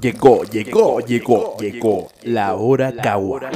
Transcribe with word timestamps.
Llegó, 0.00 0.44
llegó, 0.44 1.00
llegó, 1.00 1.56
llegó 1.58 2.10
la 2.22 2.54
hora 2.54 2.94
Kawa. 2.94 3.50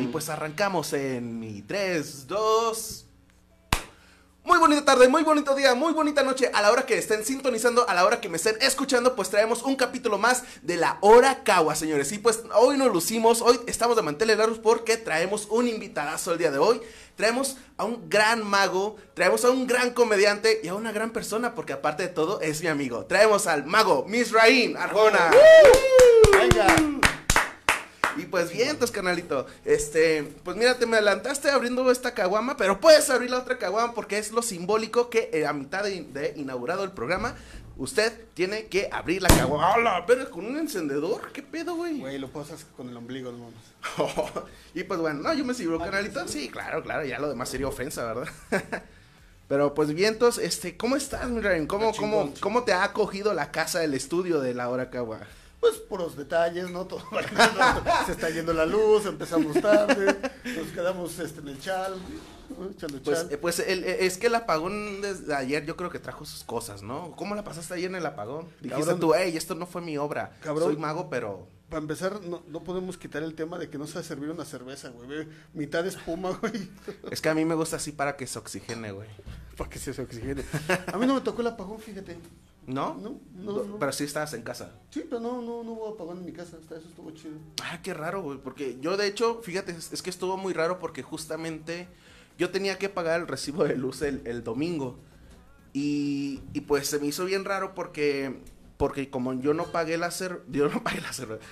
Y 0.00 0.06
pues 0.08 0.28
arrancamos 0.28 0.92
en 0.94 1.38
mi 1.38 1.62
3, 1.62 2.26
2. 2.26 3.07
Bonita 4.68 4.84
tarde, 4.84 5.08
muy 5.08 5.22
bonito 5.22 5.54
día, 5.54 5.74
muy 5.74 5.94
bonita 5.94 6.22
noche. 6.22 6.50
A 6.52 6.60
la 6.60 6.70
hora 6.70 6.84
que 6.84 6.98
estén 6.98 7.24
sintonizando, 7.24 7.88
a 7.88 7.94
la 7.94 8.04
hora 8.04 8.20
que 8.20 8.28
me 8.28 8.36
estén 8.36 8.54
escuchando, 8.60 9.16
pues 9.16 9.30
traemos 9.30 9.62
un 9.62 9.76
capítulo 9.76 10.18
más 10.18 10.42
de 10.60 10.76
la 10.76 10.98
hora 11.00 11.42
Kawa, 11.42 11.74
señores. 11.74 12.12
Y 12.12 12.18
pues 12.18 12.42
hoy 12.54 12.76
nos 12.76 12.92
lucimos, 12.92 13.40
hoy 13.40 13.58
estamos 13.66 13.96
de 13.96 14.02
manteles 14.02 14.36
largos 14.36 14.58
porque 14.58 14.98
traemos 14.98 15.46
un 15.48 15.68
invitadazo 15.68 16.32
el 16.32 16.38
día 16.38 16.50
de 16.50 16.58
hoy. 16.58 16.82
Traemos 17.16 17.56
a 17.78 17.86
un 17.86 18.10
gran 18.10 18.46
mago, 18.46 18.96
traemos 19.14 19.42
a 19.46 19.50
un 19.50 19.66
gran 19.66 19.94
comediante 19.94 20.60
y 20.62 20.68
a 20.68 20.74
una 20.74 20.92
gran 20.92 21.12
persona, 21.14 21.54
porque 21.54 21.72
aparte 21.72 22.02
de 22.02 22.10
todo 22.10 22.42
es 22.42 22.60
mi 22.60 22.68
amigo. 22.68 23.06
Traemos 23.06 23.46
al 23.46 23.64
mago 23.64 24.04
Misraín 24.06 24.76
Arjona. 24.76 25.30
Venga. 26.30 26.76
Y 28.18 28.26
pues 28.26 28.52
bien, 28.52 28.70
entonces, 28.70 28.94
canalito. 28.94 29.46
Este, 29.64 30.22
pues 30.44 30.56
mira, 30.56 30.78
te 30.78 30.86
me 30.86 30.96
adelantaste 30.96 31.50
abriendo 31.50 31.90
esta 31.90 32.14
caguama, 32.14 32.56
pero 32.56 32.80
puedes 32.80 33.08
abrir 33.10 33.30
la 33.30 33.38
otra 33.38 33.58
caguama 33.58 33.94
porque 33.94 34.18
es 34.18 34.32
lo 34.32 34.42
simbólico 34.42 35.08
que 35.10 35.30
eh, 35.32 35.46
a 35.46 35.52
mitad 35.52 35.82
de, 35.84 36.02
de 36.02 36.34
inaugurado 36.36 36.84
el 36.84 36.92
programa, 36.92 37.34
usted 37.76 38.12
tiene 38.34 38.66
que 38.66 38.88
abrir 38.92 39.22
la 39.22 39.28
caguama. 39.28 39.74
¡Hala! 39.74 40.04
Pero 40.06 40.30
con 40.30 40.44
un 40.44 40.58
encendedor, 40.58 41.32
¿qué 41.32 41.42
pedo, 41.42 41.76
güey? 41.76 42.00
Güey, 42.00 42.18
lo 42.18 42.28
posas 42.28 42.66
con 42.76 42.88
el 42.88 42.96
ombligo, 42.96 43.30
no 43.32 43.38
mames. 43.38 44.34
y 44.74 44.82
pues 44.84 45.00
bueno, 45.00 45.20
no, 45.22 45.32
yo 45.34 45.44
me 45.44 45.54
sirvo, 45.54 45.76
Ah, 45.80 45.86
canalito. 45.86 46.26
¿sí? 46.26 46.48
Claro, 46.48 46.82
claro, 46.82 47.04
ya 47.04 47.18
lo 47.18 47.28
demás 47.28 47.48
sería 47.48 47.68
ofensa, 47.68 48.04
¿verdad? 48.04 48.32
Pero 49.48 49.72
pues 49.72 49.94
bien, 49.94 50.12
entonces, 50.14 50.44
este, 50.44 50.76
¿cómo 50.76 50.94
estás, 50.96 51.28
mi 51.30 51.40
Ryan? 51.40 51.66
¿Cómo, 51.66 51.92
cómo, 51.94 52.34
¿Cómo 52.40 52.64
te 52.64 52.72
ha 52.74 52.84
acogido 52.84 53.32
la 53.32 53.50
casa 53.50 53.78
del 53.78 53.94
estudio 53.94 54.40
de 54.40 54.52
la 54.52 54.68
hora 54.68 54.90
cagua? 54.90 55.20
Pues 55.60 55.76
puros 55.78 56.16
detalles, 56.16 56.70
¿no? 56.70 56.86
Todo 56.86 57.02
se 58.06 58.12
está 58.12 58.30
yendo 58.30 58.52
la 58.52 58.64
luz, 58.64 59.06
empezamos 59.06 59.60
tarde, 59.60 60.16
nos 60.44 60.68
quedamos 60.68 61.18
este, 61.18 61.40
en 61.40 61.48
el 61.48 61.60
chal, 61.60 61.94
Pues, 63.04 63.26
eh, 63.30 63.38
pues 63.38 63.58
el- 63.58 63.84
eh, 63.84 64.06
es 64.06 64.18
que 64.18 64.28
el 64.28 64.34
apagón 64.36 65.00
desde 65.00 65.34
ayer 65.34 65.64
yo 65.66 65.76
creo 65.76 65.90
que 65.90 65.98
trajo 65.98 66.24
sus 66.24 66.44
cosas, 66.44 66.82
¿no? 66.82 67.12
¿Cómo 67.16 67.34
la 67.34 67.42
pasaste 67.44 67.74
ayer 67.74 67.90
en 67.90 67.96
el 67.96 68.06
apagón? 68.06 68.46
Dijiste 68.60 68.80
Cabrón. 68.82 69.00
tú, 69.00 69.14
hey, 69.14 69.36
esto 69.36 69.54
no 69.56 69.66
fue 69.66 69.82
mi 69.82 69.98
obra. 69.98 70.36
Cabrón. 70.42 70.68
Soy 70.68 70.76
mago, 70.76 71.10
pero... 71.10 71.48
Para 71.68 71.82
empezar, 71.82 72.22
no, 72.22 72.42
no 72.48 72.64
podemos 72.64 72.96
quitar 72.96 73.22
el 73.22 73.34
tema 73.34 73.58
de 73.58 73.68
que 73.68 73.76
no 73.76 73.86
se 73.86 74.02
servir 74.02 74.30
una 74.30 74.44
cerveza, 74.44 74.88
güey. 74.88 75.28
Mitad 75.52 75.82
de 75.82 75.90
espuma, 75.90 76.30
güey, 76.40 76.70
Es 77.10 77.20
que 77.20 77.28
a 77.28 77.34
mí 77.34 77.44
me 77.44 77.54
gusta 77.54 77.76
así 77.76 77.92
para 77.92 78.16
que 78.16 78.26
se 78.26 78.38
oxigene, 78.38 78.92
güey. 78.92 79.08
para 79.56 79.68
que 79.68 79.78
se 79.78 79.90
oxigene. 79.90 80.44
A 80.92 80.96
mí 80.96 81.06
no 81.06 81.14
me 81.14 81.20
tocó 81.20 81.42
el 81.42 81.48
apagón, 81.48 81.78
fíjate. 81.78 82.16
¿No? 82.66 82.94
No, 82.94 83.18
no, 83.34 83.64
no. 83.64 83.78
Pero 83.78 83.92
sí 83.92 84.04
estabas 84.04 84.34
en 84.34 84.42
casa. 84.42 84.72
Sí, 84.90 85.04
pero 85.08 85.20
no, 85.20 85.40
no, 85.40 85.62
no 85.62 85.72
hubo 85.72 85.88
apagón 85.94 86.18
en 86.18 86.26
mi 86.26 86.32
casa, 86.32 86.58
hasta 86.60 86.76
eso 86.76 86.88
estuvo 86.88 87.10
chido. 87.12 87.34
Ah, 87.62 87.80
qué 87.82 87.94
raro, 87.94 88.22
güey. 88.22 88.38
Porque 88.38 88.78
yo, 88.80 88.96
de 88.96 89.06
hecho, 89.06 89.40
fíjate, 89.42 89.72
es, 89.72 89.92
es 89.92 90.02
que 90.02 90.10
estuvo 90.10 90.36
muy 90.36 90.52
raro 90.52 90.78
porque 90.78 91.02
justamente 91.02 91.88
yo 92.38 92.50
tenía 92.50 92.76
que 92.78 92.88
pagar 92.90 93.20
el 93.20 93.26
recibo 93.26 93.64
de 93.64 93.76
luz 93.76 94.02
el, 94.02 94.20
el 94.26 94.44
domingo. 94.44 94.98
Y, 95.72 96.40
y 96.52 96.62
pues 96.62 96.88
se 96.88 96.98
me 96.98 97.06
hizo 97.06 97.24
bien 97.24 97.44
raro 97.44 97.74
porque, 97.74 98.40
porque 98.78 99.10
como 99.10 99.34
yo 99.34 99.52
no 99.52 99.64
pagué 99.64 99.98
la 99.98 100.10
cer 100.10 100.40
yo 100.48 100.68
no 100.70 100.82
pagué 100.82 101.02
la 101.02 101.10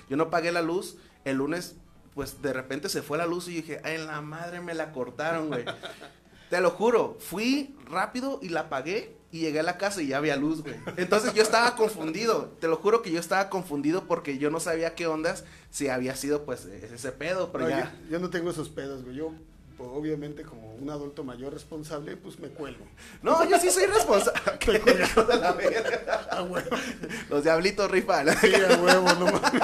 yo 0.09 0.17
no 0.17 0.31
pagué 0.31 0.51
la 0.53 0.63
luz, 0.63 0.97
el 1.25 1.37
lunes, 1.37 1.77
pues 2.15 2.41
de 2.41 2.55
repente 2.55 2.89
se 2.89 3.03
fue 3.03 3.19
la 3.19 3.27
luz 3.27 3.49
y 3.49 3.57
dije, 3.57 3.81
ay, 3.85 3.99
la 3.99 4.23
madre 4.23 4.63
me 4.63 4.73
la 4.73 4.93
cortaron, 4.93 5.49
güey. 5.49 5.65
Te 6.51 6.61
lo 6.61 6.71
juro, 6.71 7.19
fui 7.21 7.77
rápido 7.91 8.39
y 8.41 8.49
la 8.51 8.69
pagué 8.69 9.17
y 9.33 9.41
llegué 9.41 9.61
a 9.61 9.65
la 9.65 9.79
casa 9.79 10.01
y 10.01 10.07
ya 10.07 10.19
había 10.19 10.37
luz, 10.37 10.63
güey. 10.63 10.77
Entonces 10.97 11.35
yo 11.35 11.43
estaba 11.43 11.75
confundido, 11.75 12.55
te 12.61 12.69
lo 12.69 12.77
juro 12.77 13.03
que 13.03 13.11
yo 13.11 13.19
estaba 13.19 13.51
confundido 13.51 14.05
porque 14.07 14.39
yo 14.39 14.49
no 14.51 14.61
sabía 14.61 14.95
qué 14.95 15.09
ondas 15.09 15.45
si 15.71 15.89
había 15.89 16.15
sido 16.15 16.45
pues 16.45 16.65
ese 16.67 17.11
pedo, 17.11 17.51
pero 17.51 17.65
No, 17.65 17.71
ya. 17.71 17.93
yo, 18.05 18.11
yo 18.13 18.19
no 18.21 18.31
tengo 18.31 18.51
esos 18.51 18.69
pedos, 18.69 19.03
güey. 19.03 19.17
Yo, 19.17 19.33
obviamente, 19.79 20.43
como 20.43 20.75
un 20.75 20.91
adulto 20.91 21.25
mayor 21.25 21.53
responsable, 21.53 22.17
pues 22.17 22.39
me 22.39 22.49
cuelgo. 22.49 22.85
No, 23.23 23.49
yo 23.49 23.59
sí 23.59 23.71
soy 23.71 23.87
responsable. 23.87 24.41
Los 27.31 27.43
diablitos 27.43 27.91
rifan. 27.91 28.29
Sí, 28.41 28.55
a 28.55 28.77
huevo, 28.77 29.09
no 29.15 29.27
mames. 29.27 29.63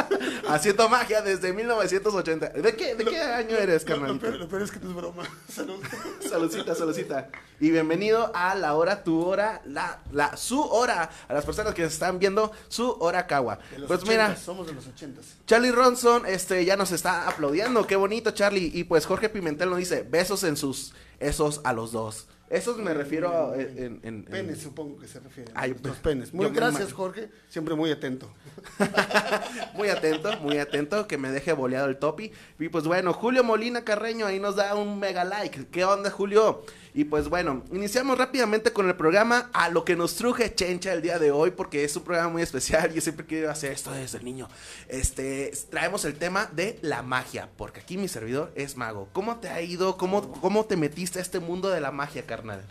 Haciendo 0.49 0.89
magia 0.89 1.23
desde 1.23 1.53
1980. 1.53 2.49
¿De 2.51 2.77
qué, 2.77 2.95
de 2.95 3.05
qué 3.05 3.21
año 3.21 3.57
eres, 3.57 3.89
Lo, 3.89 3.97
lo 3.97 4.19
peor, 4.19 4.37
lo 4.37 4.49
peor 4.49 4.63
es 4.63 4.71
que 4.71 4.81
no 4.81 4.91
es 4.91 4.97
broma. 4.97 5.23
Salud. 5.49 5.81
Saludcita, 6.21 6.75
saludcita. 6.75 7.29
Y 7.61 7.71
bienvenido 7.71 8.33
a 8.35 8.55
la 8.55 8.75
hora, 8.75 9.05
tu 9.05 9.25
hora, 9.25 9.63
la, 9.65 10.01
la, 10.11 10.37
su 10.37 10.61
hora. 10.61 11.11
A 11.29 11.35
las 11.35 11.45
personas 11.45 11.75
que 11.75 11.85
están 11.85 12.19
viendo, 12.19 12.51
su 12.69 12.91
hora 12.99 13.27
los 13.31 13.87
Pues 13.87 14.01
80s, 14.01 14.09
mira, 14.09 14.37
somos 14.37 14.67
de 14.67 14.75
los 14.75 14.87
ochentas. 14.87 15.25
Charlie 15.47 15.71
Ronson, 15.71 16.27
este, 16.27 16.65
ya 16.65 16.77
nos 16.77 16.93
está 16.93 17.29
aplaudiendo. 17.29 17.87
Qué 17.87 17.97
bonito, 17.97 18.31
Charlie. 18.33 18.71
Y 18.75 18.85
pues 18.85 19.07
Jorge 19.07 19.29
Pimentel 19.29 19.71
nos 19.71 19.79
dice, 19.79 20.02
besos 20.03 20.45
en 20.45 20.57
sus, 20.57 20.93
esos 21.21 21.61
a 21.65 21.73
los 21.73 21.93
dos. 21.93 22.29
Esos 22.51 22.77
me 22.77 22.93
refiero 22.93 23.31
a- 23.31 23.57
en, 23.57 23.79
en- 23.79 24.01
en- 24.03 24.25
Penes, 24.25 24.59
supongo 24.61 24.99
que 24.99 25.09
se 25.09 25.21
refiere. 25.21 25.51
Ay, 25.55 25.71
Los 25.83 25.97
pe- 25.97 26.03
penes. 26.11 26.35
Muy 26.35 26.51
me 26.51 26.53
gracias, 26.55 26.93
Jorge. 26.93 27.31
Siempre 27.49 27.75
muy 27.75 27.91
atento. 27.91 28.31
Muy 29.75 29.89
atento, 29.89 30.39
muy 30.41 30.59
atento, 30.59 31.07
que 31.09 31.17
me 31.19 31.31
deje 31.31 31.53
boleado 31.53 31.89
el 31.89 31.97
topi. 31.99 32.31
Y 32.59 32.69
pues 32.69 32.85
bueno, 32.85 33.13
Julio 33.13 33.43
Molina 33.45 33.85
Carreño 33.85 34.27
ahí 34.27 34.39
nos 34.39 34.57
da 34.57 34.75
un 34.75 34.99
mega 34.99 35.25
like. 35.25 35.67
¿Qué 35.71 35.85
onda, 35.85 36.11
Julio? 36.11 36.63
Y 36.95 37.05
pues 37.05 37.29
bueno, 37.29 37.65
iniciamos 37.73 38.19
rápidamente 38.19 38.73
con 38.73 38.87
el 38.87 38.95
programa 38.97 39.49
a 39.55 39.71
lo 39.71 39.83
que 39.83 39.97
nos 39.97 40.15
truje 40.15 40.55
Chencha 40.55 40.93
el 40.93 41.01
día 41.01 41.19
de 41.19 41.31
hoy, 41.31 41.51
porque 41.51 41.85
es 41.85 41.97
un 41.97 42.05
programa 42.05 42.31
muy 42.31 42.43
especial. 42.43 42.93
Yo 42.93 43.01
siempre 43.01 43.25
quiero 43.25 43.51
hacer 43.51 43.73
esto 43.73 43.91
desde 43.93 44.19
el 44.19 44.25
niño. 44.25 44.49
Este, 44.89 45.53
traemos 45.71 46.05
el 46.05 46.15
tema 46.15 46.51
de 46.53 46.79
la 46.83 47.03
magia, 47.03 47.49
porque 47.57 47.81
aquí 47.81 47.97
mi 47.97 48.09
servidor 48.09 48.53
es 48.57 48.77
mago. 48.77 49.09
¿Cómo 49.15 49.37
te 49.37 49.49
ha 49.49 49.63
ido? 49.63 49.97
¿Cómo, 49.97 50.33
cómo 50.33 50.67
te 50.67 50.77
metiste 50.77 51.19
a 51.19 51.23
este 51.23 51.41
mundo 51.41 51.71
de 51.71 51.81
la 51.81 51.93
magia, 51.93 52.27
carnal? 52.27 52.63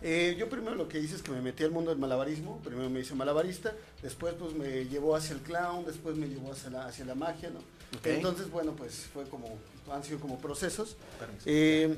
Eh, 0.00 0.36
yo 0.38 0.48
primero 0.48 0.74
lo 0.74 0.88
que 0.88 1.00
hice 1.00 1.16
es 1.16 1.22
que 1.22 1.32
me 1.32 1.42
metí 1.42 1.62
al 1.62 1.70
mundo 1.70 1.90
del 1.90 1.98
malabarismo. 1.98 2.60
Primero 2.64 2.88
me 2.88 3.00
hice 3.00 3.14
malabarista. 3.14 3.74
Después, 4.00 4.34
pues 4.38 4.54
me 4.54 4.86
llevó 4.86 5.14
hacia 5.14 5.34
el 5.34 5.40
clown. 5.40 5.84
Después 5.84 6.16
me 6.16 6.26
llevó 6.28 6.52
hacia 6.52 6.70
la, 6.70 6.86
hacia 6.86 7.04
la 7.04 7.14
magia, 7.14 7.50
¿no? 7.50 7.60
Entonces, 8.04 8.50
bueno, 8.50 8.72
pues 8.72 9.08
fue 9.12 9.24
como. 9.24 9.58
Han 9.92 10.04
sido 10.04 10.20
como 10.20 10.38
procesos. 10.38 10.96
Permiso. 11.18 11.44
Eh, 11.46 11.96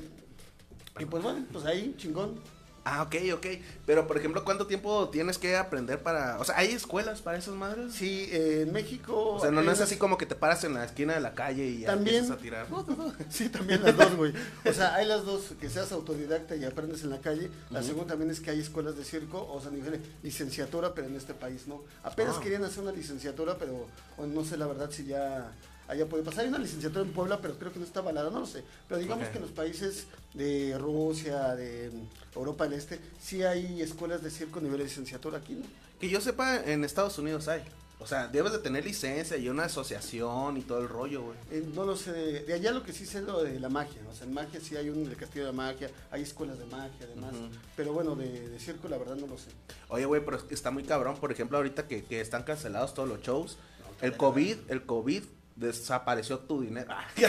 y 0.99 1.05
pues 1.05 1.23
bueno, 1.23 1.45
pues 1.51 1.65
ahí, 1.65 1.93
chingón. 1.97 2.39
Ah, 2.83 3.03
ok, 3.03 3.15
ok. 3.35 3.45
Pero, 3.85 4.07
por 4.07 4.17
ejemplo, 4.17 4.43
¿cuánto 4.43 4.65
tiempo 4.65 5.07
tienes 5.09 5.37
que 5.37 5.55
aprender 5.55 5.99
para...? 6.01 6.39
O 6.39 6.43
sea, 6.43 6.57
¿hay 6.57 6.69
escuelas 6.71 7.21
para 7.21 7.37
esas 7.37 7.53
madres? 7.53 7.93
Sí, 7.93 8.27
eh, 8.31 8.63
en 8.65 8.73
México. 8.73 9.33
O 9.35 9.39
sea, 9.39 9.51
no, 9.51 9.61
no 9.61 9.71
es 9.71 9.81
así 9.81 9.97
como 9.97 10.17
que 10.17 10.25
te 10.25 10.33
paras 10.33 10.63
en 10.63 10.73
la 10.73 10.83
esquina 10.83 11.13
de 11.13 11.19
la 11.19 11.35
calle 11.35 11.63
y 11.67 11.83
También. 11.83 12.15
empiezas 12.25 12.39
a 12.39 12.41
tirar. 12.41 12.65
Sí, 13.29 13.49
también 13.49 13.83
las 13.83 13.95
dos, 13.95 14.15
güey. 14.15 14.33
O 14.67 14.73
sea, 14.73 14.95
hay 14.95 15.05
las 15.05 15.25
dos, 15.25 15.53
que 15.61 15.69
seas 15.69 15.91
autodidacta 15.91 16.55
y 16.55 16.65
aprendes 16.65 17.03
en 17.03 17.11
la 17.11 17.19
calle. 17.21 17.51
La 17.69 17.83
segunda 17.83 18.07
también 18.13 18.31
es 18.31 18.39
que 18.39 18.49
hay 18.49 18.59
escuelas 18.59 18.97
de 18.97 19.03
circo, 19.03 19.47
o 19.47 19.61
sea, 19.61 19.69
a 19.69 19.73
nivel 19.75 19.91
de 19.91 20.01
licenciatura, 20.23 20.95
pero 20.95 21.05
en 21.05 21.15
este 21.15 21.35
país 21.35 21.67
no. 21.67 21.83
Apenas 22.01 22.37
Ah. 22.37 22.41
querían 22.41 22.63
hacer 22.63 22.81
una 22.81 22.93
licenciatura, 22.93 23.59
pero 23.59 23.85
no 24.17 24.43
sé 24.43 24.57
la 24.57 24.65
verdad 24.65 24.89
si 24.89 25.05
ya 25.05 25.51
allá 25.91 26.07
puede 26.07 26.23
pasar. 26.23 26.43
Hay 26.43 26.49
una 26.49 26.57
licenciatura 26.57 27.03
en 27.03 27.11
Puebla, 27.11 27.39
pero 27.41 27.57
creo 27.59 27.71
que 27.71 27.79
no 27.79 27.85
está 27.85 27.99
avalada, 27.99 28.29
no 28.29 28.39
lo 28.39 28.45
sé. 28.45 28.63
Pero 28.87 28.99
digamos 28.99 29.27
que 29.27 29.37
en 29.37 29.43
los 29.43 29.51
países 29.51 30.07
de 30.33 30.77
Rusia, 30.77 31.55
de 31.55 31.91
Europa 32.33 32.63
del 32.63 32.73
Este, 32.73 32.99
sí 33.19 33.43
hay 33.43 33.81
escuelas 33.81 34.23
de 34.23 34.31
circo 34.31 34.59
a 34.59 34.61
nivel 34.61 34.77
de 34.79 34.85
licenciatura 34.85 35.39
aquí, 35.39 35.53
¿no? 35.53 35.65
Que 35.99 36.09
yo 36.09 36.21
sepa, 36.21 36.63
en 36.63 36.83
Estados 36.83 37.19
Unidos 37.19 37.47
hay. 37.47 37.61
O 37.99 38.07
sea, 38.07 38.27
debes 38.27 38.51
de 38.51 38.57
tener 38.57 38.83
licencia 38.83 39.37
y 39.37 39.47
una 39.47 39.65
asociación 39.65 40.57
y 40.57 40.61
todo 40.61 40.79
el 40.79 40.89
rollo, 40.89 41.21
güey. 41.21 41.37
Eh, 41.51 41.69
no 41.75 41.85
lo 41.85 41.95
sé, 41.95 42.11
de, 42.11 42.51
allá 42.51 42.71
lo 42.71 42.81
que 42.81 42.93
sí 42.93 43.05
sé 43.05 43.19
es 43.19 43.25
lo 43.25 43.43
de 43.43 43.59
la 43.59 43.69
magia, 43.69 44.01
o 44.09 44.15
sea, 44.15 44.25
en 44.25 44.33
magia 44.33 44.59
sí 44.59 44.75
hay 44.75 44.89
un 44.89 45.05
castillo 45.13 45.45
de 45.45 45.51
magia, 45.51 45.87
hay 46.09 46.23
escuelas 46.23 46.57
de 46.57 46.65
magia 46.65 46.97
además, 47.03 47.35
pero 47.75 47.93
bueno, 47.93 48.15
de, 48.15 48.49
de 48.49 48.59
circo 48.59 48.87
la 48.87 48.97
verdad 48.97 49.17
no 49.17 49.27
lo 49.27 49.37
sé. 49.37 49.49
Oye, 49.89 50.05
güey, 50.05 50.25
pero 50.25 50.39
está 50.49 50.71
muy 50.71 50.83
cabrón. 50.83 51.17
Por 51.17 51.31
ejemplo, 51.31 51.57
ahorita 51.57 51.87
que, 51.87 52.03
que 52.03 52.21
están 52.21 52.41
cancelados 52.41 52.95
todos 52.95 53.07
los 53.07 53.21
shows. 53.21 53.59
No, 53.81 54.07
El 54.07 54.17
COVID, 54.17 54.57
el 54.69 54.83
COVID 54.83 55.23
desapareció 55.61 56.39
tu 56.39 56.61
dinero. 56.61 56.89
Ah, 56.91 57.05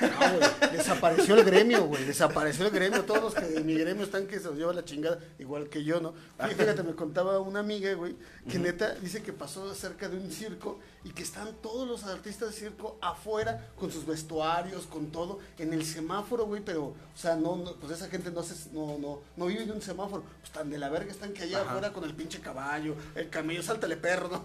No, 0.00 0.08
güey, 0.38 0.72
desapareció 0.76 1.34
el 1.36 1.44
gremio, 1.44 1.84
güey, 1.86 2.04
desapareció 2.04 2.66
el 2.66 2.70
gremio, 2.70 3.04
todos 3.04 3.20
los 3.22 3.34
que 3.34 3.46
de 3.46 3.60
mi 3.64 3.74
gremio 3.74 4.04
están 4.04 4.26
que 4.28 4.38
se 4.38 4.44
los 4.44 4.56
lleva 4.56 4.72
la 4.72 4.84
chingada, 4.84 5.18
igual 5.40 5.68
que 5.68 5.82
yo, 5.82 6.00
¿no? 6.00 6.14
Fí- 6.38 6.54
Fíjate, 6.54 6.82
me 6.84 6.94
contaba 6.94 7.40
una 7.40 7.60
amiga, 7.60 7.92
güey, 7.94 8.14
que 8.48 8.58
neta 8.58 8.94
dice 8.94 9.22
que 9.22 9.32
pasó 9.32 9.74
cerca 9.74 10.08
de 10.08 10.16
un 10.16 10.30
circo 10.30 10.78
y 11.04 11.10
que 11.10 11.22
están 11.22 11.52
todos 11.62 11.88
los 11.88 12.04
artistas 12.04 12.50
de 12.50 12.54
circo 12.54 12.96
afuera 13.00 13.68
con 13.76 13.90
sus 13.90 14.06
vestuarios, 14.06 14.86
con 14.86 15.10
todo, 15.10 15.40
en 15.58 15.72
el 15.72 15.84
semáforo, 15.84 16.46
güey, 16.46 16.62
pero, 16.64 16.84
o 16.84 16.94
sea, 17.16 17.34
no, 17.34 17.56
no, 17.56 17.74
pues 17.74 17.92
esa 17.92 18.08
gente 18.08 18.30
no 18.30 18.42
se, 18.44 18.54
no, 18.72 18.98
no, 18.98 19.20
no 19.36 19.46
vive 19.46 19.64
en 19.64 19.72
un 19.72 19.82
semáforo, 19.82 20.22
pues 20.40 20.52
tan 20.52 20.70
de 20.70 20.78
la 20.78 20.88
verga 20.90 21.10
están 21.10 21.32
que 21.32 21.42
allá 21.44 21.60
Ajá. 21.62 21.70
afuera 21.70 21.92
con 21.92 22.04
el 22.04 22.14
pinche 22.14 22.38
caballo, 22.40 22.94
el 23.16 23.30
camello, 23.30 23.62
sáltale 23.62 23.96
perro, 23.96 24.28
¿no? 24.28 24.42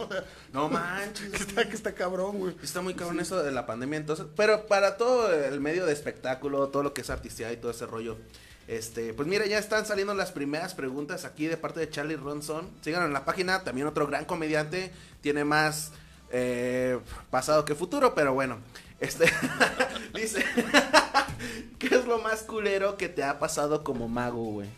No 0.52 0.70
manches. 0.70 1.30
que 1.30 1.38
está, 1.44 1.68
que 1.68 1.76
está 1.76 1.94
cabrón, 1.94 2.40
güey. 2.40 2.56
Está 2.64 2.82
muy 2.82 2.93
cabrón 2.96 3.20
eso 3.20 3.42
de 3.42 3.52
la 3.52 3.66
pandemia, 3.66 3.98
entonces. 3.98 4.26
Pero 4.36 4.68
para 4.68 4.98
todo 4.98 5.34
el 5.34 5.60
medio 5.60 5.86
de 5.86 5.94
espectáculo, 5.94 6.70
todo 6.70 6.84
lo 6.84 6.94
que 6.94 7.02
es 7.02 7.10
artisteada 7.10 7.54
y 7.54 7.58
todo 7.58 7.72
ese 7.72 7.86
rollo. 7.86 8.18
Este, 8.68 9.14
pues 9.14 9.28
mira, 9.28 9.46
ya 9.46 9.58
están 9.58 9.86
saliendo 9.86 10.14
las 10.14 10.32
primeras 10.32 10.74
preguntas 10.74 11.26
aquí 11.26 11.48
de 11.48 11.58
parte 11.58 11.80
de 11.80 11.90
Charlie 11.90 12.16
Ronson. 12.16 12.70
Síganlo 12.82 13.08
en 13.08 13.14
la 13.14 13.26
página, 13.26 13.64
también 13.64 13.88
otro 13.88 14.08
gran 14.08 14.26
comediante, 14.26 14.94
tiene 15.22 15.44
más 15.44 15.92
eh, 16.32 17.00
pasado 17.30 17.66
que 17.66 17.76
futuro, 17.76 18.16
pero 18.16 18.34
bueno. 18.34 18.58
Este 19.00 19.26
dice, 20.14 20.46
¿qué 21.80 21.88
es 21.88 22.06
lo 22.06 22.20
más 22.20 22.44
culero 22.44 22.96
que 22.96 23.10
te 23.10 23.24
ha 23.24 23.38
pasado 23.38 23.84
como 23.84 24.08
mago, 24.08 24.44
güey? 24.46 24.70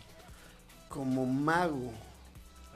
Como 0.88 1.24
mago. 1.26 1.92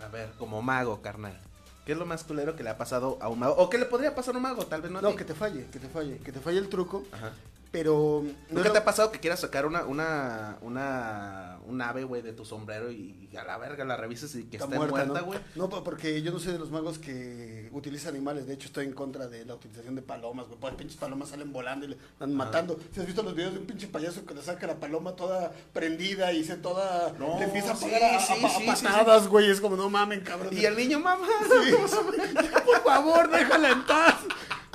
A 0.05 0.09
ver, 0.09 0.31
como 0.39 0.63
mago, 0.63 1.03
carnal. 1.03 1.39
¿Qué 1.85 1.93
es 1.93 1.99
lo 1.99 2.07
más 2.07 2.25
culero 2.25 2.57
que 2.57 2.63
le 2.63 2.71
ha 2.71 2.77
pasado 2.79 3.19
a 3.21 3.29
un 3.29 3.39
mago? 3.39 3.55
¿O 3.57 3.71
qué 3.71 3.79
le 3.79 3.87
podría 3.87 4.15
pasar 4.15 4.35
a 4.35 4.39
un 4.39 4.43
mago? 4.43 4.67
Tal 4.67 4.83
vez 4.83 4.91
no 4.91 5.01
No, 5.01 5.17
que 5.17 5.25
te 5.25 5.35
falle, 5.35 5.67
que 5.73 5.79
te 5.79 5.89
falle, 5.89 6.19
que 6.19 6.33
te 6.33 6.41
falle 6.41 6.59
el 6.59 6.69
truco, 6.69 7.05
Ajá. 7.13 7.33
Pero... 7.71 8.25
¿Nunca 8.51 8.73
te 8.73 8.79
ha 8.79 8.85
pasado 8.85 9.13
que 9.13 9.21
quieras 9.21 9.41
sacar 9.41 9.65
una, 9.67 9.85
una, 9.85 10.59
una, 10.63 11.59
un 11.67 11.81
ave, 11.81 12.05
güey, 12.05 12.21
de 12.23 12.33
tu 12.33 12.45
sombrero 12.45 12.91
y, 12.91 13.29
y 13.31 13.37
a 13.37 13.45
la 13.45 13.59
verga 13.59 13.85
la 13.85 13.97
revises 13.97 14.35
y 14.35 14.45
que 14.45 14.57
Está 14.57 14.65
esté 14.67 14.77
muerta, 14.77 15.21
güey? 15.21 15.39
No, 15.55 15.69
po- 15.69 15.85
porque 15.85 16.21
yo 16.23 16.33
no 16.33 16.39
soy 16.41 16.53
de 16.53 16.59
los 16.59 16.71
magos 16.71 16.99
que 16.99 17.69
utilizan 17.73 18.15
animales. 18.15 18.47
De 18.47 18.55
hecho, 18.55 18.67
estoy 18.67 18.87
en 18.87 18.93
contra 18.93 19.29
de 19.29 19.45
la 19.45 19.55
utilización 19.55 19.95
de 19.95 20.03
palomas, 20.03 20.47
güey. 20.49 20.59
Pues, 20.59 20.75
pinches 20.75 20.97
palomas 20.97 21.29
salen 21.29 21.53
volando 21.53 21.87
y 21.87 21.91
le 21.91 21.95
están 21.97 22.35
matando. 22.35 22.79
Si 22.93 23.01
has 23.01 23.07
visto 23.07 23.23
los 23.23 23.35
videos 23.37 23.53
de 23.55 23.61
un 23.61 23.67
pinche 23.67 23.87
payaso 23.87 24.25
que 24.27 24.35
le 24.35 24.43
saca 24.43 24.67
la 24.67 24.81
paloma 24.81 25.13
toda 25.15 25.53
prendida 25.73 26.33
y 26.33 26.43
se 26.45 26.57
toda. 26.57 27.13
No, 27.19 27.39
le 27.39 27.45
empieza 27.45 27.73
a 27.73 27.77
sí, 27.77 27.87
a, 27.93 28.17
a- 28.17 28.21
sí, 28.21 28.45
a 28.69 28.75
patadas, 28.75 29.29
güey. 29.29 29.49
Es 29.51 29.61
como, 29.61 29.77
no 29.77 29.89
mamen, 29.89 30.21
cabrón. 30.23 30.49
Y 30.57 30.65
el 30.65 30.77
niño, 30.77 30.99
mamá. 30.99 31.27
Por 32.67 32.83
favor, 32.83 33.31
déjala 33.31 33.71
en 33.71 33.87
paz. 33.87 34.17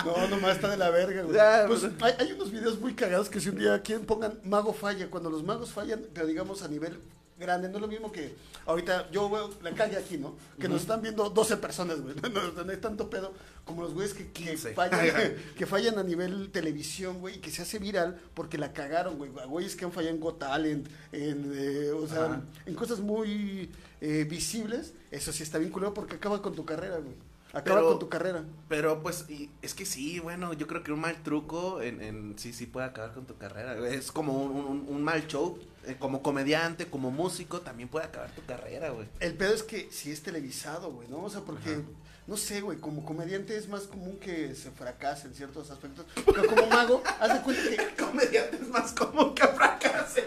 No, 0.04 0.28
nomás 0.28 0.56
está 0.58 0.70
de 0.70 0.78
la 0.78 0.90
verga, 0.90 1.22
güey. 1.22 1.36
Ya, 1.36 1.66
Pues, 1.68 1.84
hay, 2.02 2.14
hay 2.20 2.32
unos 2.34 2.52
videos 2.52 2.80
muy 2.80 2.94
cagados 2.94 3.30
que 3.30 3.40
si 3.40 3.50
un 3.50 3.58
día 3.58 3.82
quieren 3.82 4.06
pongan 4.06 4.40
mago 4.44 4.74
falla, 4.74 5.10
cuando 5.10 5.30
los 5.30 5.44
magos 5.44 5.72
fallan, 5.72 6.02
pero 6.14 6.28
digamos 6.28 6.64
a 6.64 6.68
nivel 6.68 7.00
grande, 7.40 7.68
no 7.70 7.76
es 7.76 7.82
lo 7.82 7.88
mismo 7.88 8.12
que 8.12 8.34
ahorita 8.66 9.10
yo 9.12 9.30
veo 9.30 9.50
la 9.62 9.72
calle 9.72 9.98
aquí, 9.98 10.18
¿no? 10.18 10.36
Que 10.60 10.68
nos 10.70 10.82
están 10.82 11.02
viendo 11.02 11.30
12 11.30 11.58
personas, 11.58 12.02
güey. 12.02 12.16
No, 12.22 12.30
no, 12.30 12.64
no 12.64 12.72
hay 12.72 12.78
tanto 12.78 13.10
pedo 13.10 13.34
como 13.66 13.84
los 13.84 13.94
güeyes 13.94 14.14
que, 14.14 14.28
que 14.32 14.44
15. 14.52 14.74
fallan, 14.74 15.36
que 15.58 15.66
fallan 15.66 15.98
a 16.00 16.04
nivel 16.04 16.50
televisión, 16.52 17.20
güey, 17.20 17.36
y 17.36 17.40
que 17.40 17.52
se 17.52 17.62
hace 17.62 17.80
viral 17.80 18.20
porque 18.34 18.58
la 18.58 18.74
cagaron, 18.74 19.18
güey. 19.18 19.32
Güeyes 19.32 19.76
que 19.76 19.86
han 19.86 19.92
fallado 19.92 20.16
en 20.16 20.22
Got 20.22 20.40
Talent, 20.40 20.88
en, 21.12 21.52
eh, 21.56 21.92
o 21.92 22.08
sea, 22.08 22.26
Ajá. 22.26 22.42
en 22.66 22.76
cosas 22.76 23.00
muy 23.00 23.70
eh, 24.02 24.26
visibles, 24.30 24.94
eso 25.12 25.32
sí 25.34 25.44
está 25.44 25.58
bien 25.58 25.72
culero 25.72 25.94
porque 25.94 26.16
acaba 26.16 26.42
con 26.42 26.54
tu 26.56 26.64
carrera, 26.66 26.98
güey. 26.98 27.16
Acaba 27.56 27.78
Pero- 27.80 27.90
con 27.92 28.00
tu 28.00 28.10
carrera. 28.10 28.44
Pero 28.68 29.02
pues, 29.02 29.26
y- 29.30 29.50
es 29.62 29.74
que 29.74 29.86
sí, 29.86 30.20
bueno, 30.20 30.52
yo 30.54 30.68
creo 30.68 30.84
que 30.84 30.92
un 30.92 31.00
mal 31.00 31.16
truco 31.24 31.82
en, 31.82 32.02
en 32.02 32.38
sí, 32.38 32.52
sí 32.54 32.66
puede 32.66 32.86
acabar 32.88 33.14
con 33.14 33.26
tu 33.26 33.38
carrera. 33.38 33.78
Es 33.88 34.12
como 34.12 34.34
un, 34.44 34.52
un- 34.58 34.86
un 34.90 35.04
mal 35.04 35.26
show, 35.28 35.58
eh, 35.86 35.96
como 35.98 36.22
comediante, 36.22 36.88
como 36.88 37.12
músico, 37.12 37.62
también 37.62 37.88
puede 37.88 38.06
acabar 38.08 38.30
tu 38.32 38.44
carrera, 38.46 38.90
güey. 38.90 39.08
El 39.22 39.36
pedo 39.36 39.54
es 39.54 39.64
que 39.64 39.90
si 39.90 40.12
es 40.12 40.22
televisado, 40.22 40.92
güey, 40.92 41.08
¿no? 41.08 41.24
O 41.24 41.30
sea, 41.30 41.42
porque, 41.42 41.70
Ajá. 41.72 41.82
No 42.28 42.38
sé, 42.38 42.62
güey, 42.62 42.78
como 42.80 43.06
comediante 43.06 43.56
es 43.56 43.68
más 43.68 43.84
común 43.84 44.18
que 44.20 44.56
se 44.56 44.72
fracase 44.72 45.28
en 45.28 45.36
ciertos 45.36 45.70
aspectos. 45.70 46.06
Pero 46.26 46.48
como 46.48 46.66
mago, 46.68 47.04
haz 47.20 47.34
de 47.34 47.42
cuenta 47.42 47.64
que 47.70 47.96
Comediante 48.04 48.58
es 48.58 48.68
más 48.70 48.92
común 48.94 49.36
que 49.36 49.46
fracase. 49.48 50.24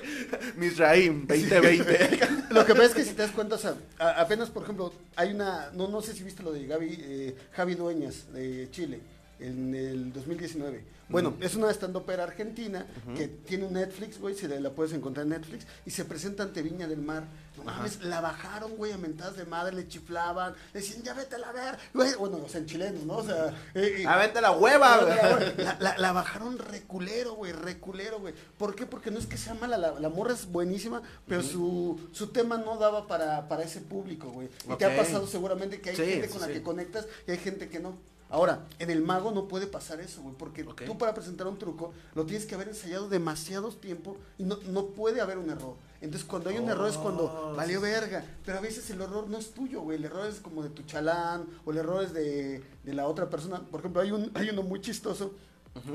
Misraim, 0.57 1.27
2020. 1.27 2.19
lo 2.51 2.65
que 2.65 2.73
pasa 2.75 2.87
es 2.87 2.95
que 2.95 3.05
si 3.05 3.15
te 3.15 3.23
das 3.23 3.31
cuenta, 3.33 3.57
o 3.57 3.59
sea, 3.59 3.75
a- 3.99 4.21
apenas, 4.21 4.51
por 4.51 4.63
ejemplo, 4.63 4.93
hay 5.17 5.33
una, 5.33 5.71
no, 5.73 5.89
no 5.89 6.01
sé 6.03 6.15
si 6.15 6.23
viste 6.23 6.43
lo 6.43 6.53
de 6.53 6.67
Gaby, 6.67 6.99
eh, 7.01 7.37
Javi 7.53 7.75
Dueñas 7.75 8.33
de 8.33 8.69
Chile 8.71 9.01
en 9.41 9.75
el 9.75 10.13
2019. 10.13 10.99
Bueno, 11.11 11.35
es 11.41 11.55
una 11.55 11.71
stand-upera 11.71 12.25
argentina 12.25 12.85
que 13.17 13.29
tiene 13.29 13.65
un 13.65 13.73
Netflix, 13.73 14.21
güey, 14.21 14.35
si 14.35 14.47
la, 14.47 14.69
puedes 14.71 14.93
encontrar 14.93 15.25
en 15.25 15.31
Netflix, 15.31 15.67
y 15.87 15.91
se 15.91 16.05
presenta 16.05 16.43
ante 16.43 16.61
Viña 16.61 16.87
del 16.87 17.01
Mar. 17.01 17.25
No 17.57 17.65
mames, 17.65 18.03
la 18.03 18.21
bajaron, 18.21 18.77
güey, 18.77 18.93
a 18.93 18.99
mentadas 18.99 19.37
de 19.37 19.47
madre, 19.47 19.75
le 19.75 19.89
chiflaban, 19.89 20.55
le 20.75 20.81
decían, 20.81 21.03
ya 21.03 21.15
vete 21.15 21.37
a 21.37 21.39
la 21.39 21.51
ver, 21.51 21.79
güey, 21.95 22.15
bueno, 22.17 22.39
o 22.45 22.49
sea, 22.49 22.61
en 22.61 22.67
chileno, 22.67 23.01
¿no? 23.07 23.17
O 23.17 23.25
sea, 23.25 23.47
eh, 23.75 24.01
eh, 24.01 24.05
Ah, 24.07 24.19
vente 24.19 24.41
la 24.43 24.53
hueva, 24.53 24.99
güey. 24.99 25.57
la, 25.65 25.77
la- 25.81 25.97
la 25.99 26.13
bajaron 26.13 26.59
reculero, 26.59 27.35
güey, 27.37 27.53
reculero, 27.53 28.21
güey. 28.21 28.35
¿Por 28.59 28.75
qué? 28.75 28.85
Porque 28.85 29.11
no 29.11 29.19
es 29.19 29.27
que 29.27 29.39
sea 29.39 29.55
mala, 29.55 29.79
la, 29.79 29.99
la 29.99 30.09
morra 30.11 30.35
es 30.35 30.45
buenísima, 30.47 31.01
pero 31.27 31.43
su, 31.43 31.99
su 32.13 32.27
tema 32.29 32.59
no 32.59 32.77
daba 32.77 33.07
para, 33.07 33.49
para 33.49 33.63
ese 33.65 33.81
público, 33.81 34.29
güey. 34.31 34.51
Y 34.71 34.77
te 34.77 34.85
ha 34.85 34.95
pasado 34.95 35.27
seguramente 35.27 35.81
que 35.81 35.91
hay 35.91 35.97
Sí, 35.97 36.05
gente 36.05 36.27
sí, 36.27 36.33
con 36.35 36.43
la 36.43 36.49
que 36.49 36.63
conectas 36.63 37.07
y 37.27 37.31
hay 37.31 37.39
gente 37.39 37.69
que 37.71 37.81
no. 37.81 37.97
Ahora, 38.31 38.67
en 38.79 38.91
el 38.91 39.03
mago 39.03 39.31
no 39.33 39.49
puede 39.49 39.67
pasar 39.67 40.01
eso, 40.01 40.21
güey, 40.23 40.35
porque 40.37 40.63
tú 40.87 40.99
para 40.99 41.15
presentar 41.15 41.47
un 41.47 41.59
truco 41.59 41.93
lo 42.15 42.27
tienes 42.27 42.45
que 42.47 42.55
haber 42.55 42.69
ensayado 42.69 43.09
demasiado 43.09 43.71
tiempo 43.71 44.17
y 44.37 44.43
no, 44.43 44.59
no 44.69 44.87
puede 44.89 45.21
haber 45.21 45.39
un 45.39 45.49
error. 45.51 45.77
Entonces, 46.01 46.29
cuando 46.29 46.51
hay 46.51 46.59
un 46.59 46.69
error 46.69 46.89
es 46.89 46.97
cuando 46.97 47.25
Oh, 47.25 47.57
valió 47.57 47.81
verga. 47.81 48.25
Pero 48.45 48.59
a 48.59 48.61
veces 48.61 48.89
el 48.91 49.01
error 49.01 49.29
no 49.29 49.39
es 49.39 49.51
tuyo, 49.53 49.81
güey. 49.81 49.99
El 49.99 50.05
error 50.05 50.27
es 50.27 50.41
como 50.41 50.63
de 50.63 50.69
tu 50.69 50.83
chalán 50.83 51.47
o 51.65 51.71
el 51.73 51.79
error 51.79 52.05
es 52.05 52.13
de, 52.13 52.63
de 52.85 52.95
la 52.95 53.07
otra 53.09 53.29
persona. 53.31 53.61
Por 53.63 53.81
ejemplo, 53.81 54.03
hay, 54.03 54.13
un, 54.13 54.31
hay 54.35 54.51
uno 54.51 54.63
muy 54.63 54.81
chistoso 54.81 55.35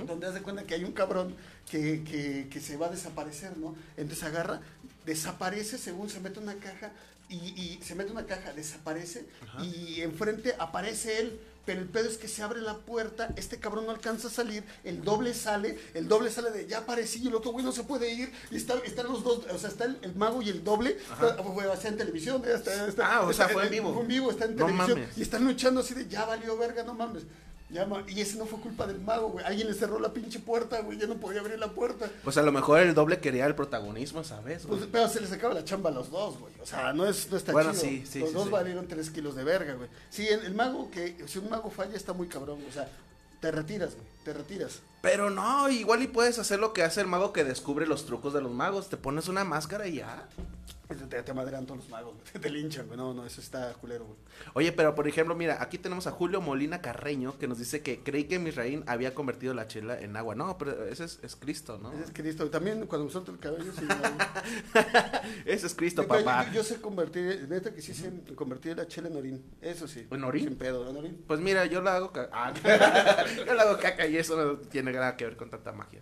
donde 0.07 0.27
haz 0.27 0.33
de 0.33 0.41
cuenta 0.41 0.63
que 0.63 0.73
hay 0.75 0.83
un 0.83 0.91
cabrón 0.93 1.35
que, 1.69 2.03
que, 2.03 2.47
que 2.49 2.59
se 2.61 2.77
va 2.77 2.87
a 2.87 2.89
desaparecer, 2.89 3.57
¿no? 3.57 3.75
Entonces 3.97 4.23
agarra, 4.23 4.61
desaparece 5.05 5.77
según 5.77 6.09
se 6.09 6.19
mete 6.19 6.39
una 6.39 6.55
caja 6.55 6.91
y, 7.29 7.35
y 7.35 7.79
se 7.83 7.95
mete 7.95 8.11
una 8.11 8.25
caja, 8.25 8.53
desaparece 8.53 9.25
y 9.61 10.01
enfrente 10.01 10.55
aparece 10.59 11.19
él. 11.19 11.39
Pero 11.65 11.79
el 11.79 11.87
pedo 11.87 12.09
es 12.09 12.17
que 12.17 12.27
se 12.27 12.43
abre 12.43 12.59
la 12.61 12.77
puerta, 12.79 13.29
este 13.37 13.57
cabrón 13.57 13.85
no 13.85 13.91
alcanza 13.91 14.27
a 14.27 14.31
salir, 14.31 14.65
el 14.83 15.01
doble 15.03 15.33
sale, 15.33 15.79
el 15.93 16.09
doble 16.09 16.29
sale 16.29 16.51
de 16.51 16.67
ya 16.67 16.79
aparecí 16.79 17.21
y 17.23 17.27
el 17.27 17.35
otro 17.35 17.51
güey 17.51 17.63
no 17.63 17.71
se 17.71 17.83
puede 17.83 18.11
ir, 18.13 18.33
y 18.51 18.57
están, 18.57 18.79
están 18.85 19.05
los 19.07 19.23
dos, 19.23 19.45
o 19.49 19.57
sea, 19.57 19.69
está 19.69 19.85
el, 19.85 19.97
el 20.01 20.13
mago 20.15 20.41
y 20.41 20.49
el 20.49 20.63
doble, 20.63 20.97
está, 20.97 21.41
fue- 21.41 21.73
está 21.73 21.87
en 21.87 21.97
televisión, 21.97 22.43
está, 22.45 22.85
está- 22.87 23.15
Ah, 23.15 23.21
o 23.21 23.31
sea, 23.31 23.47
fue 23.47 23.63
en 23.63 23.71
vivo. 23.71 23.93
Fue 23.93 24.01
en 24.01 24.07
vivo, 24.09 24.29
está 24.31 24.45
en 24.45 24.55
No 24.57 24.65
televisión, 24.65 24.99
mames. 24.99 25.17
y 25.17 25.21
están 25.21 25.45
luchando 25.45 25.79
así 25.79 25.93
de 25.93 26.07
ya 26.09 26.25
valió 26.25 26.57
verga, 26.57 26.83
no 26.83 26.93
mames. 26.95 27.23
Ya, 27.73 27.85
ma- 27.87 28.03
y 28.07 28.21
ese 28.21 28.37
no 28.37 28.45
fue 28.45 28.59
culpa 28.59 28.85
del 28.85 28.99
mago, 29.01 29.29
güey. 29.29 29.43
Alguien 29.45 29.67
le 29.67 29.73
cerró 29.73 29.99
la 29.99 30.13
pinche 30.13 30.39
puerta, 30.39 30.79
güey. 30.81 30.97
Ya 30.99 31.07
no 31.07 31.15
podía 31.15 31.39
abrir 31.41 31.57
la 31.57 31.69
puerta. 31.71 32.07
Pues 32.23 32.37
a 32.37 32.43
lo 32.43 32.51
mejor 32.51 32.79
el 32.79 32.93
doble 32.93 33.19
quería 33.19 33.45
el 33.47 33.55
protagonismo, 33.55 34.23
¿sabes? 34.23 34.65
Pues, 34.67 34.81
pero 34.91 35.09
se 35.09 35.19
les 35.21 35.31
acaba 35.31 35.55
la 35.55 35.65
chamba 35.65 35.89
a 35.89 35.93
los 35.93 36.11
dos, 36.11 36.37
güey. 36.37 36.53
O 36.61 36.65
sea, 36.67 36.93
no, 36.93 37.05
es, 37.07 37.29
no 37.31 37.37
está 37.37 37.51
Bueno, 37.51 37.71
chido. 37.71 37.81
sí, 37.81 38.03
sí, 38.07 38.19
los 38.19 38.29
sí, 38.29 38.35
dos 38.35 38.51
valieron 38.51 38.87
tres 38.87 39.09
kilos 39.09 39.35
de 39.35 39.43
verga, 39.43 39.73
güey. 39.73 39.89
Sí, 40.11 40.27
el, 40.27 40.41
el 40.45 40.53
mago 40.53 40.91
que, 40.91 41.17
si 41.27 41.39
un 41.39 41.49
mago 41.49 41.71
falla, 41.71 41.95
está 41.97 42.13
muy 42.13 42.27
cabrón. 42.27 42.59
O 42.69 42.71
sea, 42.71 42.87
te 43.41 43.51
retiras, 43.51 43.95
güey. 43.95 44.05
Te 44.23 44.33
retiras. 44.33 44.79
Pero 45.01 45.29
no, 45.31 45.67
igual 45.69 46.01
y 46.03 46.07
puedes 46.07 46.37
hacer 46.39 46.59
lo 46.59 46.71
que 46.73 46.83
hace 46.83 47.01
el 47.01 47.07
mago 47.07 47.33
que 47.33 47.43
descubre 47.43 47.87
los 47.87 48.05
trucos 48.05 48.33
de 48.33 48.41
los 48.41 48.51
magos. 48.51 48.87
Te 48.89 48.97
pones 48.97 49.27
una 49.27 49.43
máscara 49.43 49.87
y 49.87 49.95
ya. 49.95 50.29
Te, 50.95 51.23
te 51.23 51.33
madrean 51.33 51.65
todos 51.65 51.79
los 51.81 51.89
magos, 51.89 52.13
güey. 52.15 52.25
Te 52.43 52.49
linchan, 52.49 52.87
güey. 52.87 52.97
No, 52.97 53.13
no, 53.13 53.25
eso 53.25 53.41
está 53.41 53.73
culero, 53.73 54.05
güey. 54.05 54.17
Oye, 54.53 54.71
pero 54.71 54.95
por 54.95 55.07
ejemplo, 55.07 55.35
mira, 55.35 55.61
aquí 55.61 55.77
tenemos 55.77 56.07
a 56.07 56.11
Julio 56.11 56.41
Molina 56.41 56.81
Carreño 56.81 57.37
que 57.37 57.47
nos 57.47 57.59
dice 57.59 57.81
que 57.81 57.99
creí 58.03 58.25
que 58.25 58.39
Misraín 58.39 58.83
había 58.87 59.13
convertido 59.13 59.53
la 59.53 59.67
chela 59.67 59.99
en 59.99 60.15
agua. 60.17 60.35
No, 60.35 60.57
pero 60.57 60.85
ese 60.87 61.03
es, 61.05 61.19
es 61.23 61.35
Cristo, 61.35 61.79
¿no? 61.81 61.91
Ese 61.93 62.03
es 62.05 62.11
Cristo. 62.11 62.49
También 62.49 62.85
cuando 62.87 63.05
me 63.05 63.11
suelto 63.11 63.31
el 63.31 63.39
cabello, 63.39 63.71
sí. 63.73 63.85
Ese 65.45 65.67
es 65.67 65.75
Cristo, 65.75 66.07
papá. 66.07 66.45
yo- 66.47 66.53
yo 66.53 66.63
sé 66.63 66.79
convertir, 66.81 67.47
neta 67.49 67.73
que 67.73 67.81
sí 67.81 67.93
sé 67.93 68.11
convertir 68.35 68.77
la 68.77 68.87
chela 68.87 69.07
en 69.09 69.15
orín. 69.17 69.43
Eso 69.61 69.87
sí. 69.87 70.07
¿En 70.09 70.23
orín? 70.23 70.45
Sin 70.45 70.55
pedo, 70.57 70.89
en 70.89 70.97
orín. 70.97 71.23
Pues 71.27 71.39
mira, 71.39 71.65
yo 71.65 71.81
la 71.81 71.95
hago 71.95 72.11
caca. 72.11 72.29
Ah, 72.33 72.53
yo 73.45 73.53
la 73.53 73.63
hago 73.63 73.77
caca 73.79 74.05
y 74.07 74.17
eso 74.17 74.35
no 74.35 74.57
tiene 74.57 74.91
nada 74.91 75.15
que 75.15 75.25
ver 75.25 75.37
con 75.37 75.49
tanta 75.49 75.71
magia. 75.71 76.01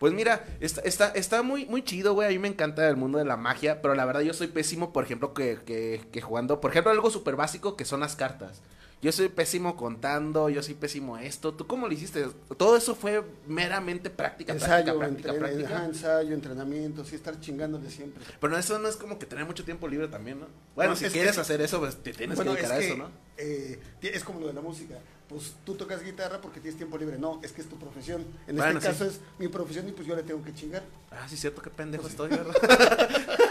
Pues 0.00 0.14
mira, 0.14 0.46
está, 0.60 0.80
está, 0.80 1.08
está 1.08 1.42
muy, 1.42 1.66
muy 1.66 1.84
chido, 1.84 2.14
güey. 2.14 2.26
A 2.26 2.30
mí 2.30 2.38
me 2.38 2.48
encanta 2.48 2.88
el 2.88 2.96
mundo 2.96 3.18
de 3.18 3.26
la 3.26 3.36
magia, 3.36 3.82
pero 3.82 3.94
la 3.94 4.06
verdad 4.06 4.22
yo 4.22 4.32
soy 4.32 4.46
pésimo, 4.46 4.94
por 4.94 5.04
ejemplo, 5.04 5.34
que, 5.34 5.58
que, 5.66 6.00
que 6.10 6.22
jugando. 6.22 6.58
Por 6.58 6.70
ejemplo, 6.70 6.90
algo 6.90 7.10
súper 7.10 7.36
básico 7.36 7.76
que 7.76 7.84
son 7.84 8.00
las 8.00 8.16
cartas. 8.16 8.62
Yo 9.02 9.12
soy 9.12 9.30
pésimo 9.30 9.76
contando, 9.76 10.50
yo 10.50 10.62
soy 10.62 10.74
pésimo 10.74 11.16
esto. 11.16 11.54
¿Tú 11.54 11.66
cómo 11.66 11.86
lo 11.86 11.92
hiciste? 11.94 12.26
Todo 12.58 12.76
eso 12.76 12.94
fue 12.94 13.24
meramente 13.46 14.10
práctica, 14.10 14.52
Ensayo, 14.52 14.98
práctica, 14.98 14.98
práctica, 14.98 15.28
entre- 15.32 15.48
práctica. 15.48 15.76
ajá, 15.76 15.84
ensayo, 15.86 16.34
entrenamiento, 16.34 17.04
sí, 17.06 17.14
estar 17.14 17.40
chingándole 17.40 17.88
siempre. 17.90 18.22
Pero 18.38 18.58
eso 18.58 18.78
no 18.78 18.88
es 18.88 18.96
como 18.96 19.18
que 19.18 19.24
tener 19.24 19.46
mucho 19.46 19.64
tiempo 19.64 19.88
libre 19.88 20.08
también, 20.08 20.40
¿no? 20.40 20.46
Bueno, 20.74 20.90
No, 20.90 20.96
si 20.96 21.06
es- 21.06 21.12
quieres 21.12 21.32
es- 21.32 21.38
hacer 21.38 21.62
eso, 21.62 21.78
pues 21.80 21.96
te 21.96 22.12
tienes 22.12 22.36
Bueno, 22.36 22.52
que 22.54 22.58
dedicar 22.58 22.78
es 22.78 22.84
a 22.84 22.86
eso, 22.88 22.96
¿no? 22.98 23.10
eh, 23.38 23.80
es 24.02 24.22
como 24.22 24.40
lo 24.40 24.48
de 24.48 24.52
la 24.52 24.60
música. 24.60 24.96
Pues 25.30 25.54
tú 25.64 25.76
tocas 25.76 26.02
guitarra 26.02 26.40
porque 26.40 26.58
tienes 26.60 26.76
tiempo 26.76 26.98
libre. 26.98 27.16
No, 27.16 27.40
es 27.42 27.52
que 27.52 27.60
es 27.62 27.68
tu 27.68 27.78
profesión. 27.78 28.26
En 28.48 28.56
Bueno, 28.56 28.78
este 28.80 28.92
sí. 28.92 28.98
caso 28.98 29.04
es 29.10 29.20
mi 29.38 29.46
profesión 29.48 29.88
y 29.88 29.92
pues 29.92 30.06
yo 30.06 30.14
le 30.16 30.24
tengo 30.24 30.42
que 30.42 30.52
chingar. 30.52 30.82
Ah, 31.10 31.26
sí, 31.28 31.36
cierto, 31.36 31.62
qué 31.62 31.70
pendejo 31.70 32.06
estoy, 32.08 32.28
¿verdad? 32.30 32.52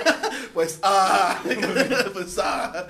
pues, 0.53 0.79
ah, 0.83 1.41
pues, 2.13 2.37
ah. 2.39 2.87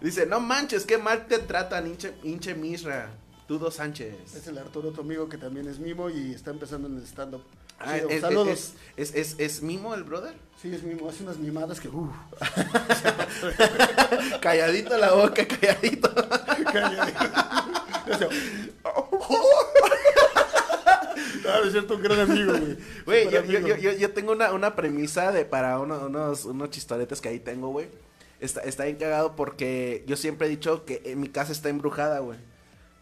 Dice, 0.00 0.26
no 0.26 0.40
manches, 0.40 0.84
qué 0.84 0.98
mal 0.98 1.26
te 1.26 1.38
tratan, 1.38 1.86
hinche, 1.86 2.14
hinche 2.22 2.54
Misra. 2.54 3.10
Tudo 3.46 3.70
Sánchez. 3.70 4.34
Es 4.34 4.46
el 4.46 4.58
Arturo, 4.58 4.90
tu 4.90 5.00
amigo, 5.00 5.28
que 5.28 5.38
también 5.38 5.66
es 5.68 5.78
mimo 5.78 6.10
y 6.10 6.34
está 6.34 6.50
empezando 6.50 6.86
en 6.86 6.98
el 6.98 7.04
stand-up. 7.04 7.42
Ah, 7.80 7.96
es, 7.96 8.20
Saludos. 8.20 8.74
es, 8.96 8.96
es, 8.96 9.14
es, 9.14 9.36
es 9.38 9.62
Mimo 9.62 9.94
el 9.94 10.02
brother? 10.02 10.34
Sí, 10.60 10.74
es 10.74 10.82
mimo. 10.82 11.08
Hace 11.08 11.22
unas 11.22 11.38
mimadas 11.38 11.80
que... 11.80 11.88
Uh, 11.88 12.10
Calladito 14.40 14.98
la 14.98 15.12
boca, 15.12 15.46
calladito. 15.46 16.12
cállate. 16.72 17.14
No, 21.48 21.64
es 21.64 21.72
cierto, 21.72 21.94
un 21.96 22.02
gran 22.02 22.20
amigo, 22.20 22.52
güey. 23.06 23.24
Yo, 23.30 23.30
yo, 23.44 23.58
amigo. 23.58 23.68
yo, 23.68 23.76
yo, 23.76 23.92
yo 23.92 24.10
tengo 24.12 24.32
una, 24.32 24.52
una 24.52 24.76
premisa 24.76 25.32
de 25.32 25.44
para 25.44 25.78
uno- 25.80 26.06
unos, 26.06 26.44
unos 26.44 26.70
chistoretes 26.70 27.20
que 27.20 27.28
ahí 27.30 27.40
tengo, 27.40 27.68
güey. 27.70 27.88
Está, 28.40 28.60
está 28.60 28.84
bien 28.84 28.96
cagado 28.96 29.34
porque 29.34 30.04
yo 30.06 30.16
siempre 30.16 30.46
he 30.46 30.50
dicho 30.50 30.84
que 30.84 31.02
en 31.06 31.20
mi 31.20 31.28
casa 31.28 31.50
está 31.52 31.68
embrujada, 31.70 32.20
güey. 32.20 32.38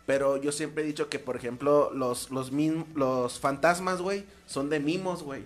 Pero 0.07 0.37
yo 0.37 0.53
siempre 0.53 0.85
he 0.85 0.87
dicho 0.87 1.09
que, 1.09 1.19
por 1.19 1.37
ejemplo, 1.37 1.91
los, 1.93 2.31
los, 2.31 2.53
mim- 2.53 2.87
los 2.95 3.41
fantasmas, 3.41 4.00
güey, 4.00 4.25
son 4.47 4.71
de 4.71 4.79
mimos, 4.81 5.23
güey. 5.25 5.45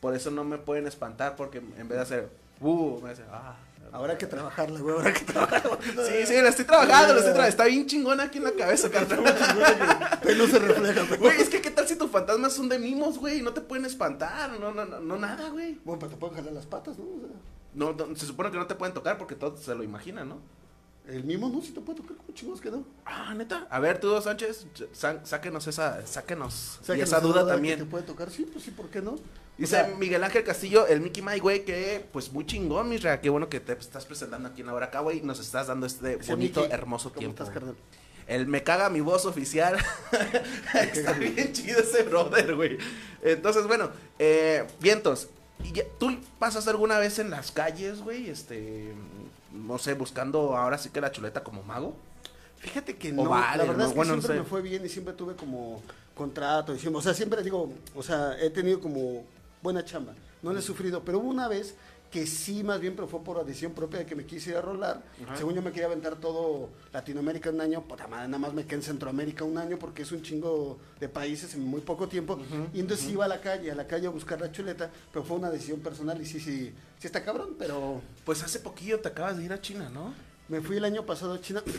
Por 0.00 0.14
eso 0.14 0.30
no 0.30 0.44
me 0.44 0.58
pueden 0.58 0.86
espantar 0.86 1.34
porque 1.36 1.58
en 1.58 1.88
vez 1.88 1.96
de 1.96 2.00
hacer, 2.00 2.28
uh, 2.60 3.00
me 3.02 3.10
hacen, 3.10 3.24
ah. 3.30 3.56
Habrá 3.90 4.16
que 4.16 4.26
trabajarla, 4.26 4.80
güey, 4.80 4.96
habrá 4.96 5.12
que 5.12 5.20
trabajarla. 5.24 5.76
Sí, 6.08 6.26
sí, 6.26 6.40
la 6.40 6.48
estoy 6.48 6.64
trabajando, 6.64 7.12
la 7.14 7.18
estoy 7.20 7.32
trabajando. 7.34 7.48
Está 7.48 7.64
bien 7.66 7.86
chingona 7.86 8.22
aquí 8.22 8.38
en 8.38 8.44
la 8.44 8.52
cabeza, 8.52 8.88
carnal. 8.90 9.22
Pero 10.22 10.38
no 10.38 10.46
se 10.46 10.58
refleja, 10.58 11.02
güey. 11.04 11.18
Güey, 11.20 11.40
es 11.42 11.48
que 11.50 11.60
qué 11.60 11.70
tal 11.82 11.88
si 11.88 11.96
tus 11.96 12.10
fantasmas 12.10 12.52
son 12.52 12.68
de 12.68 12.78
mimos, 12.78 13.18
güey, 13.18 13.42
no 13.42 13.52
te 13.52 13.60
pueden 13.60 13.84
espantar, 13.86 14.58
no, 14.58 14.72
no, 14.72 14.84
no, 14.84 15.00
no 15.00 15.16
nada, 15.18 15.48
güey. 15.50 15.78
Bueno, 15.84 15.98
pero 16.00 16.10
te 16.12 16.16
pueden 16.16 16.36
jalar 16.36 16.52
las 16.52 16.66
patas, 16.66 16.98
¿no? 16.98 17.04
O 17.04 17.20
sea, 17.20 17.36
No, 17.74 17.92
no, 17.92 18.16
se 18.16 18.26
supone 18.26 18.50
que 18.50 18.56
no 18.58 18.66
te 18.66 18.74
pueden 18.74 18.94
tocar 18.94 19.18
porque 19.18 19.34
todos 19.34 19.60
se 19.60 19.74
lo 19.74 19.82
imaginan, 19.82 20.28
¿no? 20.28 20.38
el 21.08 21.24
mismo 21.24 21.48
no, 21.48 21.60
si 21.60 21.72
te 21.72 21.80
puede 21.80 21.98
tocar, 22.00 22.16
como 22.16 22.32
chingos 22.32 22.60
que 22.60 22.70
no. 22.70 22.84
Ah, 23.04 23.34
neta. 23.34 23.66
A 23.70 23.80
ver, 23.80 23.98
tú, 23.98 24.20
Sánchez, 24.22 24.66
sa- 24.92 25.26
sáquenos 25.26 25.66
esa, 25.66 26.06
sáquenos. 26.06 26.78
Y 26.84 26.92
que 26.92 27.02
esa 27.02 27.18
duda 27.18 27.44
que 27.44 27.50
también. 27.50 27.78
te 27.80 27.84
puede 27.86 28.04
tocar, 28.04 28.30
sí, 28.30 28.44
pues 28.50 28.64
sí, 28.64 28.70
¿por 28.70 28.86
qué 28.88 29.02
no? 29.02 29.16
Dice 29.58 29.80
O 29.82 29.84
sea, 29.84 29.94
Miguel 29.98 30.22
Ángel 30.22 30.44
Castillo, 30.44 30.86
el 30.86 31.00
Mickey 31.00 31.20
Mike, 31.20 31.40
güey, 31.40 31.64
que 31.64 32.06
pues 32.12 32.32
muy 32.32 32.46
chingón, 32.46 32.88
Misra. 32.88 33.20
Qué 33.20 33.30
bueno 33.30 33.48
que 33.48 33.58
te 33.58 33.72
estás 33.72 34.06
presentando 34.06 34.48
aquí 34.48 34.60
en 34.60 34.68
la 34.68 34.74
hora 34.74 34.86
acá, 34.86 35.00
güey. 35.00 35.18
y 35.18 35.22
Nos 35.22 35.40
estás 35.40 35.66
dando 35.66 35.86
este 35.86 36.16
bonito, 36.18 36.60
Mickey, 36.60 36.72
hermoso 36.72 37.08
¿cómo 37.08 37.18
tiempo. 37.18 37.42
estás, 37.42 37.52
carnal? 37.52 37.74
El 38.34 38.46
me 38.46 38.62
caga 38.62 38.88
mi 38.88 39.00
voz 39.00 39.26
oficial. 39.26 39.76
Está 40.74 41.12
bien 41.12 41.52
chido 41.52 41.80
ese 41.80 42.02
brother, 42.04 42.54
güey. 42.54 42.78
Entonces, 43.22 43.66
bueno, 43.66 43.90
eh, 44.18 44.66
vientos. 44.80 45.28
¿y 45.64 45.72
ya- 45.72 45.84
¿Tú 45.98 46.16
pasas 46.38 46.66
alguna 46.68 46.98
vez 46.98 47.18
en 47.18 47.30
las 47.30 47.52
calles, 47.52 48.00
güey? 48.00 48.30
Este, 48.30 48.92
no 49.52 49.78
sé, 49.78 49.94
buscando 49.94 50.56
ahora 50.56 50.78
sí 50.78 50.88
que 50.90 51.00
la 51.00 51.12
chuleta 51.12 51.42
como 51.44 51.62
mago. 51.62 51.94
Fíjate 52.58 52.96
que 52.96 53.12
no, 53.12 53.24
vale, 53.28 53.58
la 53.58 53.64
verdad 53.64 53.78
no, 53.78 53.84
es 53.84 53.90
que 53.90 53.96
bueno, 53.96 54.16
no 54.16 54.22
siempre 54.22 54.36
sé. 54.38 54.42
me 54.42 54.48
fue 54.48 54.62
bien 54.62 54.86
y 54.86 54.88
siempre 54.88 55.14
tuve 55.14 55.34
como 55.34 55.82
contrato, 56.14 56.72
o 56.94 57.00
sea, 57.02 57.12
siempre 57.12 57.42
digo, 57.42 57.72
o 57.94 58.02
sea, 58.02 58.36
he 58.40 58.50
tenido 58.50 58.78
como 58.80 59.24
buena 59.62 59.84
chamba, 59.84 60.12
no 60.42 60.52
le 60.52 60.60
he 60.60 60.62
sufrido, 60.62 61.02
pero 61.04 61.18
hubo 61.18 61.28
una 61.28 61.48
vez 61.48 61.74
que 62.12 62.26
sí, 62.26 62.62
más 62.62 62.78
bien, 62.78 62.94
pero 62.94 63.08
fue 63.08 63.24
por 63.24 63.42
decisión 63.44 63.72
propia 63.72 64.00
de 64.00 64.06
que 64.06 64.14
me 64.14 64.26
quise 64.26 64.50
ir 64.50 64.56
a 64.56 64.60
rolar, 64.60 65.02
Ajá. 65.24 65.34
según 65.34 65.54
yo 65.54 65.62
me 65.62 65.70
quería 65.70 65.86
aventar 65.86 66.16
todo 66.16 66.68
Latinoamérica 66.92 67.48
un 67.48 67.60
año, 67.62 67.82
puta 67.88 68.06
madre, 68.06 68.28
nada 68.28 68.38
más 68.38 68.52
me 68.52 68.64
quedé 68.64 68.76
en 68.76 68.82
Centroamérica 68.82 69.44
un 69.44 69.56
año 69.56 69.78
porque 69.78 70.02
es 70.02 70.12
un 70.12 70.22
chingo 70.22 70.78
de 71.00 71.08
países 71.08 71.54
en 71.54 71.64
muy 71.64 71.80
poco 71.80 72.08
tiempo, 72.08 72.38
y 72.74 72.80
entonces 72.80 73.08
iba 73.08 73.24
a 73.24 73.28
la 73.28 73.40
calle, 73.40 73.70
a 73.70 73.74
la 73.74 73.86
calle 73.86 74.06
a 74.06 74.10
buscar 74.10 74.38
la 74.38 74.52
chuleta, 74.52 74.90
pero 75.10 75.24
fue 75.24 75.38
una 75.38 75.50
decisión 75.50 75.80
personal 75.80 76.20
y 76.20 76.26
sí, 76.26 76.38
sí, 76.38 76.74
sí 76.98 77.06
está 77.06 77.24
cabrón, 77.24 77.56
pero... 77.58 78.02
Pues 78.26 78.42
hace 78.42 78.60
poquillo 78.60 79.00
te 79.00 79.08
acabas 79.08 79.38
de 79.38 79.44
ir 79.44 79.52
a 79.54 79.60
China, 79.62 79.88
¿no? 79.88 80.12
Me 80.48 80.60
fui 80.60 80.76
el 80.76 80.84
año 80.84 81.06
pasado 81.06 81.32
a 81.34 81.40
China. 81.40 81.62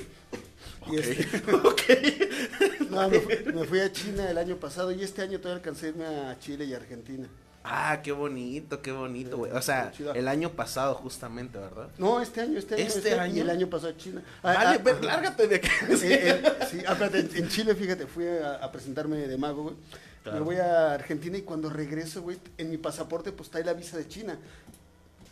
Y 0.91 0.97
este- 0.97 1.51
ok. 1.53 1.81
no, 2.89 3.07
me, 3.09 3.19
fui, 3.19 3.35
me 3.53 3.63
fui 3.65 3.79
a 3.79 3.91
China 3.91 4.29
el 4.29 4.37
año 4.37 4.57
pasado 4.57 4.91
y 4.91 5.01
este 5.03 5.21
año 5.21 5.39
todavía 5.39 5.57
alcancé 5.59 5.85
a 5.85 5.89
irme 5.89 6.05
a 6.05 6.39
Chile 6.39 6.65
y 6.65 6.73
Argentina. 6.73 7.27
Ah, 7.63 8.01
qué 8.03 8.11
bonito, 8.11 8.81
qué 8.81 8.91
bonito, 8.91 9.37
güey. 9.37 9.51
O 9.53 9.61
sea, 9.61 9.91
el 10.15 10.27
año 10.27 10.49
pasado 10.51 10.95
justamente, 10.95 11.57
¿verdad? 11.57 11.87
No, 11.97 12.19
este 12.19 12.41
año, 12.41 12.59
este 12.59 12.75
año. 12.75 12.83
¿Este 12.83 13.17
año? 13.17 13.35
Y 13.35 13.39
el 13.39 13.49
año 13.49 13.69
pasado 13.69 13.93
China. 13.93 14.21
Ah, 14.41 14.53
Vale, 14.53 14.81
ah, 14.85 14.91
ajá. 14.91 15.01
lárgate 15.01 15.47
de 15.47 15.55
aquí. 15.55 15.69
Eh, 16.03 16.41
eh, 16.43 16.53
sí, 16.69 16.83
aparte, 16.87 17.19
en, 17.19 17.47
Chile, 17.47 17.73
fíjate, 17.75 18.05
fui 18.05 18.27
a, 18.27 18.55
a 18.55 18.71
presentarme 18.71 19.15
de 19.15 19.37
mago, 19.37 19.63
güey. 19.63 19.75
Claro. 20.23 20.39
Me 20.39 20.45
voy 20.45 20.55
a 20.57 20.93
Argentina 20.93 21.37
y 21.37 21.41
cuando 21.41 21.69
regreso, 21.69 22.21
güey, 22.21 22.37
en 22.57 22.69
mi 22.69 22.77
pasaporte, 22.77 23.31
pues 23.31 23.47
está 23.47 23.59
ahí 23.59 23.63
la 23.63 23.73
visa 23.73 23.97
de 23.97 24.07
China. 24.07 24.37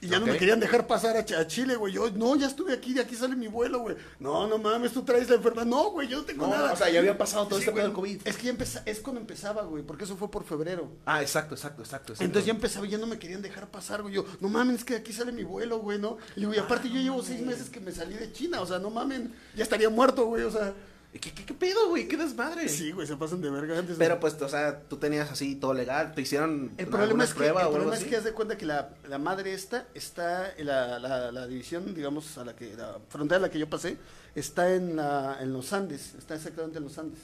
Y 0.03 0.07
ya 0.07 0.19
no 0.19 0.25
me 0.25 0.35
querían 0.37 0.59
dejar 0.59 0.87
pasar 0.87 1.15
a, 1.15 1.23
Ch- 1.23 1.37
a 1.37 1.45
Chile, 1.45 1.75
güey. 1.75 1.93
Yo, 1.93 2.09
no, 2.09 2.35
ya 2.35 2.47
estuve 2.47 2.73
aquí, 2.73 2.91
de 2.93 3.01
aquí 3.01 3.15
sale 3.15 3.35
mi 3.35 3.47
vuelo, 3.47 3.79
güey. 3.81 3.95
No, 4.19 4.47
no 4.47 4.57
mames, 4.57 4.91
tú 4.93 5.03
traes 5.03 5.29
la 5.29 5.35
enfermedad. 5.35 5.67
No, 5.67 5.91
güey, 5.91 6.07
yo 6.07 6.17
no 6.17 6.23
tengo 6.25 6.47
No, 6.47 6.53
nada. 6.53 6.73
o 6.73 6.75
sea, 6.75 6.89
ya 6.89 6.99
había 6.99 7.15
pasado 7.17 7.45
todo 7.47 7.59
Sí, 7.59 7.65
este 7.65 7.71
güey. 7.71 7.81
pedo 7.83 7.87
del 7.89 7.95
COVID. 7.95 8.27
Es 8.27 8.35
que 8.35 8.47
ya 8.47 8.81
es 8.85 8.99
cuando 8.99 9.21
empezaba, 9.21 9.61
güey, 9.61 9.83
porque 9.83 10.05
eso 10.05 10.17
fue 10.17 10.31
por 10.31 10.43
febrero. 10.43 10.89
Ah, 11.05 11.21
exacto, 11.21 11.53
exacto, 11.53 11.83
exacto. 11.83 12.13
exacto. 12.13 12.23
Entonces 12.25 12.47
ya 12.47 12.53
empezaba 12.53 12.87
y 12.87 12.89
ya 12.89 12.97
no 12.97 13.05
me 13.05 13.19
querían 13.19 13.43
dejar 13.43 13.69
pasar, 13.69 14.01
güey. 14.01 14.15
Yo, 14.15 14.25
no 14.39 14.49
mames, 14.49 14.77
es 14.77 14.85
que 14.85 14.95
aquí 14.95 15.13
sale 15.13 15.31
mi 15.31 15.43
vuelo, 15.43 15.77
güey, 15.79 15.99
¿no? 15.99 16.17
Y, 16.35 16.39
digo, 16.39 16.53
y 16.53 16.57
aparte 16.57 16.89
yo 16.89 16.95
llevo 16.99 17.21
seis 17.21 17.41
meses 17.45 17.69
que 17.69 17.79
me 17.79 17.91
salí 17.91 18.15
de 18.15 18.31
China, 18.33 18.61
o 18.61 18.65
sea, 18.65 18.79
no 18.79 18.89
mamen, 18.89 19.31
ya 19.55 19.61
estaría 19.63 19.89
muerto, 19.91 20.25
güey, 20.25 20.43
o 20.43 20.51
sea. 20.51 20.73
¿Qué, 21.11 21.19
qué, 21.19 21.45
qué 21.45 21.53
pedo, 21.53 21.89
güey? 21.89 22.07
¿Qué 22.07 22.15
desmadre? 22.15 22.69
Sí, 22.69 22.91
güey, 22.93 23.05
se 23.05 23.17
pasan 23.17 23.41
de 23.41 23.49
verga 23.49 23.77
antes. 23.77 23.97
Pero 23.97 24.19
pues, 24.19 24.41
o 24.41 24.47
sea, 24.47 24.79
tú 24.79 24.95
tenías 24.95 25.29
así 25.29 25.55
todo 25.55 25.73
legal, 25.73 26.13
te 26.13 26.21
hicieron 26.21 26.71
El 26.77 26.87
problema 26.87 27.25
es 27.25 27.31
que, 27.31 27.37
prueba 27.37 27.61
el 27.61 27.67
o 27.67 27.71
problema 27.71 27.95
es 27.95 28.01
así? 28.01 28.09
que 28.09 28.15
haz 28.15 28.23
de 28.23 28.31
cuenta 28.31 28.57
que 28.57 28.65
la, 28.65 28.91
la 29.09 29.17
madre 29.17 29.53
esta 29.53 29.87
está, 29.93 30.53
en 30.55 30.67
la, 30.67 30.99
la, 30.99 31.31
la 31.33 31.47
división, 31.47 31.93
digamos, 31.93 32.37
a 32.37 32.45
la 32.45 32.55
que, 32.55 32.75
la 32.77 32.97
frontera 33.09 33.39
a 33.39 33.41
la 33.41 33.51
que 33.51 33.59
yo 33.59 33.69
pasé, 33.69 33.97
está 34.35 34.73
en, 34.73 34.95
la, 34.95 35.37
en 35.41 35.51
los 35.51 35.73
Andes, 35.73 36.15
está 36.15 36.35
exactamente 36.35 36.77
en 36.77 36.85
los 36.85 36.97
Andes. 36.97 37.19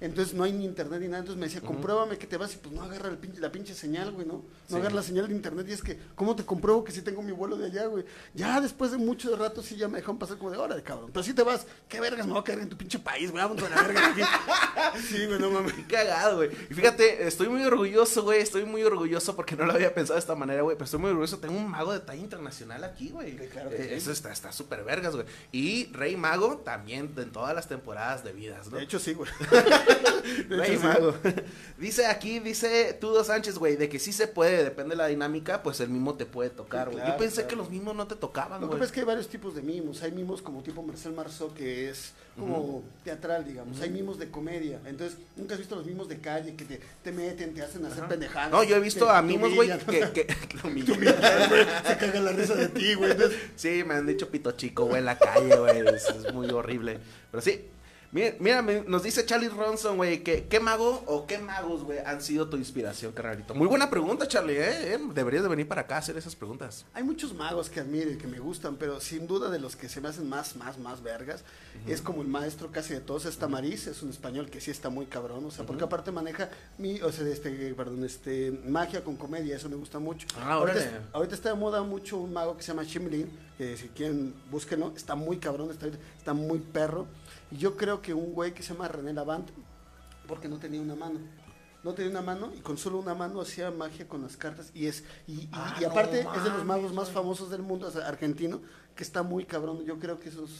Entonces 0.00 0.32
no 0.34 0.44
hay 0.44 0.52
ni 0.52 0.64
internet 0.64 1.00
ni 1.00 1.06
nada, 1.08 1.18
entonces 1.18 1.38
me 1.38 1.46
decía, 1.46 1.60
compruébame 1.60 2.16
que 2.16 2.26
te 2.26 2.36
vas 2.38 2.54
y 2.54 2.56
pues 2.56 2.74
no 2.74 2.82
agarra 2.82 3.08
el 3.10 3.20
pinche- 3.20 3.38
la 3.38 3.52
pinche 3.52 3.74
señal, 3.74 4.12
güey, 4.12 4.26
¿no? 4.26 4.34
No 4.34 4.44
Sí. 4.68 4.76
agarra 4.76 4.94
la 4.94 5.02
señal 5.02 5.28
de 5.28 5.34
internet 5.34 5.66
y 5.68 5.72
es 5.72 5.82
que, 5.82 5.98
¿cómo 6.14 6.34
te 6.34 6.44
compruebo 6.44 6.82
que 6.84 6.92
sí 6.92 7.02
tengo 7.02 7.22
mi 7.22 7.32
vuelo 7.32 7.56
de 7.58 7.66
allá, 7.66 7.86
güey? 7.86 8.04
Ya 8.34 8.60
después 8.60 8.90
de 8.92 8.96
mucho 8.98 9.34
rato 9.36 9.62
sí 9.62 9.76
ya 9.76 9.88
me 9.88 9.98
dejaron 9.98 10.18
pasar 10.18 10.38
como 10.38 10.50
de 10.50 10.56
hora, 10.58 10.80
cabrón. 10.82 11.10
Pero 11.12 11.22
si 11.22 11.34
te 11.34 11.42
vas, 11.42 11.66
¿qué 11.88 12.00
vergas 12.00 12.26
me 12.26 12.32
voy 12.32 12.40
a 12.40 12.44
quedar 12.44 12.60
en 12.60 12.68
tu 12.70 12.76
pinche 12.78 12.98
país, 12.98 13.30
güey? 13.30 13.42
Vámonos 13.42 13.62
a 13.64 13.68
la 13.68 13.82
verga 13.82 14.00
de 14.14 14.22
aquí. 14.22 14.22
Sí, 15.08 15.26
güey, 15.26 15.38
no 15.38 15.50
mames. 15.50 15.74
Cagado, 15.88 16.36
güey. 16.38 16.50
Y 16.70 16.74
fíjate, 16.74 17.26
estoy 17.26 17.48
muy 17.48 17.62
orgulloso, 17.64 18.22
güey. 18.22 18.40
Estoy 18.40 18.64
muy 18.64 18.82
orgulloso 18.82 19.36
porque 19.36 19.54
no 19.56 19.64
lo 19.66 19.72
había 19.72 19.94
pensado 19.94 20.14
de 20.14 20.20
esta 20.20 20.34
manera, 20.34 20.62
güey. 20.62 20.76
Pero 20.76 20.86
estoy 20.86 20.98
muy 21.00 21.10
orgulloso. 21.10 21.38
Tengo 21.38 21.56
un 21.58 21.68
mago 21.70 21.92
de 21.92 22.00
talla 22.00 22.20
internacional 22.20 22.82
aquí, 22.84 23.10
güey. 23.10 23.32
Sí, 23.38 23.46
claro 23.52 23.70
que 23.70 23.76
Eh, 23.76 23.88
sí. 23.90 23.94
Eso 23.94 24.12
está 24.12 24.32
está 24.32 24.50
súper 24.52 24.82
vergas, 24.82 25.14
güey. 25.14 25.26
Y 25.52 25.92
Rey 25.92 26.16
Mago 26.16 26.58
también 26.58 27.12
en 27.16 27.30
todas 27.32 27.54
las 27.54 27.68
temporadas 27.68 28.24
de 28.24 28.32
vidas, 28.32 28.68
¿no? 28.70 28.78
De 28.78 28.82
hecho, 28.84 28.98
sí, 28.98 29.12
güey. 29.14 29.30
De 30.48 30.56
Rey 30.56 30.70
hecho, 30.72 30.80
sí. 30.80 30.86
Mago. 30.86 31.14
dice 31.78 32.06
aquí, 32.06 32.38
dice 32.40 32.96
Tudo 33.00 33.24
Sánchez, 33.24 33.58
güey, 33.58 33.76
de 33.76 33.88
que 33.88 33.98
sí 33.98 34.12
se 34.12 34.26
puede, 34.28 34.64
depende 34.64 34.90
de 34.90 34.96
la 34.96 35.06
dinámica, 35.06 35.62
pues 35.62 35.80
el 35.80 35.88
mimo 35.90 36.14
te 36.14 36.26
puede 36.26 36.50
tocar, 36.50 36.88
Sí, 36.88 36.92
güey. 36.92 37.04
claro, 37.04 37.12
Yo 37.14 37.18
pensé 37.18 37.34
claro. 37.36 37.48
que 37.48 37.56
los 37.56 37.70
mimos 37.70 37.94
no 37.96 38.06
te 38.06 38.16
tocaban, 38.16 38.60
Lo 38.60 38.66
que 38.66 38.76
güey. 38.76 38.78
pasa 38.80 38.86
es 38.86 38.92
que 38.92 39.00
hay 39.00 39.06
varios 39.06 39.28
tipos 39.28 39.54
de 39.54 39.62
mimos. 39.62 40.02
Hay 40.02 40.12
mimos 40.12 40.42
como 40.42 40.62
tipo 40.62 40.82
Marcel 40.82 41.12
Marceau, 41.12 41.52
que 41.54 41.90
es 41.90 42.12
como 42.38 42.82
teatral, 43.04 43.44
digamos. 43.46 43.80
Hay 43.80 43.90
mimos 43.90 44.18
de 44.18 44.30
comedia. 44.30 44.80
Entonces, 44.86 45.18
nunca 45.36 45.54
has 45.54 45.60
visto 45.60 45.76
los 45.76 45.84
mimos 45.86 46.08
de 46.08 46.18
calle 46.20 46.54
que 46.54 46.64
te, 46.64 46.80
te 47.02 47.12
meten, 47.12 47.52
te 47.54 47.62
hacen 47.62 47.84
hacer 47.84 48.04
pendejadas. 48.06 48.50
No, 48.50 48.62
yo 48.64 48.76
he 48.76 48.80
visto 48.80 49.04
te- 49.06 49.10
a 49.12 49.20
mimos, 49.22 49.54
güey, 49.54 49.68
que... 49.78 50.10
que 50.12 50.26
humillan. 50.64 50.98
güey. 50.98 51.66
Se 51.86 51.96
cagan 51.98 52.24
la 52.24 52.32
risa 52.32 52.54
de 52.54 52.68
ti, 52.68 52.94
güey. 52.94 53.10
Entonces, 53.12 53.38
Sí, 53.56 53.82
me 53.86 53.94
han 53.94 54.06
dicho 54.06 54.30
pito 54.30 54.52
chico, 54.52 54.86
güey, 54.86 54.98
en 55.00 55.04
la 55.06 55.18
calle, 55.18 55.54
güey. 55.56 55.78
Es, 55.94 56.04
es 56.08 56.32
muy 56.32 56.48
horrible. 56.50 56.98
Pero 57.30 57.42
sí. 57.42 57.66
Mira, 58.12 58.34
mira, 58.40 58.82
nos 58.88 59.04
dice 59.04 59.24
Charlie 59.24 59.48
Ronson, 59.48 59.96
güey, 59.96 60.24
que 60.24 60.48
qué 60.48 60.58
mago 60.58 61.04
o 61.06 61.28
qué 61.28 61.38
magos, 61.38 61.84
güey, 61.84 62.00
han 62.04 62.20
sido 62.20 62.48
tu 62.48 62.56
inspiración, 62.56 63.12
carnalito. 63.12 63.54
Muy 63.54 63.68
buena 63.68 63.88
pregunta, 63.88 64.26
Charlie, 64.26 64.56
¿eh? 64.56 64.94
¿eh? 64.94 64.98
Deberías 65.14 65.44
de 65.44 65.48
venir 65.48 65.68
para 65.68 65.82
acá 65.82 65.94
a 65.94 65.98
hacer 65.98 66.16
esas 66.16 66.34
preguntas. 66.34 66.84
hay 66.92 67.04
muchos 67.04 67.32
magos 67.34 67.70
que 67.70 67.78
admiro 67.78 68.10
y 68.10 68.16
que 68.18 68.26
me 68.26 68.40
gustan, 68.40 68.74
pero 68.74 69.00
sin 69.00 69.28
duda 69.28 69.48
de 69.48 69.60
los 69.60 69.76
que 69.76 69.88
se 69.88 70.00
me 70.00 70.08
hacen 70.08 70.28
más, 70.28 70.56
más, 70.56 70.76
más 70.78 71.04
vergas, 71.04 71.44
es 71.86 72.02
como 72.02 72.22
el 72.22 72.26
maestro 72.26 72.72
casi 72.72 72.94
de 72.94 73.00
todos, 73.00 73.26
es 73.26 73.38
Tamariz, 73.38 73.86
es 73.86 74.02
un 74.02 74.10
español 74.10 74.50
que 74.50 74.60
sí 74.60 74.72
está 74.72 74.90
muy 74.90 75.06
cabrón, 75.06 75.44
o 75.44 75.50
sea, 75.52 75.64
porque 75.64 75.84
aparte 75.84 76.10
maneja 76.10 76.50
mi, 76.78 77.00
o 77.02 77.12
sea, 77.12 77.28
este, 77.28 77.50
perdón, 77.74 78.02
este, 78.04 78.50
magia 78.66 79.04
con 79.04 79.14
comedia, 79.14 79.54
eso 79.54 79.68
me 79.68 79.76
gusta 79.76 80.00
mucho. 80.00 80.26
Ah, 80.36 80.54
ahorita, 80.54 80.80
órale. 80.80 80.96
ahorita 81.12 81.34
está 81.36 81.50
de 81.50 81.54
moda 81.54 81.84
mucho 81.84 82.18
un 82.18 82.32
mago 82.32 82.56
que 82.56 82.64
se 82.64 82.72
llama 82.72 82.82
Shimlin, 82.82 83.30
que 83.56 83.76
si 83.76 83.86
quieren, 83.88 84.34
búsquenlo, 84.50 84.92
está 84.96 85.14
muy 85.14 85.36
cabrón, 85.36 85.70
está, 85.70 85.86
está 85.86 86.34
muy 86.34 86.58
perro. 86.58 87.06
Y 87.50 87.56
yo 87.56 87.76
creo 87.76 88.00
que 88.02 88.14
un 88.14 88.32
güey 88.32 88.54
que 88.54 88.62
se 88.62 88.72
llama 88.72 88.88
René 88.88 89.12
Lavant, 89.12 89.50
porque 90.28 90.48
no 90.48 90.58
tenía 90.58 90.80
una 90.80 90.94
mano. 90.94 91.18
No 91.82 91.94
tenía 91.94 92.10
una 92.10 92.20
mano 92.22 92.52
y 92.54 92.60
con 92.60 92.76
solo 92.76 92.98
una 92.98 93.14
mano 93.14 93.40
hacía 93.40 93.70
magia 93.70 94.06
con 94.06 94.22
las 94.22 94.36
cartas. 94.36 94.70
Y 94.74 94.86
es 94.86 95.02
y, 95.26 95.32
y- 95.32 95.48
Ah, 95.52 95.76
y 95.80 95.84
aparte 95.84 96.22
no 96.24 96.34
es 96.34 96.44
de 96.44 96.50
los 96.50 96.64
magos 96.64 96.92
más 96.92 97.10
famosos 97.10 97.50
del 97.50 97.62
mundo, 97.62 97.88
o 97.88 97.90
sea, 97.90 98.06
argentino, 98.06 98.60
que 98.94 99.02
está 99.02 99.22
muy 99.22 99.44
cabrón. 99.46 99.84
Yo 99.86 99.98
creo 99.98 100.20
que 100.20 100.28
esos 100.28 100.50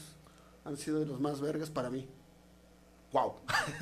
han 0.64 0.76
sido 0.78 0.98
de 1.00 1.06
los 1.06 1.20
más 1.20 1.40
vergas 1.40 1.68
para 1.70 1.90
mí. 1.90 2.08
Wow. 3.12 3.34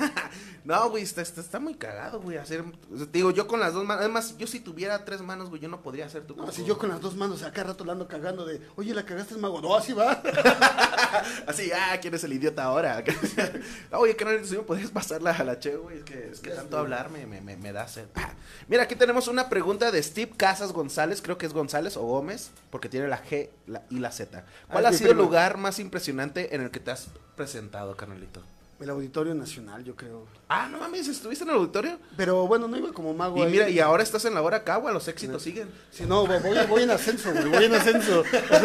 no, 0.65 0.89
güey, 0.91 1.03
está, 1.03 1.21
está, 1.21 1.43
está 1.43 1.61
muy 1.61 1.75
cagado, 1.75 2.19
güey, 2.21 2.39
hacer... 2.39 2.65
te 2.89 3.07
Digo, 3.19 3.31
yo 3.31 3.47
con 3.47 3.61
las 3.61 3.75
dos 3.75 3.85
manos... 3.85 4.01
Además, 4.03 4.37
yo 4.39 4.47
si 4.47 4.59
tuviera 4.61 5.05
tres 5.05 5.21
manos, 5.21 5.51
güey, 5.51 5.61
yo 5.61 5.69
no 5.69 5.83
podría 5.83 6.07
hacer 6.07 6.27
tu 6.27 6.35
No, 6.35 6.51
si 6.51 6.65
yo 6.65 6.79
con 6.79 6.89
las 6.89 7.01
dos 7.03 7.15
manos 7.15 7.43
acá 7.43 7.63
rato 7.63 7.85
la 7.85 7.93
ando 7.93 8.09
cagando 8.09 8.47
de, 8.47 8.61
oye, 8.77 8.95
la 8.95 9.05
cagaste 9.05 9.35
es 9.35 9.41
mago. 9.41 9.61
No, 9.61 9.77
así 9.77 9.93
va. 9.93 10.23
Así, 11.47 11.71
ah, 11.73 11.99
¿quién 12.01 12.15
es 12.15 12.25
el 12.25 12.33
idiota 12.33 12.65
ahora? 12.65 13.03
Oye, 13.93 14.15
que 14.17 14.25
no 14.25 14.45
si 14.45 14.57
me 14.57 14.63
podrías 14.63 14.91
pasarla 14.91 15.31
a 15.33 15.45
la 15.45 15.59
che, 15.59 15.77
güey. 15.77 15.99
Es 15.99 16.05
que, 16.05 16.29
es 16.31 16.41
que 16.41 16.51
tanto 16.51 16.79
hablar 16.79 17.11
me, 17.11 17.27
me, 17.27 17.41
me, 17.41 17.73
da 17.73 17.89
sed. 17.89 18.07
Ah, 18.15 18.33
Mira, 18.69 18.85
aquí 18.85 18.95
tenemos 18.95 19.27
una 19.29 19.49
pregunta 19.49 19.91
de 19.91 20.03
Steve 20.03 20.33
Casas 20.37 20.73
González. 20.73 21.21
Creo 21.23 21.37
que 21.39 21.47
es 21.47 21.53
González 21.53 21.97
o 21.97 22.03
Gómez, 22.03 22.51
porque 22.71 22.89
tiene 22.89 23.09
la 23.09 23.23
G 23.25 23.51
la- 23.67 23.83
y 23.91 23.99
la 23.99 24.13
Z. 24.13 24.45
¿Cuál 24.71 24.85
Ah, 24.85 24.89
ha 24.89 24.91
es 24.91 24.97
mi 24.97 24.99
sido 24.99 25.13
el 25.13 25.19
lugar 25.19 25.57
más 25.59 25.79
impresionante 25.79 26.55
en 26.55 26.63
el 26.63 26.71
que 26.71 26.81
te 26.81 26.91
has 26.91 27.09
presentado, 27.37 27.97
carnalito? 27.97 28.43
El 28.81 28.91
Auditorio 28.91 29.35
Nacional, 29.35 29.83
yo 29.83 29.97
creo. 29.97 30.27
Ah, 30.49 30.69
no 30.71 30.79
mames, 30.79 31.09
¿estuviste 31.09 31.43
en 31.43 31.51
el 31.51 31.57
auditorio? 31.57 31.99
Pero 32.17 32.47
bueno, 32.47 32.69
no 32.69 32.77
iba 32.77 32.93
como 32.93 33.13
mago 33.13 33.39
Y 33.39 33.43
ahí. 33.43 33.51
mira, 33.51 33.69
y 33.69 33.81
ahora 33.81 34.05
estás 34.05 34.25
en 34.25 34.35
la 34.35 34.43
hora 34.43 34.63
Cagua, 34.63 34.93
los 34.93 35.09
éxitos 35.09 35.43
siguen. 35.43 35.69
Si 35.91 36.05
no, 36.05 36.27
voy, 36.27 36.39
voy 36.69 36.83
en 36.85 36.91
ascenso, 36.93 37.33
güey, 37.33 37.49
voy 37.49 37.65
en 37.65 37.75
ascenso. 37.75 38.21
O 38.49 38.61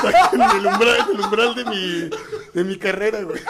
sea, 0.00 0.10
estoy 0.24 0.40
en 0.40 0.50
el 0.50 0.66
umbral, 0.66 0.96
en 1.08 1.14
el 1.16 1.20
umbral 1.24 1.54
de 1.54 1.64
mi, 1.64 2.10
de 2.54 2.64
mi 2.64 2.76
carrera, 2.76 3.22
güey. 3.22 3.40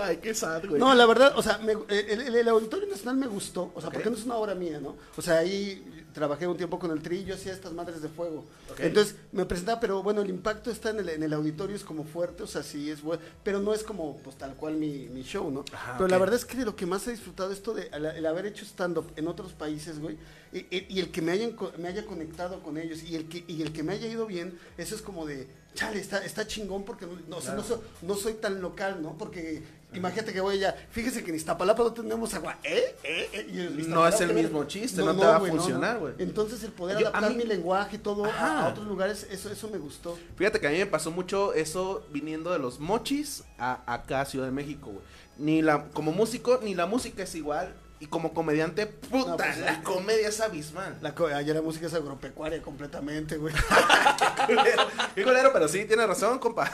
Ay, 0.00 0.18
qué 0.18 0.34
sad, 0.34 0.64
güey. 0.66 0.78
No, 0.80 0.94
la 0.94 1.06
verdad, 1.06 1.32
o 1.36 1.42
sea, 1.42 1.58
me- 1.58 1.72
el, 1.72 2.20
el- 2.20 2.34
el 2.36 2.48
Auditorio 2.48 2.86
Nacional 2.88 3.16
me 3.16 3.26
gustó, 3.26 3.72
o 3.74 3.80
sea, 3.80 3.90
porque 3.90 4.10
no 4.10 4.16
es 4.16 4.24
una 4.24 4.36
obra 4.36 4.54
mía, 4.54 4.78
¿no? 4.80 4.96
O 5.16 5.22
sea, 5.22 5.38
ahí 5.38 5.97
trabajé 6.12 6.46
un 6.46 6.56
tiempo 6.56 6.78
con 6.78 6.90
el 6.90 7.02
tri 7.02 7.24
yo 7.24 7.34
hacía 7.34 7.52
estas 7.52 7.72
madres 7.72 8.02
de 8.02 8.08
fuego. 8.08 8.44
Entonces, 8.86 9.16
me 9.32 9.44
presentaba, 9.46 9.80
pero 9.80 10.02
bueno, 10.02 10.22
el 10.22 10.30
impacto 10.30 10.70
está 10.70 10.90
en 10.90 11.00
el, 11.00 11.08
en 11.10 11.22
el 11.22 11.32
auditorio, 11.32 11.74
es 11.76 11.84
como 11.84 12.04
fuerte, 12.04 12.42
o 12.42 12.46
sea, 12.46 12.62
sí 12.62 12.90
es 12.90 13.02
bueno, 13.02 13.22
pero 13.44 13.60
no 13.60 13.72
es 13.74 13.82
como, 13.82 14.16
pues, 14.18 14.36
tal 14.36 14.54
cual 14.54 14.74
mi, 14.76 15.08
mi 15.08 15.22
show, 15.22 15.50
¿no? 15.50 15.64
Ajá, 15.72 15.94
pero 15.98 16.08
la 16.08 16.18
verdad 16.18 16.36
es 16.36 16.44
que 16.44 16.56
lo 16.64 16.74
que 16.76 16.86
más 16.86 17.06
he 17.06 17.10
disfrutado 17.12 17.52
esto 17.52 17.74
de 17.74 17.88
el, 17.92 18.06
el 18.06 18.26
haber 18.26 18.46
hecho 18.46 18.64
stand-up 18.64 19.10
en 19.16 19.28
otros 19.28 19.52
países, 19.52 19.98
güey, 20.00 20.16
y, 20.52 20.58
y- 20.74 20.86
y 20.88 21.00
el 21.00 21.10
que 21.10 21.20
me, 21.22 21.32
hayan, 21.32 21.54
me 21.78 21.88
haya 21.88 22.06
conectado 22.06 22.62
con 22.62 22.78
ellos 22.78 23.02
y 23.02 23.14
el, 23.16 23.28
que, 23.28 23.44
y 23.46 23.62
el 23.62 23.72
que 23.72 23.82
me 23.82 23.92
haya 23.92 24.06
ido 24.08 24.26
bien, 24.26 24.58
eso 24.78 24.94
es 24.94 25.02
como 25.02 25.26
de, 25.26 25.46
chale, 25.74 26.00
está, 26.00 26.24
está 26.24 26.46
chingón 26.46 26.84
porque 26.84 27.06
no, 27.06 27.12
no, 27.28 27.36
o 27.36 27.40
sea, 27.40 27.54
no 27.54 27.62
soy, 27.62 27.78
no 28.02 28.14
soy 28.16 28.34
tan 28.34 28.60
local, 28.60 29.00
¿no? 29.02 29.16
Porque 29.18 29.62
imagínate 29.94 30.32
que 30.32 30.40
voy 30.40 30.56
allá, 30.56 30.76
fíjese 30.90 31.24
que 31.24 31.30
en 31.30 31.36
Iztapalapa 31.36 31.82
no 31.82 31.92
tenemos 31.92 32.32
agua, 32.34 32.56
¿eh? 32.62 32.94
¿eh? 33.02 33.28
¿eh? 33.32 33.46
Y 33.78 33.82
No 33.88 34.06
es 34.06 34.20
el 34.20 34.34
mismo 34.34 34.64
chiste, 34.64 35.00
no 35.02 35.16
te 35.16 35.24
va 35.24 35.36
a 35.36 35.40
funcionar, 35.40 35.98
güey. 35.98 36.14
Entonces 36.18 36.62
el 36.62 36.72
poder 36.72 36.98
Yo- 36.98 37.08
adaptar 37.08 37.30
mí- 37.30 37.36
mi 37.38 37.44
lenguaje 37.44 37.96
y 37.96 37.98
todo 37.98 38.24
a, 38.26 38.66
a 38.66 38.68
otros 38.68 38.86
lugares, 38.86 39.26
eso, 39.30 39.50
eso 39.50 39.68
me 39.70 39.78
gustó. 39.78 40.18
Fíjate 40.36 40.60
que 40.60 40.66
a 40.66 40.70
mí 40.70 40.78
me 40.78 40.86
pasó 40.86 41.10
mucho 41.10 41.54
eso 41.54 42.06
viniendo 42.12 42.52
de 42.52 42.58
los 42.58 42.78
mochis 42.80 43.44
a 43.58 43.80
acá 43.92 44.24
Ciudad 44.24 44.46
de 44.46 44.52
México, 44.52 44.90
güey. 44.90 45.04
Ni 45.38 45.62
la, 45.62 45.84
como 45.90 46.12
músico, 46.12 46.58
ni 46.62 46.74
la 46.74 46.86
música 46.86 47.22
es 47.22 47.34
igual. 47.34 47.72
Y 48.00 48.06
como 48.06 48.32
comediante, 48.32 48.86
puta, 48.86 49.30
No, 49.30 49.36
pues, 49.36 49.58
la 49.58 49.82
comedia 49.82 50.28
es 50.28 50.40
abismal. 50.40 50.98
La, 51.00 51.14
co- 51.16 51.26
ayer 51.26 51.56
la 51.56 51.62
música 51.62 51.86
es 51.88 51.94
agropecuaria 51.94 52.62
completamente, 52.62 53.36
güey. 53.38 53.52
culero, 54.46 54.82
qué 55.14 55.24
culero, 55.24 55.52
pero 55.52 55.66
sí, 55.68 55.84
tienes 55.84 56.06
razón, 56.06 56.38
compa. 56.38 56.70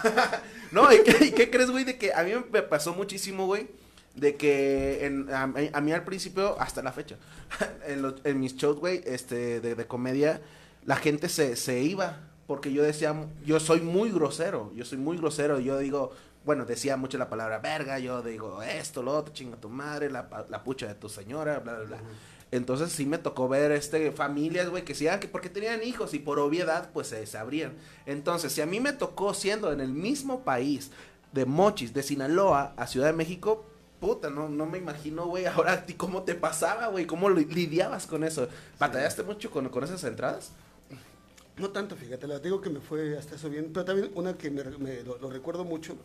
no, 0.70 0.92
¿y 0.92 1.02
qué, 1.02 1.24
y 1.26 1.30
qué 1.32 1.50
crees, 1.50 1.70
güey? 1.70 1.84
De 1.84 1.96
que 1.96 2.12
a 2.12 2.22
mí 2.24 2.32
me 2.52 2.62
pasó 2.62 2.92
muchísimo, 2.94 3.46
güey. 3.46 3.68
De 4.14 4.36
que 4.36 5.06
en- 5.06 5.28
a, 5.32 5.42
a 5.44 5.80
mí 5.80 5.92
al 5.92 6.04
principio, 6.04 6.60
hasta 6.60 6.82
la 6.82 6.92
fecha, 6.92 7.16
en, 7.86 8.02
los- 8.02 8.14
en 8.24 8.38
mis 8.38 8.54
shows, 8.56 8.78
güey, 8.78 9.02
este, 9.06 9.60
de, 9.60 9.74
de 9.74 9.86
comedia, 9.86 10.40
la 10.84 10.96
gente 10.96 11.28
se, 11.28 11.56
se 11.56 11.80
iba. 11.80 12.20
Porque 12.46 12.70
yo 12.70 12.82
decía, 12.82 13.14
yo 13.46 13.58
soy 13.58 13.80
muy 13.80 14.10
grosero, 14.10 14.70
yo 14.74 14.84
soy 14.84 14.98
muy 14.98 15.16
grosero. 15.16 15.58
Yo 15.60 15.78
digo, 15.78 16.12
bueno, 16.44 16.64
decía 16.64 16.96
mucho 16.96 17.16
la 17.18 17.28
palabra 17.28 17.58
verga, 17.58 17.98
yo 17.98 18.22
digo 18.22 18.62
esto, 18.62 19.02
lo 19.02 19.16
otro, 19.16 19.32
chinga 19.34 19.56
tu 19.56 19.68
madre, 19.68 20.10
la, 20.10 20.28
la 20.48 20.62
pucha 20.62 20.86
de 20.86 20.94
tu 20.94 21.08
señora, 21.08 21.58
bla, 21.60 21.74
bla, 21.74 21.84
bla. 21.84 21.98
Entonces 22.50 22.92
sí 22.92 23.04
me 23.06 23.18
tocó 23.18 23.48
ver 23.48 23.72
este 23.72 24.12
familias, 24.12 24.68
güey, 24.68 24.84
que 24.84 24.94
sí, 24.94 25.08
ah, 25.08 25.18
que 25.18 25.26
porque 25.26 25.48
tenían 25.48 25.82
hijos 25.82 26.14
y 26.14 26.18
por 26.20 26.38
obviedad, 26.38 26.90
pues 26.92 27.08
se, 27.08 27.26
se 27.26 27.36
abrían. 27.38 27.72
Entonces, 28.06 28.52
si 28.52 28.60
a 28.60 28.66
mí 28.66 28.78
me 28.78 28.92
tocó 28.92 29.34
siendo 29.34 29.72
en 29.72 29.80
el 29.80 29.88
mismo 29.92 30.40
país 30.44 30.90
de 31.32 31.46
Mochis, 31.46 31.92
de 31.94 32.02
Sinaloa 32.04 32.74
a 32.76 32.86
Ciudad 32.86 33.06
de 33.08 33.12
México, 33.14 33.64
puta, 33.98 34.30
no, 34.30 34.48
no 34.48 34.66
me 34.66 34.78
imagino, 34.78 35.26
güey, 35.26 35.46
ahora 35.46 35.72
a 35.72 35.86
ti 35.86 35.94
cómo 35.94 36.22
te 36.22 36.34
pasaba, 36.36 36.86
güey, 36.88 37.06
cómo 37.06 37.28
li- 37.30 37.46
lidiabas 37.46 38.06
con 38.06 38.22
eso. 38.22 38.46
¿Batallaste 38.78 39.22
mucho 39.24 39.50
con, 39.50 39.68
con 39.70 39.82
esas 39.82 40.04
entradas? 40.04 40.52
No 41.56 41.70
tanto, 41.70 41.96
fíjate, 41.96 42.26
la 42.28 42.38
digo 42.38 42.60
que 42.60 42.70
me 42.70 42.80
fue 42.80 43.16
hasta 43.18 43.34
eso 43.36 43.48
bien, 43.48 43.70
pero 43.72 43.84
también 43.84 44.10
una 44.14 44.34
que 44.36 44.50
me, 44.50 44.62
me- 44.78 45.02
lo, 45.02 45.18
lo 45.18 45.30
recuerdo 45.30 45.64
mucho, 45.64 45.96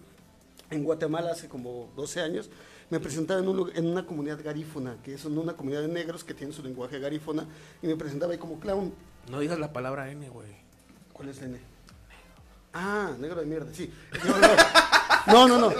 en 0.71 0.83
Guatemala 0.83 1.31
hace 1.31 1.47
como 1.47 1.91
12 1.95 2.21
años, 2.21 2.49
me 2.89 2.99
presentaba 2.99 3.39
en, 3.39 3.47
un 3.47 3.71
en 3.75 3.87
una 3.87 4.05
comunidad 4.05 4.39
garífona, 4.43 4.97
que 5.03 5.13
es 5.13 5.25
una 5.25 5.53
comunidad 5.53 5.81
de 5.81 5.87
negros 5.87 6.23
que 6.23 6.33
tienen 6.33 6.53
su 6.53 6.63
lenguaje 6.63 6.99
garífona, 6.99 7.45
y 7.81 7.87
me 7.87 7.95
presentaba 7.95 8.31
ahí 8.31 8.39
como 8.39 8.59
clown. 8.59 8.93
No 9.29 9.39
digas 9.39 9.59
la 9.59 9.71
palabra 9.73 10.11
N, 10.11 10.27
güey. 10.29 10.49
¿Cuál 11.13 11.29
es 11.29 11.41
N? 11.41 11.59
Ah, 12.73 13.11
negro 13.19 13.39
de 13.39 13.45
mierda, 13.45 13.73
sí. 13.73 13.91
Yo, 14.23 14.29
no, 14.39 14.47
no, 15.47 15.47
no. 15.59 15.71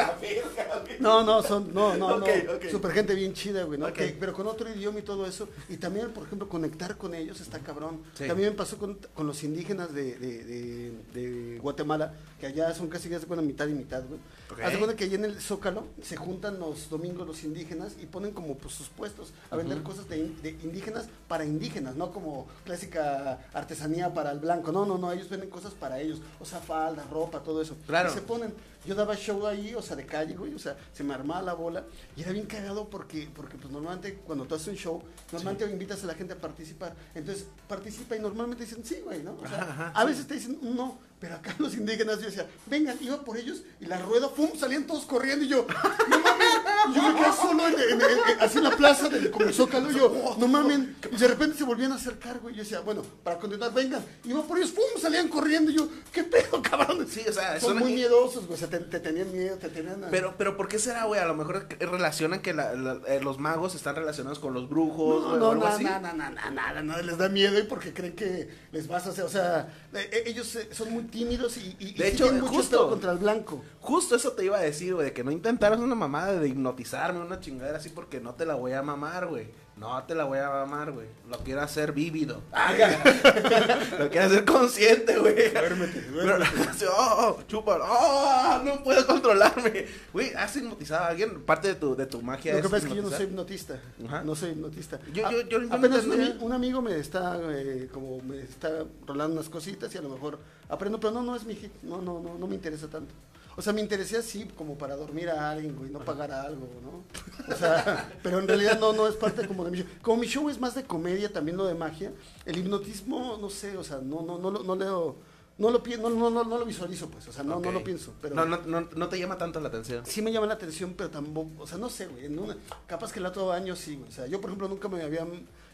No, 0.99 1.23
no, 1.23 1.41
son, 1.43 1.73
no, 1.73 1.95
no, 1.95 2.17
no. 2.19 2.25
Super 2.69 2.91
gente 2.91 3.15
bien 3.15 3.33
chida, 3.33 3.63
güey, 3.63 3.79
¿no? 3.79 3.85
Pero 4.19 4.33
con 4.33 4.47
otro 4.47 4.69
idioma 4.69 4.99
y 4.99 5.01
todo 5.01 5.25
eso. 5.25 5.47
Y 5.69 5.77
también, 5.77 6.11
por 6.11 6.25
ejemplo, 6.25 6.49
conectar 6.49 6.97
con 6.97 7.13
ellos 7.15 7.39
está 7.39 7.59
cabrón. 7.59 8.01
Sí. 8.17 8.27
También 8.27 8.49
me 8.49 8.55
pasó 8.55 8.77
con, 8.77 8.97
con 9.13 9.25
los 9.25 9.43
indígenas 9.43 9.93
de, 9.93 10.17
de, 10.17 10.43
de- 10.43 10.93
de 11.13 11.59
Guatemala, 11.59 12.13
que 12.39 12.47
allá 12.47 12.73
son 12.73 12.89
casi, 12.89 13.07
ya 13.07 13.19
se 13.19 13.27
cuenta, 13.27 13.45
mitad 13.45 13.67
y 13.67 13.73
mitad, 13.73 14.03
güey. 14.07 14.19
Haz 14.65 14.71
de 14.73 14.77
cuenta 14.79 14.95
que 14.97 15.05
allá 15.05 15.15
en 15.15 15.25
el 15.25 15.39
Zócalo 15.39 15.85
se 16.01 16.17
juntan 16.17 16.59
los 16.59 16.89
domingos 16.89 17.25
los 17.25 17.43
indígenas 17.43 17.93
y 18.01 18.07
ponen 18.07 18.31
como 18.31 18.57
pues, 18.57 18.73
sus 18.73 18.89
puestos 18.89 19.31
a 19.51 19.55
vender 19.55 19.81
cosas 19.83 20.09
de, 20.09 20.17
de 20.41 20.49
indígenas 20.63 21.07
para 21.27 21.45
indígenas, 21.45 21.95
no 21.95 22.11
como 22.11 22.47
clásica 22.65 23.39
artesanía 23.53 24.13
para 24.13 24.31
el 24.31 24.39
blanco. 24.39 24.71
No, 24.71 24.85
no, 24.85 24.97
no, 24.97 25.11
ellos 25.11 25.29
venden 25.29 25.49
cosas 25.49 25.73
para 25.73 25.99
ellos. 26.01 26.19
O 26.39 26.45
sea, 26.45 26.59
falda, 26.59 27.05
ropa, 27.11 27.39
todo 27.41 27.61
eso. 27.61 27.75
Claro. 27.87 28.09
Y 28.09 28.13
se 28.13 28.21
ponen. 28.21 28.53
Yo 28.85 28.95
daba 28.95 29.15
show 29.15 29.45
ahí, 29.45 29.75
o 29.75 29.81
sea, 29.81 29.95
de 29.95 30.05
calle, 30.05 30.35
güey, 30.35 30.53
o 30.53 30.59
sea, 30.59 30.77
se 30.93 31.03
me 31.03 31.13
armaba 31.13 31.41
la 31.41 31.53
bola 31.53 31.85
y 32.15 32.21
era 32.21 32.31
bien 32.31 32.45
cagado 32.45 32.89
porque, 32.89 33.29
porque 33.35 33.57
pues 33.57 33.71
normalmente 33.71 34.15
cuando 34.25 34.45
tú 34.45 34.55
haces 34.55 34.69
un 34.69 34.75
show, 34.75 35.03
normalmente 35.31 35.69
invitas 35.69 36.03
a 36.03 36.07
la 36.07 36.13
gente 36.13 36.33
a 36.33 36.37
participar. 36.37 36.95
Entonces, 37.13 37.45
participa 37.67 38.15
y 38.15 38.19
normalmente 38.19 38.63
dicen 38.65 38.83
sí, 38.85 39.01
güey, 39.03 39.21
¿no? 39.21 39.33
O 39.33 39.47
sea, 39.47 39.61
Ajá, 39.61 39.71
ajá, 39.71 39.91
a 39.93 40.05
veces 40.05 40.25
te 40.27 40.35
dicen 40.35 40.59
no, 40.61 40.97
pero 41.19 41.35
acá 41.35 41.53
los 41.59 41.75
indígenas 41.75 42.19
yo 42.19 42.27
decía, 42.27 42.47
vengan, 42.67 42.97
iba 43.01 43.21
por 43.23 43.37
ellos 43.37 43.63
y 43.81 43.85
la 43.85 43.97
rueda, 43.99 44.29
¡pum! 44.29 44.51
salían 44.57 44.87
todos 44.87 45.05
corriendo 45.05 45.43
y 45.43 45.49
yo, 45.49 45.67
no 46.09 46.19
mames, 46.19 46.47
yo 46.95 47.01
me 47.03 47.15
quedé 47.15 47.31
solo 47.33 47.67
en, 47.67 47.73
en- 47.73 48.01
en- 48.01 48.39
así 48.41 48.57
en 48.57 48.63
la 48.63 48.71
plaza 48.75 49.09
del 49.09 49.31
como 49.31 49.51
Zócalo 49.51 49.91
y 49.91 49.95
yo, 49.95 50.35
no 50.37 50.47
mames, 50.47 50.79
y 51.11 51.15
de 51.17 51.27
repente 51.27 51.57
se 51.57 51.63
volvían 51.63 51.91
a 51.91 51.95
acercar, 51.95 52.39
güey, 52.39 52.53
y 52.53 52.57
yo 52.57 52.63
decía, 52.63 52.79
bueno, 52.81 53.01
para 53.23 53.37
continuar, 53.37 53.73
vengan, 53.73 54.03
iba 54.23 54.41
por 54.43 54.57
ellos, 54.57 54.71
¡pum! 54.71 54.83
salían 55.01 55.27
corriendo 55.27 55.71
y 55.71 55.75
yo, 55.75 55.87
¿qué 56.11 56.23
pedo, 56.23 56.61
cabrón? 56.69 57.05
Sí, 57.09 57.21
o 57.27 57.33
sea, 57.33 57.59
Son 57.59 57.69
son- 57.71 57.79
muy 57.79 57.93
miedosos, 57.93 58.45
güey, 58.47 58.53
o 58.55 58.57
sea, 58.57 58.69
te, 58.69 58.79
te 58.79 58.99
tenían 58.99 59.31
miedo, 59.31 59.57
te 59.57 59.69
tenían... 59.69 60.03
a- 60.03 60.09
Pero, 60.09 60.35
pero, 60.37 60.55
¿por 60.57 60.67
qué 60.67 60.79
será, 60.79 61.05
güey? 61.05 61.19
A 61.19 61.25
lo 61.25 61.35
mejor 61.35 61.67
relacionan 61.79 62.41
que 62.41 62.53
la- 62.53 62.73
la- 62.75 62.99
eh, 63.07 63.19
los 63.21 63.39
magos 63.39 63.75
están 63.75 63.95
relacionados 63.95 64.39
con 64.39 64.53
los 64.53 64.69
brujos, 64.69 65.23
No, 65.23 65.29
o 65.33 65.37
no, 65.37 65.51
algo 65.51 65.63
nada, 65.63 65.75
así. 65.75 65.83
nada, 65.83 66.13
nada, 66.13 66.51
nada, 66.51 66.81
nada, 66.81 67.01
les 67.01 67.17
da 67.17 67.29
miedo 67.29 67.57
y 67.59 67.63
porque 67.63 67.93
creen 67.93 68.15
que 68.15 68.49
les 68.71 68.87
vas 68.87 69.05
a 69.05 69.09
hacer, 69.09 69.23
o 69.25 69.29
sea, 69.29 69.67
eh, 69.93 70.09
eh, 70.11 70.23
ellos 70.27 70.57
son 70.71 70.91
muy 70.91 71.03
tímidos 71.03 71.57
y, 71.57 71.75
y, 71.79 71.89
y 71.89 71.93
De 71.93 72.07
hecho, 72.09 72.25
siguen 72.25 72.41
mucho 72.41 72.53
justo. 72.53 72.89
contra 72.89 73.11
el 73.11 73.17
blanco. 73.17 73.61
Justo 73.81 74.15
eso 74.15 74.33
te 74.33 74.45
iba 74.45 74.57
a 74.57 74.61
decir, 74.61 74.93
güey, 74.93 75.05
de 75.07 75.13
que 75.13 75.23
no 75.23 75.31
intentaras 75.31 75.79
una 75.79 75.95
mamada 75.95 76.33
de 76.33 76.39
hipnotizarme, 76.69 77.19
una 77.19 77.39
chingadera 77.39 77.77
así, 77.77 77.89
porque 77.89 78.19
no 78.19 78.33
te 78.35 78.45
la 78.45 78.55
voy 78.55 78.73
a 78.73 78.81
mamar, 78.81 79.27
güey. 79.27 79.47
No 79.77 80.03
te 80.03 80.13
la 80.13 80.25
voy 80.25 80.39
a 80.39 80.49
mamar, 80.49 80.91
güey. 80.91 81.07
Lo 81.29 81.37
quiero 81.39 81.61
hacer 81.61 81.93
vívido. 81.93 82.41
Lo 83.97 84.09
quiero 84.09 84.27
hacer 84.27 84.43
consciente, 84.45 85.17
güey. 85.17 85.51
Duérmete, 85.51 86.03
Pero, 86.13 86.35
así, 86.69 86.85
oh, 86.85 87.37
oh, 87.37 87.43
chúpalo. 87.47 87.85
Oh, 87.87 88.61
no 88.63 88.83
puedo 88.83 89.05
controlarme. 89.07 89.85
Güey, 90.11 90.33
¿has 90.33 90.55
hipnotizado 90.57 91.05
a 91.05 91.07
alguien? 91.07 91.41
Parte 91.43 91.69
de 91.69 91.75
tu, 91.75 91.95
de 91.95 92.05
tu 92.05 92.21
magia 92.21 92.53
Lo 92.55 92.59
que 92.59 92.65
es 92.65 92.71
pasa 92.71 92.85
es 92.87 92.91
que 92.91 92.97
yo 92.97 93.03
no 93.03 93.09
soy 93.09 93.25
hipnotista. 93.25 93.79
Ajá. 94.05 94.23
No 94.23 94.35
soy 94.35 94.49
hipnotista. 94.51 94.99
Yo- 95.13 95.25
A- 95.27 95.31
yo- 95.31 95.41
yo- 95.47 95.59
apenas 95.73 96.03
un, 96.05 96.11
entendía. 96.13 96.35
ami- 96.35 96.41
un 96.41 96.51
amigo 96.53 96.81
me 96.81 96.97
está 96.97 97.39
eh, 97.49 97.89
como 97.93 98.21
me 98.21 98.41
está 98.41 98.69
rolando 99.07 99.35
unas 99.35 99.49
cositas 99.49 99.93
y 99.95 99.97
a 99.97 100.01
lo 100.01 100.09
mejor 100.09 100.39
aprendo, 100.67 100.99
pero 100.99 101.13
no, 101.13 101.23
no 101.23 101.35
es 101.37 101.45
mi 101.45 101.55
hit. 101.55 101.71
No, 101.83 102.01
no, 102.01 102.19
no, 102.19 102.37
no 102.37 102.47
me 102.47 102.55
interesa 102.55 102.87
tanto. 102.89 103.13
O 103.55 103.61
sea, 103.61 103.73
me 103.73 103.81
interesé 103.81 104.17
así 104.17 104.45
como 104.57 104.77
para 104.77 104.95
dormir 104.95 105.29
a 105.29 105.51
alguien, 105.51 105.75
güey, 105.75 105.89
no 105.89 105.99
pagar 105.99 106.31
algo, 106.31 106.67
¿no? 106.81 107.03
O 107.53 107.57
sea, 107.57 108.09
pero 108.23 108.39
en 108.39 108.47
realidad 108.47 108.79
no, 108.79 108.93
no 108.93 109.07
es 109.07 109.15
parte 109.15 109.47
como 109.47 109.65
de 109.65 109.71
mi 109.71 109.77
show. 109.79 109.87
Como 110.01 110.17
mi 110.21 110.27
show 110.27 110.49
es 110.49 110.59
más 110.59 110.75
de 110.75 110.83
comedia, 110.83 111.31
también 111.33 111.57
lo 111.57 111.65
de 111.65 111.73
magia, 111.75 112.11
el 112.45 112.57
hipnotismo, 112.57 113.37
no 113.41 113.49
sé, 113.49 113.75
o 113.77 113.83
sea, 113.83 113.97
no, 114.03 114.21
no, 114.21 114.37
no, 114.37 114.51
lo- 114.51 114.63
no 114.63 114.75
leo, 114.75 115.15
no 115.57 115.71
lo 115.71 115.83
pienso, 115.83 116.09
no, 116.09 116.15
no, 116.15 116.29
no, 116.29 116.43
no 116.45 116.57
lo 116.59 116.65
visualizo, 116.65 117.09
pues, 117.09 117.27
o 117.27 117.33
sea, 117.33 117.43
no, 117.43 117.59
lo 117.59 117.83
pienso. 117.83 118.13
Pero 118.21 118.35
No, 118.35 118.45
no, 118.45 118.57
no, 118.65 118.87
no 118.95 119.09
te 119.09 119.19
llama 119.19 119.37
tanto 119.37 119.59
la 119.59 119.67
atención. 119.69 120.05
sí 120.05 120.21
me 120.21 120.31
llama 120.31 120.45
la 120.47 120.53
atención, 120.53 120.93
pero 120.95 121.09
tampoco, 121.09 121.63
o 121.63 121.67
sea, 121.67 121.77
no 121.77 121.89
sé, 121.89 122.07
güey, 122.07 122.25
en 122.27 122.39
una- 122.39 122.55
capaz 122.87 123.11
que 123.11 123.19
el 123.19 123.25
otro 123.25 123.51
año 123.51 123.75
sí, 123.75 123.95
güey, 123.97 124.09
o 124.09 124.13
sea, 124.13 124.27
yo 124.27 124.39
por 124.39 124.51
ejemplo 124.51 124.67
nunca 124.69 124.87
me 124.87 125.01
había 125.03 125.25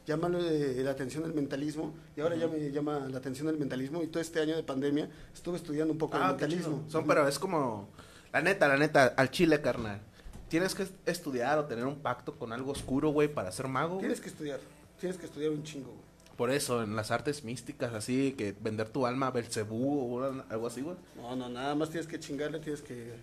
llamado 0.05 0.39
eh, 0.39 0.81
la 0.83 0.91
atención 0.91 1.25
el 1.25 1.33
mentalismo 1.33 1.93
y 2.15 2.21
ahora 2.21 2.35
ya 2.35 2.47
me 2.47 2.71
llama 2.71 3.07
la 3.09 3.17
atención 3.17 3.47
el 3.49 3.57
mentalismo 3.57 4.03
y 4.03 4.07
todo 4.07 4.21
este 4.21 4.39
año 4.39 4.55
de 4.55 4.63
pandemia 4.63 5.09
estuve 5.33 5.57
estudiando 5.57 5.93
un 5.93 5.97
poco 5.97 6.17
Ah, 6.17 6.31
el 6.31 6.35
qué 6.37 6.47
mentalismo. 6.47 6.85
Son, 6.87 7.05
pero 7.07 7.27
es 7.27 7.39
como, 7.39 7.89
la 8.31 8.41
neta, 8.41 8.67
la 8.67 8.77
neta, 8.77 9.05
al 9.17 9.31
chile, 9.31 9.61
carnal. 9.61 10.01
Tienes 10.47 10.75
que 10.75 10.87
estudiar 11.05 11.57
o 11.57 11.65
tener 11.65 11.85
un 11.85 11.95
pacto 11.95 12.35
con 12.37 12.53
algo 12.53 12.71
oscuro, 12.71 13.09
güey, 13.09 13.27
para 13.27 13.51
ser 13.51 13.67
mago. 13.67 13.97
Tienes 13.97 14.21
que 14.21 14.29
estudiar, 14.29 14.59
tienes 14.99 15.17
que 15.17 15.25
estudiar 15.25 15.51
un 15.51 15.63
chingo, 15.63 15.89
güey. 15.89 16.05
Por 16.37 16.51
eso, 16.51 16.83
en 16.83 16.95
las 16.95 17.11
artes 17.11 17.43
místicas, 17.45 17.93
así, 17.93 18.33
que 18.37 18.53
vender 18.59 18.89
tu 18.89 19.05
alma 19.05 19.27
a 19.27 19.31
Belcebú 19.31 20.17
o 20.19 20.23
algo 20.49 20.67
así, 20.67 20.81
güey. 20.81 20.97
No, 21.15 21.35
no, 21.35 21.49
nada 21.49 21.75
más 21.75 21.89
tienes 21.89 22.07
que 22.07 22.19
chingarle, 22.19 22.59
tienes 22.59 22.81
que, 22.81 23.13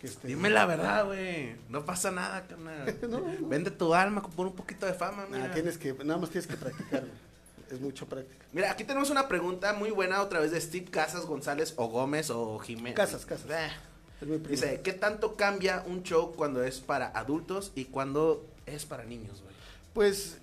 que 0.00 0.06
este, 0.06 0.26
Dime 0.28 0.48
la 0.50 0.66
verdad, 0.66 1.04
güey. 1.06 1.54
No 1.68 1.84
pasa 1.84 2.10
nada, 2.10 2.46
carnal. 2.46 2.96
No, 3.02 3.20
no. 3.20 3.48
Vende 3.48 3.70
tu 3.70 3.94
alma 3.94 4.22
por 4.22 4.46
un 4.46 4.54
poquito 4.54 4.86
de 4.86 4.94
fama, 4.94 5.26
Nah, 5.30 5.38
mira. 5.38 5.52
tienes 5.54 5.76
que, 5.78 5.92
nada 6.04 6.18
más 6.18 6.30
tienes 6.30 6.46
que 6.46 6.56
practicar, 6.56 7.00
güey. 7.00 7.30
Es 7.70 7.80
mucho 7.80 8.06
práctica. 8.06 8.44
Mira, 8.52 8.70
aquí 8.72 8.82
tenemos 8.82 9.10
una 9.10 9.28
pregunta 9.28 9.72
muy 9.74 9.90
buena 9.90 10.22
otra 10.22 10.40
vez 10.40 10.50
de 10.50 10.60
Steve 10.60 10.86
Casas 10.90 11.24
González 11.26 11.74
o 11.76 11.86
Gómez 11.86 12.30
o 12.30 12.58
Jiménez. 12.58 12.94
Casas, 12.96 13.24
Casas. 13.24 13.48
Eh, 13.50 13.70
Es 14.20 14.26
muy 14.26 14.38
primo. 14.38 14.50
Dice, 14.50 14.80
¿qué 14.82 14.92
tanto 14.92 15.36
cambia 15.36 15.84
un 15.86 16.02
show 16.02 16.32
cuando 16.34 16.64
es 16.64 16.80
para 16.80 17.06
adultos 17.08 17.70
y 17.76 17.84
cuando 17.84 18.44
es 18.66 18.86
para 18.86 19.04
niños, 19.04 19.40
güey? 19.42 19.54
Pues 19.94 20.38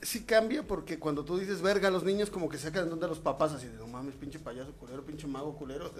sí 0.00 0.22
cambia 0.22 0.62
porque 0.62 0.98
cuando 0.98 1.24
tú 1.24 1.38
dices 1.38 1.60
verga, 1.60 1.90
los 1.90 2.04
niños 2.04 2.30
como 2.30 2.48
que 2.48 2.56
sacan 2.58 2.86
de 2.86 2.92
onda 2.92 3.06
a 3.06 3.10
los 3.10 3.18
papás 3.18 3.52
así 3.52 3.66
de 3.66 3.76
no 3.76 3.86
mames, 3.86 4.14
pinche 4.14 4.38
payaso 4.38 4.72
culero, 4.72 5.02
pinche 5.04 5.26
mago 5.26 5.54
culero. 5.56 5.90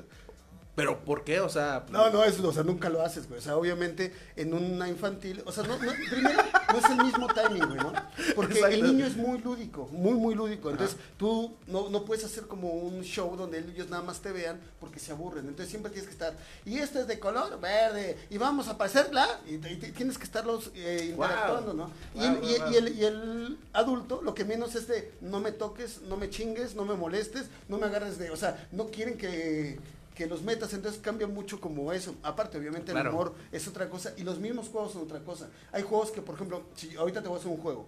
¿Pero 0.76 1.04
por 1.04 1.22
qué? 1.22 1.38
O 1.40 1.48
sea... 1.48 1.86
No, 1.90 2.10
no, 2.10 2.24
es, 2.24 2.40
o 2.40 2.52
sea, 2.52 2.64
nunca 2.64 2.88
lo 2.88 3.00
haces, 3.02 3.28
güey. 3.28 3.38
O 3.38 3.42
sea, 3.42 3.56
obviamente 3.56 4.12
en 4.34 4.52
una 4.54 4.88
infantil, 4.88 5.40
o 5.46 5.52
sea, 5.52 5.62
no, 5.62 5.78
no, 5.78 5.92
primero 6.10 6.40
no 6.72 6.78
es 6.78 6.84
el 6.90 6.96
mismo 7.04 7.28
timing, 7.28 7.64
güey, 7.66 7.78
¿no? 7.78 7.92
Porque 8.34 8.54
Exacto. 8.54 8.74
el 8.74 8.82
niño 8.82 9.06
es 9.06 9.16
muy 9.16 9.38
lúdico, 9.38 9.88
muy, 9.92 10.14
muy 10.14 10.34
lúdico. 10.34 10.70
Entonces 10.70 10.96
tú 11.16 11.54
no, 11.68 11.90
no 11.90 12.04
puedes 12.04 12.24
hacer 12.24 12.48
como 12.48 12.72
un 12.72 13.02
show 13.02 13.36
donde 13.36 13.58
ellos 13.60 13.88
nada 13.88 14.02
más 14.02 14.20
te 14.20 14.32
vean 14.32 14.60
porque 14.80 14.98
se 14.98 15.12
aburren. 15.12 15.46
Entonces 15.46 15.68
siempre 15.70 15.92
tienes 15.92 16.08
que 16.08 16.12
estar, 16.14 16.34
y 16.64 16.78
este 16.78 17.00
es 17.02 17.06
de 17.06 17.20
color 17.20 17.60
verde, 17.60 18.18
y 18.28 18.38
vamos 18.38 18.66
a 18.66 18.72
aparecerla, 18.72 19.28
y, 19.46 19.58
tienes 19.58 20.18
que 20.18 20.24
estarlos 20.24 20.72
eh, 20.74 21.08
interactuando, 21.12 21.72
¿no? 21.74 21.90
Y, 22.14 22.18
Wow, 22.18 22.26
el- 22.26 22.44
y- 22.50 22.58
wow, 22.58 22.72
y 22.72 22.76
el, 22.76 22.88
y 22.98 23.04
el 23.04 23.58
adulto 23.72 24.22
lo 24.22 24.34
que 24.34 24.44
menos 24.44 24.74
es 24.74 24.88
de 24.88 25.12
no 25.20 25.38
me 25.38 25.52
toques, 25.52 26.02
no 26.02 26.16
me 26.16 26.30
chingues, 26.30 26.74
no 26.74 26.84
me 26.84 26.94
molestes, 26.94 27.46
no 27.68 27.78
me 27.78 27.86
agarres 27.86 28.18
de, 28.18 28.30
o 28.32 28.36
sea, 28.36 28.66
no 28.72 28.86
quieren 28.88 29.16
que, 29.16 29.78
que 30.14 30.26
los 30.26 30.42
metas, 30.42 30.72
entonces 30.72 31.00
cambia 31.02 31.26
mucho 31.26 31.60
como 31.60 31.92
eso. 31.92 32.14
Aparte, 32.22 32.56
obviamente 32.58 32.92
Claro. 32.92 33.10
el 33.10 33.14
humor 33.14 33.34
es 33.50 33.66
otra 33.66 33.88
cosa 33.90 34.12
y 34.16 34.22
los 34.22 34.38
mismos 34.38 34.68
juegos 34.68 34.92
son 34.92 35.02
otra 35.02 35.20
cosa. 35.20 35.48
Hay 35.72 35.82
juegos 35.82 36.10
que, 36.12 36.22
por 36.22 36.36
ejemplo, 36.36 36.62
si 36.76 36.94
ahorita 36.96 37.20
te 37.22 37.28
voy 37.28 37.36
a 37.36 37.40
hacer 37.40 37.50
un 37.50 37.58
juego, 37.58 37.86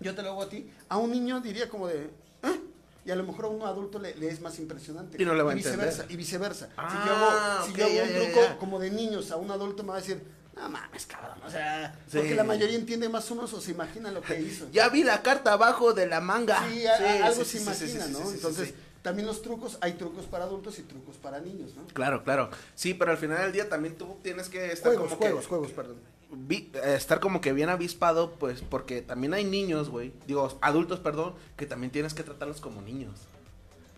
yo 0.00 0.14
te 0.14 0.22
lo 0.22 0.30
hago 0.30 0.42
a 0.42 0.48
ti, 0.48 0.70
a 0.88 0.96
un 0.98 1.10
niño 1.10 1.40
diría 1.40 1.68
como 1.68 1.88
de, 1.88 2.04
¿eh? 2.42 2.60
Y 3.04 3.10
a 3.10 3.16
lo 3.16 3.24
mejor 3.24 3.46
a 3.46 3.48
un 3.48 3.62
adulto 3.62 3.98
le, 3.98 4.14
le 4.16 4.28
es 4.28 4.40
más 4.42 4.58
impresionante. 4.58 5.20
Y 5.20 5.24
no 5.24 5.32
le 5.32 5.42
va 5.42 5.52
a 5.52 5.54
viceversa. 5.54 6.04
Y 6.10 6.16
viceversa. 6.16 6.68
Ah, 6.76 6.90
si 6.90 7.08
yo 7.08 7.14
hago, 7.16 7.66
si 7.66 7.70
ok, 7.72 7.78
yo 7.78 7.84
hago 7.86 7.94
ya, 7.94 8.02
un 8.02 8.24
truco 8.32 8.40
ya. 8.48 8.58
como 8.58 8.78
de 8.78 8.90
niños 8.90 9.30
a 9.30 9.36
un 9.36 9.50
adulto 9.50 9.82
me 9.82 9.88
va 9.90 9.96
a 9.96 10.00
decir, 10.00 10.22
no 10.54 10.68
mames, 10.68 11.06
cabrón. 11.06 11.38
O 11.46 11.50
sea, 11.50 11.94
Sí. 12.06 12.18
porque 12.18 12.34
la 12.34 12.44
mayoría 12.44 12.76
entiende 12.76 13.08
más 13.08 13.30
o 13.30 13.34
menos 13.36 13.52
o 13.54 13.60
se 13.62 13.70
imagina 13.70 14.10
lo 14.10 14.20
que 14.20 14.38
hizo. 14.42 14.68
Ya 14.72 14.90
vi 14.90 15.04
la 15.04 15.22
carta 15.22 15.54
abajo 15.54 15.94
de 15.94 16.06
la 16.06 16.20
manga. 16.20 16.62
Sí, 16.68 16.86
a- 16.86 16.96
a- 16.96 17.26
algo 17.28 17.44
sí, 17.44 17.58
se 17.58 17.58
sí, 17.58 17.58
sí, 17.58 17.62
imagina, 17.94 18.04
sí, 18.04 18.12
¿no? 18.12 18.18
sí, 18.18 18.24
sí, 18.24 18.28
sí, 18.30 18.34
Entonces, 18.36 18.68
sí. 18.68 18.74
También 19.08 19.26
los 19.26 19.40
trucos, 19.42 19.78
hay 19.80 19.94
trucos 19.94 20.26
para 20.26 20.44
adultos 20.44 20.78
y 20.78 20.82
trucos 20.82 21.16
para 21.16 21.40
niños, 21.40 21.74
¿no? 21.74 21.82
Claro, 21.94 22.22
claro. 22.24 22.50
Sí, 22.74 22.92
pero 22.94 23.10
al 23.10 23.16
final 23.16 23.38
del 23.38 23.52
día 23.52 23.68
también 23.68 23.96
tú 23.96 24.16
tienes 24.22 24.48
que 24.50 24.70
estar 24.70 24.92
Juegos, 24.92 25.08
como 25.12 25.20
juegos, 25.22 25.40
que... 25.44 25.48
juegos, 25.48 25.70
perdón. 25.72 25.96
vi- 26.30 26.70
eh, 26.74 26.94
estar 26.94 27.18
como 27.20 27.40
que 27.40 27.52
bien 27.54 27.70
avispado, 27.70 28.32
pues, 28.32 28.60
porque 28.60 29.00
también 29.00 29.32
hay 29.32 29.44
niños, 29.44 29.88
güey. 29.88 30.12
Digo, 30.26 30.58
adultos, 30.60 31.00
perdón, 31.00 31.34
que 31.56 31.64
también 31.64 31.90
tienes 31.90 32.12
que 32.12 32.22
tratarlos 32.22 32.60
como 32.60 32.82
niños. 32.82 33.20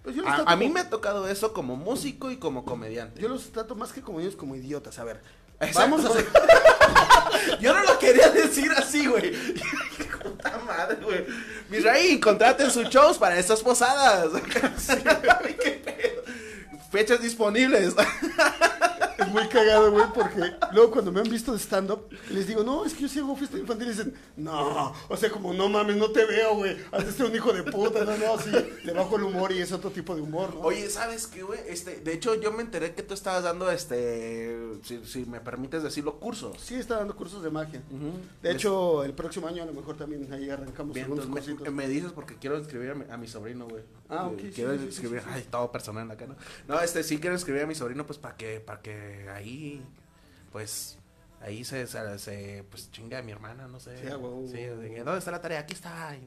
Pues 0.05 0.15
yo 0.17 0.23
los 0.23 0.31
A, 0.33 0.37
trato 0.37 0.51
a 0.51 0.57
mí 0.57 0.67
como- 0.67 0.75
me 0.75 0.81
ha 0.81 0.89
tocado 0.91 1.29
eso 1.29 1.53
como 1.53 1.75
músico 1.77 2.31
y 2.31 2.37
como 2.37 2.65
comediante. 2.65 3.21
Yo 3.21 3.29
los 3.29 3.51
trato 3.51 3.75
más 3.75 3.93
que 3.93 4.01
como 4.01 4.21
niños, 4.21 4.37
como 4.37 4.55
idiotas. 4.55 4.99
A 5.01 5.05
ver, 5.05 5.21
Exacto. 5.61 5.81
vamos 5.81 6.05
a 6.05 6.09
hacer... 6.09 6.27
Yo 7.61 7.75
no 7.75 7.83
lo 7.83 7.99
quería 7.99 8.31
decir 8.31 8.71
así, 8.73 9.07
güey. 9.07 9.33
Puta 10.23 10.59
madre, 10.59 10.97
güey. 11.03 11.27
Misraín, 11.69 12.21
contraten 12.21 12.71
sus 12.71 12.89
shows 12.89 13.19
para 13.19 13.39
estas 13.39 13.61
posadas. 13.63 14.31
Ay, 15.45 15.57
qué 15.63 15.71
pedo. 15.73 16.23
Fechas 16.91 17.21
disponibles. 17.21 17.95
Es 19.21 19.29
muy 19.29 19.47
cagado, 19.49 19.91
güey, 19.93 20.05
porque 20.15 20.53
luego 20.73 20.91
cuando 20.93 21.13
me 21.13 21.21
han 21.21 21.29
visto 21.29 21.53
de 21.53 21.59
stand-up, 21.59 22.09
les 22.31 22.47
digo, 22.47 22.63
no, 22.65 22.85
es 22.85 22.95
que 22.95 23.03
yo 23.03 23.09
sí 23.09 23.19
hago 23.19 23.37
fiesta 23.37 23.59
infantil. 23.59 23.89
Y 23.89 23.91
dicen, 23.91 24.15
no, 24.37 24.95
o 25.09 25.17
sea, 25.17 25.31
como, 25.31 25.53
no 25.53 25.69
mames, 25.69 25.97
no 25.97 26.11
te 26.11 26.25
veo, 26.25 26.55
güey. 26.57 26.77
De 26.93 27.13
ser 27.13 27.27
un 27.27 27.35
hijo 27.35 27.53
de 27.53 27.63
puta. 27.65 28.05
No, 28.05 28.17
no, 28.17 28.39
sí, 28.39 28.51
le 28.85 28.93
bajo 28.93 29.17
el 29.17 29.25
humor 29.25 29.53
y 29.53 29.59
es 29.61 29.73
otro 29.73 29.91
tipo 29.91 30.15
de 30.15 30.23
humor, 30.23 30.55
¿no? 30.55 30.61
Oye, 30.63 30.89
¿sabes 30.89 31.27
qué, 31.27 31.43
güey? 31.43 31.61
Este, 31.67 31.97
de 32.01 32.13
hecho, 32.13 32.35
yo 32.37 32.53
me 32.53 32.63
enteré 32.63 32.95
que 32.95 33.03
tú 33.03 33.15
estabas 33.15 33.43
dando, 33.45 33.71
este, 33.71 34.59
si, 34.83 35.05
si 35.05 35.25
me 35.27 35.41
permites 35.41 35.83
decirlo, 35.83 36.19
cursos. 36.19 36.57
Sí, 36.61 36.75
está 36.77 36.97
dando 36.97 37.17
cursos 37.17 37.43
de 37.43 37.51
magia. 37.51 37.83
Ujú. 37.91 38.13
De 38.43 38.53
hecho, 38.53 39.05
el 39.05 39.13
próximo 39.13 39.47
año 39.49 39.63
a 39.63 39.67
lo 39.67 39.73
mejor 39.73 39.97
también 39.97 40.33
ahí 40.33 40.49
arrancamos 40.51 40.95
Bien, 40.95 41.05
algunos 41.07 41.27
entonces 41.27 41.61
me, 41.61 41.71
me 41.71 41.89
dices 41.89 42.13
porque 42.13 42.37
quiero 42.37 42.59
inscribir 42.59 42.91
a 42.91 42.95
mi, 42.95 43.05
a 43.11 43.17
mi 43.17 43.27
sobrino, 43.29 43.67
güey. 43.69 43.83
Ah, 44.09 44.29
Eh, 44.31 44.35
ok, 44.49 44.55
Quiero 44.55 44.73
sí, 44.73 44.79
sí, 44.81 44.85
inscribir, 44.87 45.21
sí, 45.21 45.27
sí. 45.29 45.33
ay, 45.37 45.47
todo 45.51 45.71
personal 45.71 46.11
acá, 46.11 46.27
¿no? 46.27 46.37
No, 46.69 46.81
este, 46.81 47.03
sí 47.03 47.19
quiero 47.19 47.37
inscribir 47.37 47.63
a 47.63 47.67
mi 47.67 47.75
sobrino, 47.75 48.07
pues, 48.07 48.19
para 48.19 48.37
que, 48.37 48.61
para 48.61 48.81
que 48.81 49.10
ahí, 49.35 49.83
pues, 50.53 50.99
ahí 51.41 51.65
se, 51.65 51.87
se, 51.87 52.19
se, 52.19 52.65
pues, 52.71 52.91
chinga 52.91 53.19
a 53.19 53.23
mi 53.23 53.33
hermana, 53.33 53.69
no 53.69 53.81
sé. 53.81 53.97
Sí. 53.99 54.07
¿dónde 54.07 55.19
está 55.19 55.31
la 55.31 55.41
tarea? 55.41 55.61
Aquí 55.61 55.75
está. 55.75 56.17
Y 56.17 56.27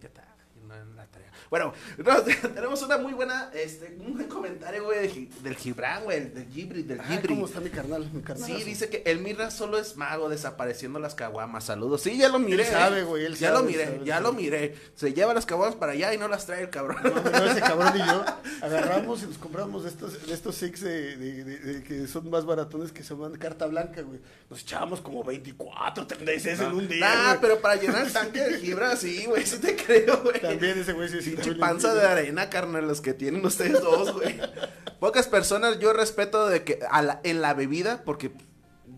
no 0.67 0.75
en 0.75 0.95
la 0.95 1.05
tarea. 1.07 1.31
Bueno, 1.49 1.73
no, 1.97 2.21
tenemos 2.53 2.81
una 2.81 2.97
muy 2.97 3.13
buena, 3.13 3.51
este, 3.53 3.95
un 3.99 4.13
buen 4.15 4.27
comentario, 4.27 4.83
güey, 4.85 4.99
del 5.01 5.11
Gi- 5.11 5.29
del 5.43 5.55
Gibran, 5.55 6.03
güey, 6.03 6.29
del 6.29 6.47
Gibri, 6.47 6.83
del 6.83 6.99
Ah, 6.99 7.03
Gibri. 7.07 7.27
¿Cómo 7.35 7.45
está 7.45 7.59
mi 7.59 7.69
carnal? 7.69 8.09
Mi 8.11 8.21
carnal. 8.21 8.45
Sí, 8.49 8.63
dice 8.63 8.89
que 8.89 9.03
el 9.05 9.19
Mirra 9.19 9.51
solo 9.51 9.77
es 9.77 9.95
mago 9.97 10.29
desapareciendo 10.29 10.99
las 10.99 11.15
caguamas. 11.15 11.63
Saludos. 11.65 12.01
Sí, 12.01 12.17
ya 12.17 12.29
lo 12.29 12.39
miré. 12.39 12.63
Él 12.63 12.69
sabe, 12.69 12.99
¿eh? 13.01 13.03
güey, 13.03 13.25
él 13.25 13.35
Ya 13.35 13.49
sabe, 13.49 13.59
lo 13.59 13.65
miré, 13.65 13.85
sabe, 13.85 13.99
ya 14.05 14.13
sabe. 14.15 14.23
lo 14.27 14.33
miré. 14.33 14.75
Se 14.95 15.13
lleva 15.13 15.33
las 15.33 15.45
caguamas 15.45 15.75
para 15.75 15.91
allá 15.91 16.13
y 16.13 16.17
no 16.17 16.27
las 16.27 16.45
trae 16.45 16.61
el 16.63 16.69
cabrón. 16.69 16.97
No, 17.03 17.09
no, 17.21 17.45
ese 17.51 17.59
cabrón 17.61 17.93
y 17.95 17.99
yo 17.99 18.25
agarramos 18.61 19.23
y 19.23 19.27
nos 19.27 19.37
compramos 19.37 19.83
de 19.83 19.89
estos, 19.89 20.25
de 20.25 20.33
estos 20.33 20.55
six 20.55 20.81
de, 20.81 21.15
de- 21.17 21.43
de- 21.43 21.57
de 21.59 21.83
que 21.83 22.07
son 22.07 22.29
más 22.29 22.45
baratones 22.45 22.91
que 22.91 23.03
se 23.03 23.13
llaman 23.13 23.33
carta 23.37 23.65
blanca, 23.67 24.01
güey. 24.01 24.19
Nos 24.49 24.61
echábamos 24.61 25.01
como 25.01 25.23
24, 25.23 26.07
36 26.07 26.59
en 26.61 26.71
un 26.71 26.87
día. 26.87 27.13
Güey. 27.27 27.37
pero 27.41 27.59
para 27.59 27.75
llenar 27.75 28.05
el 28.05 28.13
tanque 28.13 28.39
de 28.41 28.59
Gibra, 28.61 28.95
sí, 28.95 29.25
güey, 29.25 29.45
sí 29.45 29.57
te 29.59 29.75
creo, 29.75 30.21
güey. 30.23 30.39
También 30.53 30.79
ese 30.79 30.93
güey 30.93 31.09
sí 31.09 31.31
Pinche 31.31 31.55
panza 31.55 31.93
de 31.93 32.05
arena, 32.07 32.49
carnal, 32.49 32.87
los 32.87 33.01
que 33.01 33.13
tienen 33.13 33.45
ustedes 33.45 33.81
dos, 33.81 34.13
güey. 34.13 34.39
Pocas 34.99 35.27
personas 35.27 35.79
yo 35.79 35.93
respeto 35.93 36.47
de 36.47 36.63
que 36.63 36.79
a 36.89 37.01
la- 37.01 37.19
en 37.23 37.41
la 37.41 37.53
bebida, 37.53 38.03
porque 38.05 38.31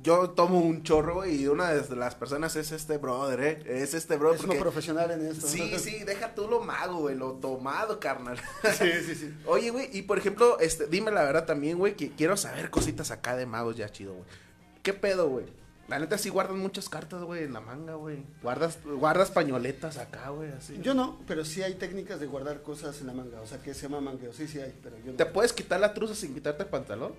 yo 0.03 0.29
tomo 0.29 0.59
un 0.59 0.83
chorro, 0.83 1.15
güey, 1.15 1.41
y 1.41 1.47
una 1.47 1.71
de 1.71 1.95
las 1.95 2.13
personas 2.13 2.55
es 2.55 2.71
este 2.71 2.97
brother, 2.97 3.39
¿eh? 3.41 3.63
Es 3.65 3.95
este 3.95 4.17
brother. 4.17 4.35
Es 4.37 4.41
uno 4.43 4.49
porque- 4.49 4.61
profesional 4.61 5.09
en 5.09 5.25
esto. 5.25 5.47
Sí, 5.47 5.73
sí, 5.79 6.03
deja 6.03 6.35
tú 6.35 6.47
lo 6.47 6.61
mago, 6.61 6.99
güey, 6.99 7.15
lo 7.15 7.31
tomado, 7.33 7.99
carnal. 7.99 8.39
Sí, 8.77 8.91
sí, 9.05 9.15
sí. 9.15 9.33
Oye, 9.45 9.71
güey, 9.71 9.89
y 9.93 10.03
por 10.03 10.19
ejemplo, 10.19 10.59
este, 10.59 10.85
dime 10.85 11.09
la 11.11 11.23
verdad 11.23 11.45
también, 11.45 11.79
güey, 11.79 11.95
que 11.95 12.11
quiero 12.11 12.37
saber 12.37 12.69
cositas 12.69 13.09
acá 13.09 13.35
de 13.35 13.47
magos 13.47 13.75
ya 13.77 13.89
chido, 13.89 14.13
güey. 14.13 14.25
¿Qué 14.83 14.93
pedo, 14.93 15.27
güey? 15.29 15.45
La 15.87 15.99
neta 15.99 16.17
sí 16.17 16.29
guardan 16.29 16.57
muchas 16.59 16.89
cartas, 16.89 17.21
güey, 17.21 17.43
en 17.43 17.53
la 17.53 17.59
manga, 17.61 17.93
güey. 17.93 18.23
Guardas, 18.41 18.79
guardas 18.83 19.29
pañoletas 19.29 19.97
acá, 19.97 20.29
güey, 20.29 20.51
así. 20.51 20.79
Yo 20.81 20.95
no, 20.95 21.19
pero 21.27 21.45
sí 21.45 21.61
hay 21.61 21.75
técnicas 21.75 22.19
de 22.19 22.25
guardar 22.25 22.63
cosas 22.63 22.99
en 23.01 23.07
la 23.07 23.13
manga. 23.13 23.39
O 23.41 23.45
sea, 23.45 23.59
que 23.59 23.73
se 23.75 23.83
llama 23.83 24.01
mangueo. 24.01 24.33
Sí, 24.33 24.47
sí 24.47 24.59
hay, 24.59 24.73
pero 24.81 24.97
yo 24.97 25.11
no. 25.11 25.17
¿Te 25.17 25.25
puedes 25.27 25.53
quitar 25.53 25.79
la 25.79 25.93
truza 25.93 26.15
sin 26.15 26.33
quitarte 26.33 26.63
el 26.63 26.69
pantalón? 26.69 27.13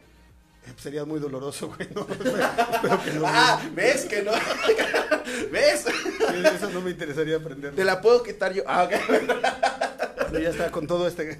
Eh, 0.66 0.72
Sería 0.79 1.05
muy 1.05 1.20
doloroso, 1.20 1.68
güey. 1.76 1.88
No, 1.94 2.00
espero 2.11 3.02
que 3.05 3.12
no. 3.12 3.22
Ah, 3.24 3.62
¿ves 3.72 4.05
que 4.07 4.22
no? 4.22 4.33
¿Ves? 5.52 5.87
Eso 5.87 6.70
no 6.70 6.81
me 6.81 6.90
interesaría 6.90 7.37
aprender. 7.37 7.72
Te 7.74 7.85
la 7.85 8.00
puedo 8.00 8.24
quitar 8.24 8.52
yo. 8.52 8.64
Ah, 8.66 8.83
ok. 8.83 10.33
Ya 10.33 10.50
está 10.50 10.72
con 10.72 10.88
todo 10.88 11.07
este. 11.07 11.38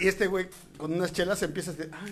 y 0.00 0.08
este 0.08 0.26
güey, 0.26 0.48
con 0.78 0.92
unas 0.94 1.12
chelas 1.12 1.42
empieza 1.42 1.72
a 1.72 1.74
decir, 1.74 1.92
ah, 1.94 2.06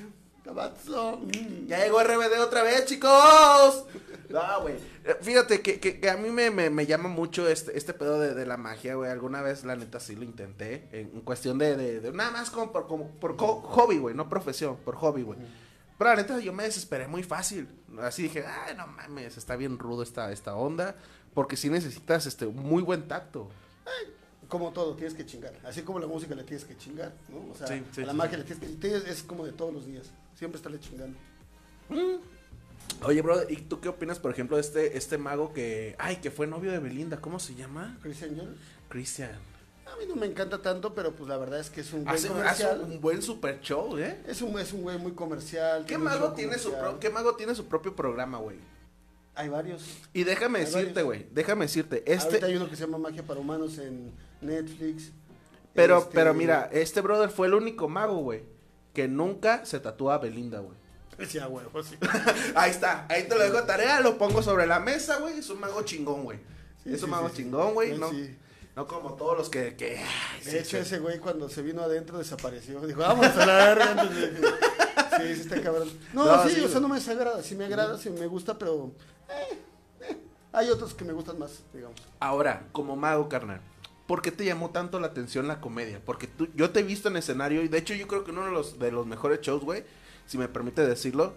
mm". 0.57 1.67
Ya 1.69 1.79
llegó 1.85 2.03
RBD 2.03 2.41
otra 2.41 2.63
vez, 2.63 2.85
chicos. 2.87 3.85
No, 4.29 4.61
güey. 4.63 4.75
Eh, 5.05 5.17
Fíjate 5.21 5.61
que, 5.61 5.79
que- 5.79 6.01
que 6.01 6.11
a 6.11 6.17
mí 6.17 6.31
me, 6.31 6.51
me- 6.51 6.71
me 6.71 6.87
llama 6.87 7.09
mucho 7.09 7.49
este, 7.49 7.77
este 7.79 7.93
pedo 7.95 8.19
de, 8.19 8.35
de 8.35 8.45
la 8.47 8.57
magia, 8.57 8.95
güey. 8.97 9.11
Alguna 9.11 9.41
vez, 9.43 9.65
la 9.65 9.77
neta, 9.77 10.01
sí 10.01 10.17
lo 10.17 10.25
intenté. 10.25 10.89
En, 10.93 11.21
cuestión 11.21 11.59
de, 11.59 11.77
de- 11.77 12.01
de- 12.01 12.13
Nada 12.13 12.31
más 12.33 12.51
como 12.51 12.73
por, 12.73 12.87
como 12.89 13.11
por 13.21 13.37
hobby, 13.37 13.99
güey. 13.99 14.15
No 14.15 14.29
profesión, 14.29 14.77
por 14.85 14.97
hobby, 14.97 15.23
güey. 15.23 15.39
Pero 15.99 16.11
la 16.11 16.17
neta, 16.17 16.39
yo 16.41 16.53
me 16.53 16.65
desesperé 16.65 17.07
muy 17.07 17.23
fácil. 17.23 17.69
Así 18.01 18.25
dije, 18.25 18.45
ay, 18.47 18.75
no 18.77 18.87
mames, 18.87 19.37
está 19.37 19.57
bien 19.57 19.79
rudo 19.79 20.03
esta, 20.03 20.33
esta 20.33 20.55
onda. 20.57 20.97
Porque 21.33 21.57
sí 21.57 21.71
necesitas 21.71 22.27
este, 22.27 22.47
muy 22.47 22.83
buen 22.83 23.07
tacto. 23.09 23.49
Como 24.49 24.71
todo, 24.73 24.95
tienes 24.95 25.15
que 25.15 25.27
chingar. 25.27 25.53
Así 25.65 25.83
como 25.83 25.99
la 25.99 26.07
música 26.07 26.35
le 26.35 26.45
tienes 26.45 26.65
que 26.65 26.77
chingar, 26.77 27.13
¿no? 27.29 27.53
O 27.53 27.55
sea, 27.57 27.67
Sí, 27.67 27.83
sí, 27.93 28.03
a 28.03 28.07
la 28.07 28.13
sí, 28.13 28.19
magia 28.19 28.39
le 28.39 28.45
tienes 28.45 28.65
que. 28.65 28.77
tienes- 28.77 29.05
Es 29.07 29.23
como 29.23 29.45
de 29.45 29.53
todos 29.53 29.73
los 29.75 29.87
días. 29.87 30.07
Siempre 30.39 30.57
estarle 30.57 30.79
chingando. 30.79 31.19
Oye, 33.03 33.21
bro, 33.23 33.49
¿y 33.49 33.57
tú 33.57 33.81
qué 33.81 33.89
opinas, 33.89 34.19
por 34.19 34.31
ejemplo, 34.31 34.57
de 34.57 34.63
este, 34.63 34.97
este 34.97 35.19
mago 35.19 35.53
que. 35.53 35.95
Ay, 35.99 36.17
que 36.17 36.31
fue 36.31 36.47
novio 36.47 36.73
de 36.73 36.79
Belinda? 36.79 37.21
¿Cómo 37.21 37.39
se 37.39 37.55
llama? 37.55 37.99
Chris 38.03 38.23
Angel. 38.23 38.57
Christian. 38.89 39.33
A 39.87 39.97
mí 39.99 40.05
no 40.09 40.17
me 40.17 40.27
encanta 40.27 40.61
tanto, 40.63 40.95
pero 40.95 41.15
pues 41.15 41.29
la 41.29 41.37
verdad 41.37 41.61
es 41.61 41.71
que 41.71 41.81
es 41.81 41.93
un 41.93 42.05
buen 42.05 42.15
Hace, 42.17 42.29
hace 42.29 42.35
comercial. 42.65 42.81
un 42.83 43.01
buen 43.01 43.23
super 43.23 43.61
show, 43.61 43.97
¿eh? 43.99 44.21
Es 44.27 44.43
un, 44.43 44.59
es 44.59 44.73
un 44.73 44.83
güey 44.83 44.99
muy 44.99 45.13
comercial. 45.13 45.85
¿Qué 45.87 45.97
mago 45.99 46.33
tiene 46.33 46.59
su 46.59 46.73
pro- 46.73 46.99
qué 47.01 47.11
mago 47.11 47.37
tiene 47.37 47.55
su 47.55 47.67
propio 47.67 47.95
programa, 47.95 48.39
güey? 48.39 48.57
Hay 49.35 49.49
varios. 49.49 49.85
Y 50.13 50.25
déjame 50.25 50.61
Hay 50.61 50.65
decirte, 50.65 51.03
güey, 51.03 51.27
déjame 51.33 51.67
decirte, 51.67 51.97
Ahorita 52.07 52.13
este 52.37 52.45
hay 52.47 52.57
uno 52.57 52.69
que 52.71 52.75
se 52.77 52.87
llama 52.87 52.99
Magia 52.99 53.23
para 53.23 53.39
Humanos 53.39 53.79
en 53.79 54.11
Netflix. 54.41 55.13
pero 55.75 55.99
Este, 55.99 56.11
pero 56.15 56.35
mira, 56.35 56.69
este 56.73 57.01
brother 57.01 57.31
fue 57.31 57.47
el 57.49 57.55
único 57.55 57.89
mago, 57.89 58.17
güey, 58.19 58.43
que 58.95 59.09
nunca 59.09 59.65
se 59.67 59.81
tatúa 59.81 60.15
a 60.15 60.19
Belinda, 60.19 60.61
güey. 60.61 60.77
Sí, 61.29 61.39
a 61.39 61.49
huevo, 61.49 61.83
sí. 61.83 61.97
Ahí 62.55 62.71
está, 62.71 63.07
ahí 63.09 63.23
te 63.27 63.35
lo 63.37 63.43
dejo 63.43 63.57
de 63.57 63.63
tarea, 63.67 64.01
lo 64.01 64.19
pongo 64.19 64.43
sobre 64.43 64.67
la 64.67 64.81
mesa, 64.81 65.17
güey, 65.19 65.39
es 65.39 65.49
un 65.49 65.61
mago 65.61 65.81
chingón, 65.83 66.25
güey. 66.25 66.39
Sí, 66.85 66.93
es 66.93 67.03
un 67.03 67.09
sí, 67.09 67.11
mago 67.11 67.29
chingón, 67.31 67.73
güey, 67.75 67.93
Él 67.93 68.01
no, 68.01 68.11
sí. 68.11 68.37
no 68.77 68.87
como 68.87 69.15
todos 69.15 69.37
los 69.39 69.49
que, 69.49 69.77
que 69.77 69.97
ay, 69.99 70.45
De 70.45 70.51
sí, 70.51 70.57
hecho, 70.59 70.71
sí. 70.77 70.83
ese 70.83 70.99
güey 70.99 71.19
cuando 71.19 71.49
se 71.49 71.63
vino 71.63 71.81
adentro 71.83 72.19
desapareció. 72.19 72.81
Dijo, 72.87 73.01
vamos 73.01 73.27
a 73.29 73.47
la 73.47 73.55
verga. 73.55 73.91
antes 73.93 74.15
de 74.15 74.31
que- 74.41 74.47
Sí, 75.17 75.35
sí 75.37 75.41
está 75.43 75.63
cabrón. 75.63 75.89
No, 76.13 76.27
No, 76.27 76.43
sí, 76.47 76.51
sí, 76.51 76.61
o 76.61 76.63
sea, 76.65 76.73
güey. 76.73 76.83
no 76.83 76.89
me 76.89 76.95
desagrada, 76.97 77.43
sí 77.43 77.55
me 77.55 77.65
agrada, 77.65 77.97
sí 77.97 78.11
me 78.11 78.27
gusta, 78.27 78.59
pero 78.59 78.93
eh, 79.31 79.59
eh, 80.03 80.17
hay 80.53 80.69
otros 80.69 80.93
que 80.93 81.07
me 81.07 81.15
gustan 81.15 81.39
más, 81.39 81.63
digamos. 81.73 81.97
Ahora, 82.21 82.67
como 82.73 82.95
mago, 82.95 83.27
carnal, 83.31 83.63
¿por 84.07 84.23
qué 84.23 84.33
te 84.33 84.45
llamó 84.45 84.71
tanto 84.71 85.01
la 85.01 85.09
atención 85.09 85.49
la 85.49 85.61
comedia? 85.61 86.01
Porque 86.05 86.27
tú, 86.27 86.49
yo 86.55 86.71
te 86.71 86.81
he 86.81 86.83
visto 86.83 87.09
en 87.09 87.17
escenario 87.17 87.63
y 87.63 87.69
de 87.69 87.79
hecho 87.79 87.95
yo 87.95 88.07
creo 88.09 88.25
que 88.25 88.31
uno 88.31 88.45
de 88.47 88.53
los, 88.53 88.79
de 88.79 88.93
los 88.93 89.07
mejores 89.07 89.41
shows, 89.41 89.63
güey, 89.65 89.85
si 90.27 90.39
me 90.39 90.49
permite 90.49 90.87
decirlo, 90.87 91.35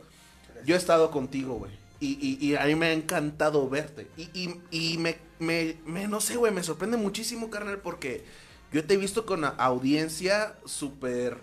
yo 0.66 0.76
he 0.76 0.78
estado 0.78 1.12
contigo, 1.12 1.56
güey. 1.56 1.72
Y, 2.00 2.18
y, 2.22 2.46
y 2.46 2.56
a 2.56 2.66
mí 2.66 2.76
me 2.76 2.88
ha 2.88 2.94
encantado 2.94 3.68
verte. 3.70 4.08
Y, 4.18 4.30
y, 4.34 4.62
y 4.72 4.98
me, 4.98 5.18
me, 5.40 5.78
me- 5.86 6.08
no 6.08 6.22
sé, 6.22 6.38
güey, 6.38 6.54
me 6.54 6.64
sorprende 6.64 6.98
muchísimo, 6.98 7.50
carnal, 7.50 7.80
porque 7.80 8.24
yo 8.72 8.86
te 8.86 8.94
he 8.94 8.98
visto 8.98 9.26
con 9.26 9.44
audiencia 9.46 10.56
súper... 10.66 11.38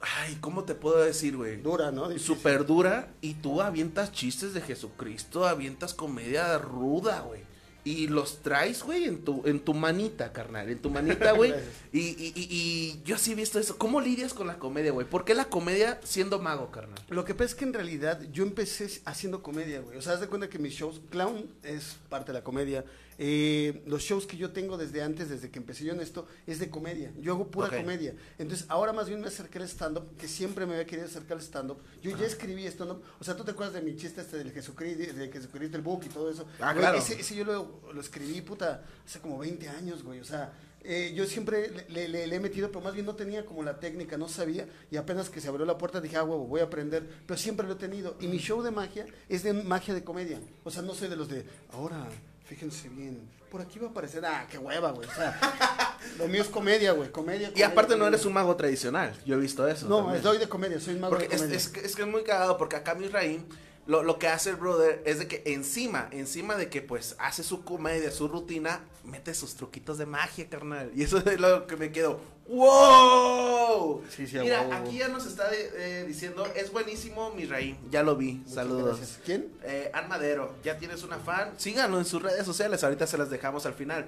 Ay, 0.00 0.36
¿cómo 0.40 0.64
te 0.64 0.74
puedo 0.74 0.98
decir, 1.02 1.36
güey? 1.36 1.56
Dura, 1.60 1.90
¿no? 1.90 2.16
Súper 2.18 2.66
dura 2.66 3.08
y 3.20 3.34
tú 3.34 3.62
avientas 3.62 4.12
chistes 4.12 4.52
de 4.54 4.60
Jesucristo, 4.60 5.46
avientas 5.46 5.94
comedia 5.94 6.58
ruda, 6.58 7.20
güey. 7.20 7.40
Y 7.86 8.08
los 8.08 8.42
traes, 8.42 8.82
güey, 8.82 9.04
en 9.04 9.24
tu, 9.24 9.42
en 9.46 9.60
tu 9.60 9.72
manita, 9.72 10.32
carnal, 10.32 10.68
en 10.68 10.78
tu 10.80 10.90
manita, 10.90 11.30
güey. 11.30 11.54
Y, 11.92 12.00
y, 12.00 12.32
y, 12.34 12.46
y 12.50 13.02
yo 13.04 13.16
sí 13.16 13.32
he 13.32 13.34
visto 13.36 13.60
eso. 13.60 13.78
¿Cómo 13.78 14.00
lidias 14.00 14.34
con 14.34 14.48
la 14.48 14.58
comedia, 14.58 14.90
güey? 14.90 15.06
¿Por 15.06 15.24
qué 15.24 15.34
la 15.34 15.44
comedia 15.46 16.00
siendo 16.02 16.40
mago, 16.40 16.70
carnal? 16.72 16.98
Lo 17.08 17.24
que 17.24 17.32
pasa 17.32 17.44
es 17.44 17.54
que 17.54 17.64
en 17.64 17.72
realidad 17.72 18.20
yo 18.32 18.42
empecé 18.42 19.00
haciendo 19.04 19.40
comedia, 19.40 19.80
güey. 19.80 19.96
O 19.96 20.02
sea, 20.02 20.14
haz 20.14 20.20
de 20.20 20.26
cuenta 20.26 20.48
que 20.48 20.58
mis 20.58 20.74
shows, 20.74 21.00
clown 21.10 21.46
es 21.62 21.96
parte 22.10 22.32
de 22.32 22.38
la 22.38 22.44
comedia. 22.44 22.84
Eh, 23.18 23.82
los 23.86 24.02
shows 24.02 24.26
que 24.26 24.36
yo 24.36 24.50
tengo 24.52 24.76
desde 24.76 25.02
antes, 25.02 25.28
desde 25.30 25.50
que 25.50 25.58
empecé 25.58 25.84
yo 25.84 25.92
en 25.94 26.00
esto, 26.00 26.26
es 26.46 26.58
de 26.58 26.68
comedia. 26.70 27.12
Yo 27.18 27.32
hago 27.32 27.50
pura 27.50 27.68
comedia. 27.82 28.14
Entonces, 28.38 28.66
ahora 28.68 28.92
más 28.92 29.08
bien 29.08 29.20
me 29.20 29.28
acerqué 29.28 29.58
al 29.58 29.64
stand-up, 29.68 30.16
que 30.18 30.28
siempre 30.28 30.66
me 30.66 30.72
había 30.74 30.86
querido 30.86 31.06
acercar 31.06 31.38
al 31.38 31.42
stand-up. 31.42 31.78
Yo 32.02 32.16
ya 32.16 32.26
escribí 32.26 32.66
stand-up. 32.66 33.02
O 33.18 33.24
sea, 33.24 33.36
¿tú 33.36 33.44
te 33.44 33.52
acuerdas 33.52 33.74
de 33.74 33.82
mi 33.82 33.96
chiste 33.96 34.20
este 34.20 34.36
del 34.38 34.52
Jesucristo, 34.52 35.14
de 35.14 35.32
Jesucristo, 35.32 35.76
el 35.76 35.82
book 35.82 36.02
y 36.04 36.08
todo 36.08 36.30
eso? 36.30 36.46
Ah, 36.60 36.72
Güey, 36.72 36.82
claro. 36.82 36.98
Ese, 36.98 37.18
ese 37.20 37.34
yo 37.34 37.44
lo, 37.44 37.92
lo 37.92 38.00
escribí, 38.00 38.40
puta, 38.42 38.84
hace 39.06 39.18
como 39.20 39.38
20 39.38 39.68
años, 39.70 40.02
güey. 40.02 40.20
O 40.20 40.24
sea, 40.24 40.52
eh, 40.84 41.12
yo 41.16 41.24
siempre 41.26 41.70
le- 41.88 42.08
le 42.08 42.34
he 42.36 42.38
metido, 42.38 42.68
pero 42.68 42.80
más 42.82 42.92
bien 42.94 43.06
no 43.06 43.16
tenía 43.16 43.44
como 43.46 43.62
la 43.64 43.80
técnica, 43.80 44.16
no 44.18 44.28
sabía. 44.28 44.68
Y 44.90 44.96
apenas 44.98 45.30
que 45.30 45.40
se 45.40 45.48
abrió 45.48 45.64
la 45.66 45.78
puerta 45.78 46.00
dije, 46.00 46.16
ah, 46.16 46.22
huevo, 46.24 46.46
voy 46.46 46.60
a 46.60 46.64
aprender. 46.64 47.08
Pero 47.26 47.38
siempre 47.38 47.66
lo 47.66 47.72
he 47.72 47.76
tenido. 47.76 48.16
Y 48.20 48.26
mi 48.28 48.38
show 48.38 48.62
de 48.62 48.70
magia 48.70 49.06
es 49.28 49.42
de 49.42 49.52
magia 49.52 49.94
de 49.94 50.04
comedia. 50.04 50.38
O 50.64 50.70
sea, 50.70 50.82
no 50.82 50.94
soy 50.94 51.08
de 51.08 51.16
los 51.16 51.28
de, 51.28 51.44
ahora, 51.72 52.06
fíjense 52.46 52.88
bien, 52.88 53.20
por 53.50 53.60
aquí 53.60 53.78
va 53.78 53.88
a 53.88 53.90
aparecer, 53.90 54.24
ah, 54.24 54.46
qué 54.50 54.58
hueva, 54.58 54.90
güey. 54.92 55.08
O 55.08 55.12
sea, 55.12 55.38
lo 56.18 56.28
mío 56.28 56.42
es 56.42 56.48
comedia, 56.48 56.92
güey, 56.92 57.10
comedia. 57.10 57.48
Y 57.48 57.50
comedia, 57.50 57.66
aparte 57.68 57.96
no 57.96 58.06
eres 58.06 58.24
un 58.24 58.32
mago 58.32 58.56
tradicional. 58.56 59.14
Yo 59.24 59.36
he 59.36 59.38
visto 59.38 59.66
eso. 59.68 59.88
No, 59.88 59.98
también. 60.02 60.22
soy 60.22 60.38
de 60.38 60.48
comedia, 60.48 60.80
soy 60.80 60.94
un 60.94 61.00
mago 61.00 61.12
Porque 61.12 61.28
de 61.28 61.34
es, 61.34 61.40
comedia. 61.42 61.56
es, 61.58 61.68
que- 61.68 61.80
es 61.80 61.94
que 61.96 62.02
es 62.02 62.08
muy 62.08 62.22
cagado 62.24 62.56
porque 62.56 62.76
acá 62.76 62.94
Misraim 62.94 63.44
lo, 63.86 64.02
lo 64.02 64.18
que 64.18 64.28
hace 64.28 64.50
el 64.50 64.56
brother 64.56 65.02
es 65.06 65.18
de 65.18 65.28
que 65.28 65.42
encima, 65.46 66.08
encima 66.10 66.56
de 66.56 66.68
que 66.68 66.82
pues 66.82 67.14
hace 67.18 67.42
su 67.42 67.64
comedia, 67.64 68.10
su 68.10 68.28
rutina, 68.28 68.80
mete 69.04 69.34
sus 69.34 69.54
truquitos 69.54 69.98
de 69.98 70.06
magia, 70.06 70.48
carnal. 70.48 70.90
Y 70.94 71.02
eso 71.04 71.18
es 71.26 71.40
lo 71.40 71.66
que 71.66 71.76
me 71.76 71.92
quedo. 71.92 72.20
¡Wow! 72.48 74.02
Sí, 74.08 74.26
sí, 74.26 74.38
Mira, 74.38 74.68
aquí 74.76 74.98
ya 74.98 75.08
nos 75.08 75.26
está 75.26 75.48
eh, 75.52 76.04
diciendo, 76.06 76.46
es 76.54 76.70
buenísimo 76.70 77.30
Misraim, 77.34 77.76
ya 77.90 78.02
lo 78.02 78.16
vi, 78.16 78.34
Muchas 78.34 78.54
saludos. 78.54 78.98
gracias. 78.98 79.20
¿Quién? 79.24 79.48
Eh, 79.64 79.90
Ann 79.92 80.08
Madero, 80.08 80.54
ya 80.62 80.78
tienes 80.78 81.02
una 81.02 81.18
fan, 81.18 81.54
síganlo 81.56 81.98
en 81.98 82.04
sus 82.04 82.22
redes 82.22 82.44
sociales, 82.46 82.84
ahorita 82.84 83.06
se 83.06 83.18
las 83.18 83.30
dejamos 83.30 83.66
al 83.66 83.74
final. 83.74 84.06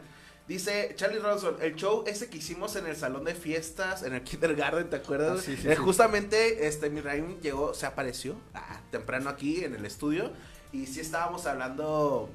Dice 0.49 0.93
Charlie 0.97 1.19
Ronson, 1.19 1.57
el 1.61 1.75
show 1.77 2.05
ese 2.07 2.29
que 2.31 2.39
hicimos 2.39 2.75
en 2.77 2.87
el 2.87 2.97
salón 2.97 3.25
de 3.25 3.35
fiestas, 3.35 4.03
en 4.03 4.15
el 4.15 4.23
kindergarten, 4.25 4.89
¿te 4.91 4.97
acuerdas? 4.97 5.41
Ah, 5.41 5.43
sí, 5.45 5.57
sí, 5.57 5.69
Eh, 5.69 5.77
sí. 5.77 5.83
Justamente, 5.83 6.67
este, 6.67 6.89
mi 6.91 7.01
Raim 7.03 7.39
llegó, 7.41 7.75
se 7.75 7.85
apareció 7.87 8.35
ah, 8.55 8.81
temprano 8.91 9.29
aquí 9.29 9.63
en 9.65 9.75
el 9.75 9.85
estudio 9.85 10.33
y 10.73 10.87
sí 10.87 11.01
estábamos 11.01 11.47
hablando 11.47 12.31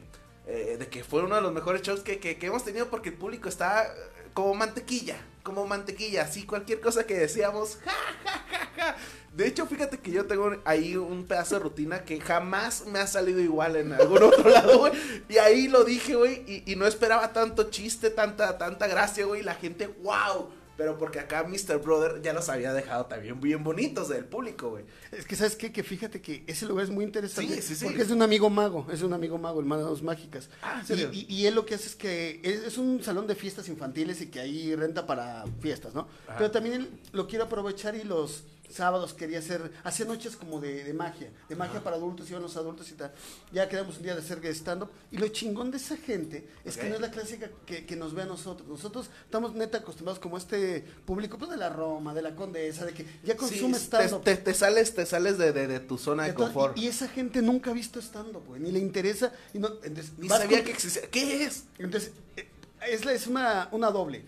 eh, 0.45 0.75
de 0.77 0.87
que 0.87 1.03
fue 1.03 1.23
uno 1.23 1.35
de 1.35 1.41
los 1.41 1.51
mejores 1.53 1.81
shows 1.81 2.01
que, 2.01 2.19
que- 2.19 2.37
que 2.37 2.45
hemos 2.47 2.63
tenido 2.63 2.87
porque 2.89 3.09
el 3.09 3.15
público 3.15 3.49
está 3.49 3.85
eh, 3.85 3.89
como 4.33 4.53
mantequilla, 4.53 5.17
como 5.41 5.65
mantequilla, 5.65 6.23
así 6.23 6.45
cualquier 6.45 6.81
cosa 6.81 7.05
que 7.07 7.15
decíamos, 7.17 7.79
ja, 7.83 7.91
ja, 8.25 8.43
ja, 8.51 8.71
ja. 8.75 8.95
De 9.35 9.47
hecho, 9.47 9.65
fíjate 9.65 9.97
que 9.97 10.11
yo 10.11 10.25
tengo 10.25 10.51
ahí 10.63 10.95
un 10.95 11.25
pedazo 11.25 11.55
de 11.55 11.61
rutina 11.63 12.03
que 12.05 12.19
jamás 12.21 12.85
me 12.85 12.99
ha 12.99 13.07
salido 13.07 13.39
igual 13.39 13.75
en 13.75 13.91
algún 13.93 14.21
otro 14.21 14.47
lado, 14.49 14.77
güey. 14.79 14.93
Y 15.27 15.37
ahí 15.37 15.67
lo 15.67 15.83
dije, 15.83 16.15
güey, 16.15 16.43
y, 16.47 16.71
y 16.71 16.75
no 16.75 16.85
esperaba 16.85 17.33
tanto 17.33 17.69
chiste, 17.71 18.09
tanta, 18.11 18.57
tanta 18.59 18.87
gracia, 18.87 19.25
güey. 19.25 19.41
y 19.41 19.43
La 19.43 19.55
gente, 19.55 19.87
wow. 19.87 20.49
Pero 20.75 20.97
porque 20.97 21.19
acá 21.19 21.43
Mr. 21.43 21.77
Brother 21.83 22.21
ya 22.23 22.33
los 22.33 22.49
había 22.49 22.73
dejado 22.73 23.05
también 23.05 23.39
bien 23.39 23.63
bonitos 23.63 24.09
del 24.09 24.25
público, 24.25 24.71
güey. 24.71 24.85
Es 25.11 25.23
que, 25.25 25.35
¿sabes 25.35 25.55
qué? 25.55 25.71
Que 25.71 25.83
fíjate 25.83 26.19
que 26.19 26.43
ese 26.47 26.65
lugar 26.65 26.85
es 26.85 26.89
muy 26.89 27.05
interesante. 27.05 27.55
Sí, 27.55 27.61
sí, 27.61 27.75
sí. 27.75 27.85
Porque 27.85 28.01
es 28.01 28.07
de 28.07 28.15
un 28.15 28.23
amigo 28.23 28.49
mago, 28.49 28.87
es 28.91 29.03
un 29.03 29.13
amigo 29.13 29.37
mago, 29.37 29.59
el 29.59 29.67
Manos 29.67 30.01
Mágicas. 30.01 30.49
Ah, 30.63 30.77
¿en 30.79 30.83
y, 30.83 30.87
serio? 30.87 31.09
y- 31.13 31.25
y 31.31 31.45
él 31.45 31.53
lo 31.53 31.63
que 31.65 31.75
hace 31.75 31.87
es 31.87 31.95
que 31.95 32.39
es, 32.43 32.61
es 32.63 32.77
un 32.79 33.03
salón 33.03 33.27
de 33.27 33.35
fiestas 33.35 33.67
infantiles 33.69 34.19
y 34.21 34.27
que 34.27 34.39
ahí 34.39 34.75
renta 34.75 35.05
para 35.05 35.45
fiestas, 35.61 35.93
¿no? 35.93 36.07
Ajá. 36.27 36.37
Pero 36.39 36.49
también 36.49 36.75
él 36.75 36.89
lo 37.11 37.27
quiere 37.27 37.45
aprovechar 37.45 37.93
y 37.95 38.03
los 38.03 38.43
sábados 38.69 39.13
quería 39.13 39.39
hacer, 39.39 39.71
hacía 39.83 40.05
noches 40.05 40.35
como 40.35 40.59
de, 40.59 40.83
de 40.83 40.93
magia, 40.93 41.29
de 41.47 41.55
magia 41.55 41.83
para 41.83 41.95
adultos, 41.97 42.29
iban 42.29 42.41
los 42.41 42.57
adultos 42.57 42.89
y 42.91 42.95
tal. 42.95 43.13
Ya 43.51 43.69
quedamos 43.69 43.97
un 43.97 44.03
día 44.03 44.15
de 44.15 44.21
hacer 44.21 44.43
stand-up. 44.55 44.89
Y 45.11 45.17
lo 45.17 45.27
chingón 45.27 45.69
de 45.69 45.77
esa 45.77 45.95
gente 45.97 46.47
es 46.65 46.77
que 46.77 46.89
no 46.89 46.95
es 46.95 47.01
la 47.01 47.11
clásica 47.11 47.49
que, 47.65 47.85
que 47.85 47.95
nos 47.95 48.13
ve 48.15 48.23
a 48.23 48.25
nosotros. 48.25 48.67
Nosotros 48.67 49.09
estamos 49.25 49.53
neta 49.53 49.79
acostumbrados 49.79 50.19
como 50.19 50.37
este 50.37 50.83
público 51.05 51.37
pues 51.37 51.51
de 51.51 51.57
la 51.57 51.69
Roma, 51.69 52.13
de 52.13 52.21
la 52.23 52.35
Condesa, 52.35 52.85
de 52.85 52.93
que 52.93 53.05
ya 53.23 53.37
consume 53.37 53.77
Sí, 53.77 53.85
stand-up. 53.85 54.23
te, 54.23 54.35
te- 54.37 54.41
te 54.41 54.53
sales, 54.53 54.95
te 54.95 55.05
sales 55.05 55.37
de, 55.37 55.51
de- 55.53 55.67
de 55.67 55.79
tu 55.79 55.97
zona 55.97 56.23
de 56.23 56.33
confort. 56.33 56.77
y, 56.77 56.85
y 56.85 56.87
esa 56.87 57.07
gente 57.07 57.41
nunca 57.41 57.69
ha 57.71 57.73
visto 57.73 57.99
stand-up, 58.01 58.43
güey, 58.47 58.59
ni 58.61 58.71
le 58.71 58.79
interesa. 58.79 59.31
Y 59.53 59.59
no, 59.59 59.67
entonces, 59.83 60.13
Ni 60.17 60.27
sabía 60.29 60.57
con- 60.57 60.65
que 60.65 60.71
existía. 60.71 61.03
¿Qué 61.11 61.43
es? 61.43 61.65
Entonces, 61.77 62.11
eh, 62.37 62.47
es, 62.89 63.05
es 63.05 63.27
una, 63.27 63.69
una 63.71 63.91
doble. 63.91 64.25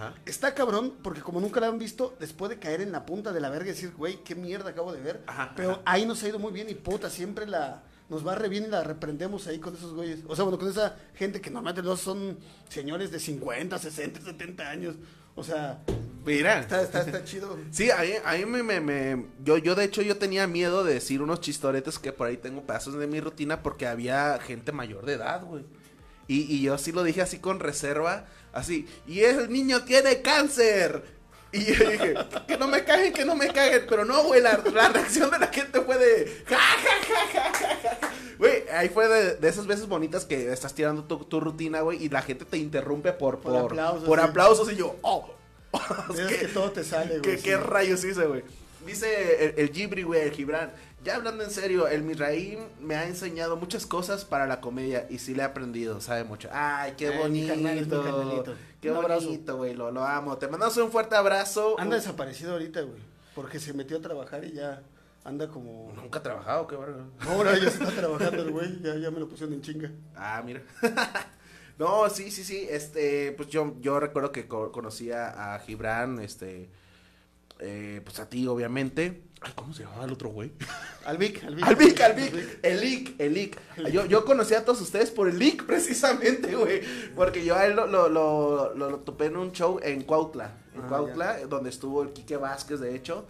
Ajá. 0.00 0.14
Está 0.24 0.54
cabrón, 0.54 0.94
porque 1.02 1.20
como 1.20 1.40
nunca 1.40 1.60
la 1.60 1.66
han 1.68 1.78
visto, 1.78 2.16
después 2.20 2.48
de 2.48 2.58
caer 2.58 2.80
en 2.80 2.92
la 2.92 3.04
punta 3.06 3.32
de 3.32 3.40
la 3.40 3.50
verga 3.50 3.66
y 3.66 3.72
decir, 3.72 3.92
güey, 3.96 4.22
qué 4.24 4.34
mierda 4.34 4.70
acabo 4.70 4.92
de 4.92 5.00
ver. 5.00 5.22
Ajá, 5.26 5.52
pero 5.56 5.72
ajá. 5.72 5.82
ahí 5.84 6.06
nos 6.06 6.22
ha 6.22 6.28
ido 6.28 6.38
muy 6.38 6.52
bien 6.52 6.68
y 6.70 6.74
puta, 6.74 7.10
siempre 7.10 7.46
la 7.46 7.82
nos 8.08 8.26
va 8.26 8.34
re 8.34 8.48
bien 8.48 8.64
y 8.64 8.66
la 8.66 8.82
reprendemos 8.82 9.46
ahí 9.46 9.58
con 9.60 9.74
esos 9.76 9.92
güeyes. 9.94 10.20
O 10.26 10.34
sea, 10.34 10.44
bueno, 10.44 10.58
con 10.58 10.68
esa 10.68 10.96
gente 11.14 11.40
que 11.40 11.48
normalmente 11.50 11.86
no 11.88 11.96
son 11.96 12.38
señores 12.68 13.10
de 13.12 13.20
50, 13.20 13.78
60, 13.78 14.20
70 14.22 14.68
años. 14.68 14.96
O 15.36 15.44
sea, 15.44 15.80
Mira. 16.26 16.58
está, 16.58 16.82
está, 16.82 17.02
está 17.02 17.22
chido. 17.24 17.56
Sí, 17.70 17.88
a 17.92 17.98
mí, 17.98 18.10
a 18.24 18.32
mí 18.36 18.46
me, 18.46 18.62
me- 18.64 18.80
me- 18.80 19.26
yo, 19.44 19.58
yo 19.58 19.76
de 19.76 19.84
hecho 19.84 20.02
yo 20.02 20.16
tenía 20.18 20.48
miedo 20.48 20.82
de 20.82 20.94
decir 20.94 21.22
unos 21.22 21.40
chistoretes 21.40 22.00
que 22.00 22.12
por 22.12 22.26
ahí 22.26 22.36
tengo 22.36 22.62
pedazos 22.62 22.94
de 22.98 23.06
mi 23.06 23.20
rutina 23.20 23.62
porque 23.62 23.86
había 23.86 24.38
gente 24.40 24.72
mayor 24.72 25.06
de 25.06 25.12
edad, 25.12 25.44
güey. 25.44 25.64
Y, 26.26 26.52
y 26.52 26.62
yo 26.62 26.78
sí 26.78 26.90
lo 26.90 27.04
dije 27.04 27.22
así 27.22 27.38
con 27.38 27.60
reserva, 27.60 28.26
así, 28.52 28.86
y 29.06 29.20
el 29.20 29.50
niño 29.50 29.84
tiene 29.84 30.22
cáncer. 30.22 31.20
Y 31.52 31.64
yo 31.64 31.90
dije, 31.90 32.14
que 32.46 32.56
no 32.56 32.68
me 32.68 32.84
caguen, 32.84 33.12
que 33.12 33.24
no 33.24 33.34
me 33.34 33.48
caguen, 33.48 33.84
pero 33.88 34.04
no, 34.04 34.22
güey, 34.22 34.40
la, 34.40 34.62
la 34.72 34.88
reacción 34.88 35.30
de 35.32 35.38
la 35.40 35.48
gente 35.48 35.80
fue 35.80 35.98
de, 35.98 36.44
ja, 36.46 36.56
ja. 36.56 37.98
Güey, 38.38 38.68
ahí 38.72 38.88
fue 38.88 39.08
de, 39.08 39.34
de 39.34 39.48
esas 39.48 39.66
veces 39.66 39.88
bonitas 39.88 40.24
que 40.24 40.52
estás 40.52 40.74
tirando 40.74 41.04
tu, 41.04 41.24
tu 41.24 41.40
rutina, 41.40 41.80
güey, 41.80 42.02
y 42.04 42.08
la 42.08 42.22
gente 42.22 42.44
te 42.44 42.56
interrumpe 42.56 43.12
por, 43.12 43.40
Por 43.40 43.52
por, 43.52 43.64
aplausos, 43.64 44.04
por 44.04 44.18
sí. 44.20 44.24
aplausos 44.24 44.72
y 44.72 44.76
yo, 44.76 44.96
oh. 45.02 45.28
Es 46.16 46.38
que 46.38 46.46
todo 46.48 46.70
te 46.70 46.84
sale, 46.84 47.18
güey. 47.18 47.22
¿Qué, 47.22 47.36
sí. 47.36 47.42
qué 47.42 47.56
rayos 47.56 48.04
hice, 48.04 48.26
güey? 48.26 48.42
Dice 48.86 49.44
el, 49.46 49.54
el 49.58 49.72
Gibri, 49.72 50.04
güey, 50.04 50.22
el 50.22 50.30
Gibran. 50.30 50.72
Ya 51.02 51.16
hablando 51.16 51.42
en 51.44 51.50
serio, 51.50 51.88
el 51.88 52.02
Misraim 52.02 52.58
me 52.80 52.94
ha 52.94 53.06
enseñado 53.06 53.56
muchas 53.56 53.86
cosas 53.86 54.26
para 54.26 54.46
la 54.46 54.60
comedia 54.60 55.06
y 55.08 55.18
sí 55.18 55.34
le 55.34 55.42
he 55.42 55.46
aprendido, 55.46 55.98
sabe 56.02 56.24
mucho. 56.24 56.50
Ay, 56.52 56.92
qué 56.98 57.08
Ay, 57.08 57.18
bonito. 57.18 57.56
mi. 57.56 58.42
Qué 58.82 58.90
Un 58.90 59.02
bonito, 59.02 59.56
güey, 59.56 59.74
lo, 59.74 59.90
lo 59.90 60.04
amo. 60.04 60.36
Te 60.36 60.46
mandamos 60.48 60.76
un 60.76 60.90
fuerte 60.92 61.16
abrazo. 61.16 61.76
Anda 61.78 61.96
desaparecido 61.96 62.52
ahorita, 62.52 62.82
güey. 62.82 63.00
Porque 63.34 63.58
se 63.58 63.72
metió 63.72 63.96
a 63.96 64.00
trabajar 64.02 64.44
y 64.44 64.52
ya 64.52 64.82
anda 65.24 65.48
como. 65.48 65.90
Nunca 65.96 66.18
ha 66.18 66.22
trabajado, 66.22 66.66
qué 66.66 66.76
verga. 66.76 67.04
Ahora 67.20 67.56
ya 67.58 67.68
está 67.68 67.86
trabajando 67.90 68.42
el 68.42 68.50
güey, 68.50 68.82
ya, 68.82 68.94
ya 68.96 69.10
me 69.10 69.20
lo 69.20 69.28
pusieron 69.28 69.54
en 69.54 69.62
chinga. 69.62 69.90
Ah, 70.14 70.42
mira. 70.44 70.60
no, 71.78 72.10
sí, 72.10 72.30
sí, 72.30 72.44
sí. 72.44 72.66
Este, 72.70 73.32
pues 73.32 73.48
yo, 73.48 73.74
yo 73.80 74.00
recuerdo 74.00 74.32
que 74.32 74.46
co- 74.46 74.70
conocía 74.72 75.54
a 75.54 75.58
Gibran, 75.60 76.18
este, 76.20 76.68
eh, 77.60 78.00
pues 78.04 78.18
a 78.20 78.28
ti, 78.28 78.46
obviamente. 78.46 79.22
Ay, 79.42 79.52
¿cómo 79.54 79.72
se 79.72 79.84
llamaba 79.84 80.04
el 80.04 80.12
otro 80.12 80.28
güey? 80.30 80.52
Alvic, 81.06 81.42
Alvic. 81.44 81.64
Alvic, 81.66 82.00
Alvic, 82.00 82.58
el 82.62 82.80
Lick, 82.80 83.14
el 83.18 83.32
Lick. 83.34 83.58
Yo, 83.90 84.04
yo 84.06 84.24
conocí 84.26 84.54
a 84.54 84.64
todos 84.64 84.80
ustedes 84.82 85.10
por 85.10 85.28
el 85.28 85.38
Lick, 85.38 85.64
precisamente, 85.66 86.54
güey. 86.54 86.82
Porque 87.16 87.44
yo 87.44 87.54
a 87.56 87.64
él 87.66 87.74
lo, 87.76 87.86
lo, 87.86 88.08
lo, 88.08 88.74
lo- 88.74 88.90
lo 88.90 88.98
topé 88.98 89.26
en 89.26 89.36
un 89.36 89.52
show 89.52 89.78
en 89.82 90.02
Cuautla. 90.02 90.56
En 90.74 90.82
Ah, 90.82 90.86
Cuautla, 90.88 91.38
donde 91.48 91.70
estuvo 91.70 92.02
el 92.02 92.12
Quique 92.12 92.36
Vázquez, 92.36 92.80
de 92.80 92.94
hecho. 92.94 93.26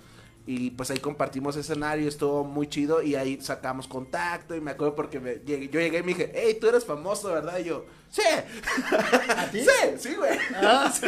Y 0.52 0.72
pues 0.72 0.90
ahí 0.90 0.98
compartimos 0.98 1.54
escenario, 1.54 2.08
estuvo 2.08 2.42
muy 2.42 2.66
chido 2.68 3.02
y 3.02 3.14
ahí 3.14 3.40
sacamos 3.40 3.86
contacto 3.86 4.56
y 4.56 4.60
me 4.60 4.72
acuerdo 4.72 4.96
porque 4.96 5.20
me 5.20 5.34
llegué- 5.44 5.68
yo 5.70 5.78
llegué 5.78 5.98
y 5.98 6.02
me 6.02 6.08
dije, 6.08 6.32
hey, 6.34 6.58
tú 6.60 6.66
eres 6.66 6.84
famoso, 6.84 7.28
¿verdad? 7.32 7.58
Y 7.58 7.64
yo, 7.64 7.84
sí. 8.10 8.22
¿A 9.36 9.46
ti? 9.50 9.60
Sí, 9.64 9.70
sí, 9.98 10.14
güey. 10.16 10.36
Ah, 10.56 10.92
Sí. 11.00 11.06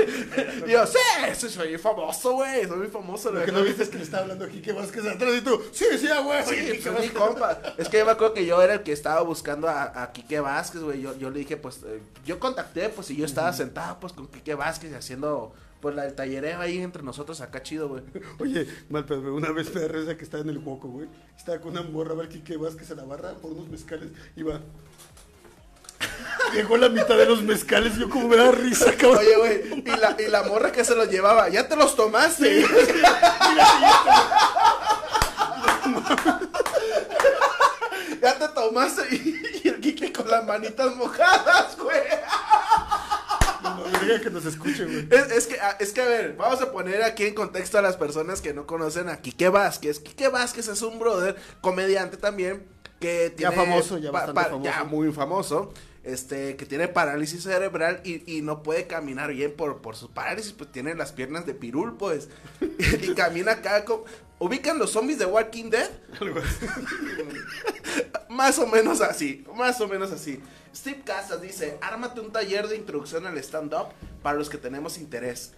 Y 0.66 0.70
yo, 0.70 0.86
sí, 0.86 0.98
sí, 1.34 1.48
soy 1.48 1.76
famoso, 1.76 2.34
güey, 2.34 2.68
soy 2.68 2.78
muy 2.78 2.86
famoso. 2.86 3.32
Lo 3.32 3.40
que 3.44 3.46
no 3.50 3.58
verdad". 3.58 3.66
viste 3.66 3.82
es 3.82 3.88
que 3.88 3.96
le 3.96 4.04
estaba 4.04 4.22
hablando 4.22 4.44
a 4.44 4.48
Quique 4.48 4.72
Vázquez 4.72 5.04
atrás 5.06 5.34
y 5.36 5.40
tú, 5.40 5.60
sí, 5.72 5.86
sí, 5.98 6.06
ah, 6.06 6.20
güey. 6.20 6.44
Sí, 6.44 6.54
es 6.88 7.00
mi 7.00 7.08
compa. 7.08 7.60
Es 7.78 7.88
que 7.88 7.98
yo 7.98 8.06
me 8.06 8.12
acuerdo 8.12 8.34
que 8.34 8.46
yo 8.46 8.62
era 8.62 8.74
el 8.74 8.82
que 8.84 8.92
estaba 8.92 9.22
buscando 9.22 9.68
a, 9.68 10.02
a 10.04 10.12
Quique 10.12 10.38
Vázquez, 10.38 10.82
güey. 10.82 11.00
Yo, 11.00 11.18
yo 11.18 11.30
le 11.30 11.40
dije, 11.40 11.56
pues, 11.56 11.80
eh, 11.84 12.00
yo 12.24 12.38
contacté, 12.38 12.90
pues, 12.90 13.10
y 13.10 13.16
yo 13.16 13.24
estaba 13.24 13.52
sentado, 13.52 13.98
pues, 13.98 14.12
con 14.12 14.28
Quique 14.28 14.54
Vázquez 14.54 14.92
y 14.92 14.94
haciendo, 14.94 15.52
pues, 15.82 15.94
la, 15.96 16.06
el 16.06 16.14
tallereo 16.14 16.60
ahí 16.60 16.78
entre 16.78 17.02
nosotros 17.02 17.40
acá 17.40 17.60
chido, 17.62 17.88
güey. 17.88 18.04
Oye, 18.38 18.68
mal 18.88 19.02
güey, 19.02 19.18
una 19.20 19.50
vez 19.50 19.74
me 19.74 19.80
da 19.80 19.88
risa 19.88 20.16
que 20.16 20.22
estaba 20.22 20.44
en 20.44 20.50
el 20.50 20.58
hueco, 20.58 20.88
güey. 20.88 21.08
Estaba 21.36 21.60
con 21.60 21.72
una 21.72 21.82
morra, 21.82 22.12
a 22.12 22.14
ver 22.14 22.28
Quique 22.28 22.56
Vázquez 22.56 22.92
en 22.92 22.98
la 22.98 23.04
barra 23.04 23.34
por 23.34 23.50
unos 23.50 23.68
mezcales. 23.68 24.10
Iba. 24.36 24.60
Llegó 26.54 26.76
la 26.76 26.88
mitad 26.88 27.16
de 27.16 27.26
los 27.26 27.42
mezcales, 27.42 27.96
yo 27.96 28.08
como 28.08 28.28
me 28.28 28.36
da 28.36 28.52
risa, 28.52 28.92
cabrón. 28.96 29.18
Oye, 29.18 29.36
güey, 29.36 29.82
y 29.84 29.90
la, 29.96 30.16
y 30.18 30.28
la 30.30 30.44
morra 30.44 30.70
que 30.70 30.84
se 30.84 30.94
los 30.94 31.10
llevaba, 31.10 31.48
¿ya 31.48 31.66
te 31.68 31.74
los 31.74 31.96
tomaste? 31.96 32.62
ya 38.22 38.38
te 38.38 38.48
tomaste 38.54 39.02
y, 39.16 39.42
y 39.64 39.68
el 39.68 39.80
Quique 39.80 40.12
con 40.12 40.30
las 40.30 40.46
manitas 40.46 40.94
mojadas, 40.94 41.76
güey. 41.76 41.98
No, 43.76 43.88
no, 43.88 43.98
diga 43.98 44.20
que 44.20 44.30
nos 44.30 44.44
escuche, 44.44 44.84
güey. 44.84 45.08
Es, 45.10 45.30
es 45.30 45.46
que, 45.46 45.60
ah, 45.60 45.76
es 45.80 45.92
que, 45.92 46.00
a 46.00 46.06
ver, 46.06 46.36
vamos 46.36 46.60
a 46.60 46.72
poner 46.72 47.02
aquí 47.02 47.24
en 47.24 47.34
contexto 47.34 47.78
a 47.78 47.82
las 47.82 47.96
personas 47.96 48.40
que 48.40 48.54
no 48.54 48.66
conocen 48.66 49.08
a 49.08 49.20
Quique 49.20 49.48
Vázquez. 49.48 50.00
Quique 50.00 50.28
Vázquez 50.28 50.68
es 50.68 50.82
un 50.82 50.98
brother, 50.98 51.36
comediante 51.60 52.16
también, 52.16 52.66
que 53.00 53.34
Ya 53.36 53.52
famoso, 53.52 53.98
ya 53.98 54.10
bastante 54.10 54.42
famoso. 54.42 54.64
Ya 54.64 54.84
muy 54.84 55.12
famoso. 55.12 55.72
Este, 56.04 56.56
que 56.56 56.66
tiene 56.66 56.88
parálisis 56.88 57.44
cerebral 57.44 58.00
y, 58.02 58.24
y 58.26 58.42
no 58.42 58.64
puede 58.64 58.88
caminar 58.88 59.32
bien 59.32 59.54
por, 59.54 59.80
por 59.82 59.94
su 59.94 60.10
parálisis, 60.10 60.52
pues 60.52 60.72
tiene 60.72 60.96
las 60.96 61.12
piernas 61.12 61.46
de 61.46 61.54
pirul, 61.54 61.96
pues. 61.96 62.28
y 63.02 63.14
camina 63.14 63.52
acá 63.52 63.84
como... 63.84 64.04
¿Ubican 64.40 64.76
los 64.76 64.90
zombies 64.90 65.20
de 65.20 65.26
Walking 65.26 65.70
Dead? 65.70 65.88
Más 68.28 68.58
o 68.58 68.66
menos 68.66 69.00
así, 69.00 69.44
más 69.54 69.80
o 69.80 69.86
menos 69.86 70.10
así. 70.10 70.40
Steve 70.74 71.02
Casas 71.04 71.42
dice, 71.42 71.78
ármate 71.80 72.20
un 72.20 72.32
taller 72.32 72.68
de 72.68 72.76
introducción 72.76 73.26
al 73.26 73.36
stand-up 73.38 73.88
para 74.22 74.38
los 74.38 74.48
que 74.48 74.58
tenemos 74.58 74.98
interés, 74.98 75.52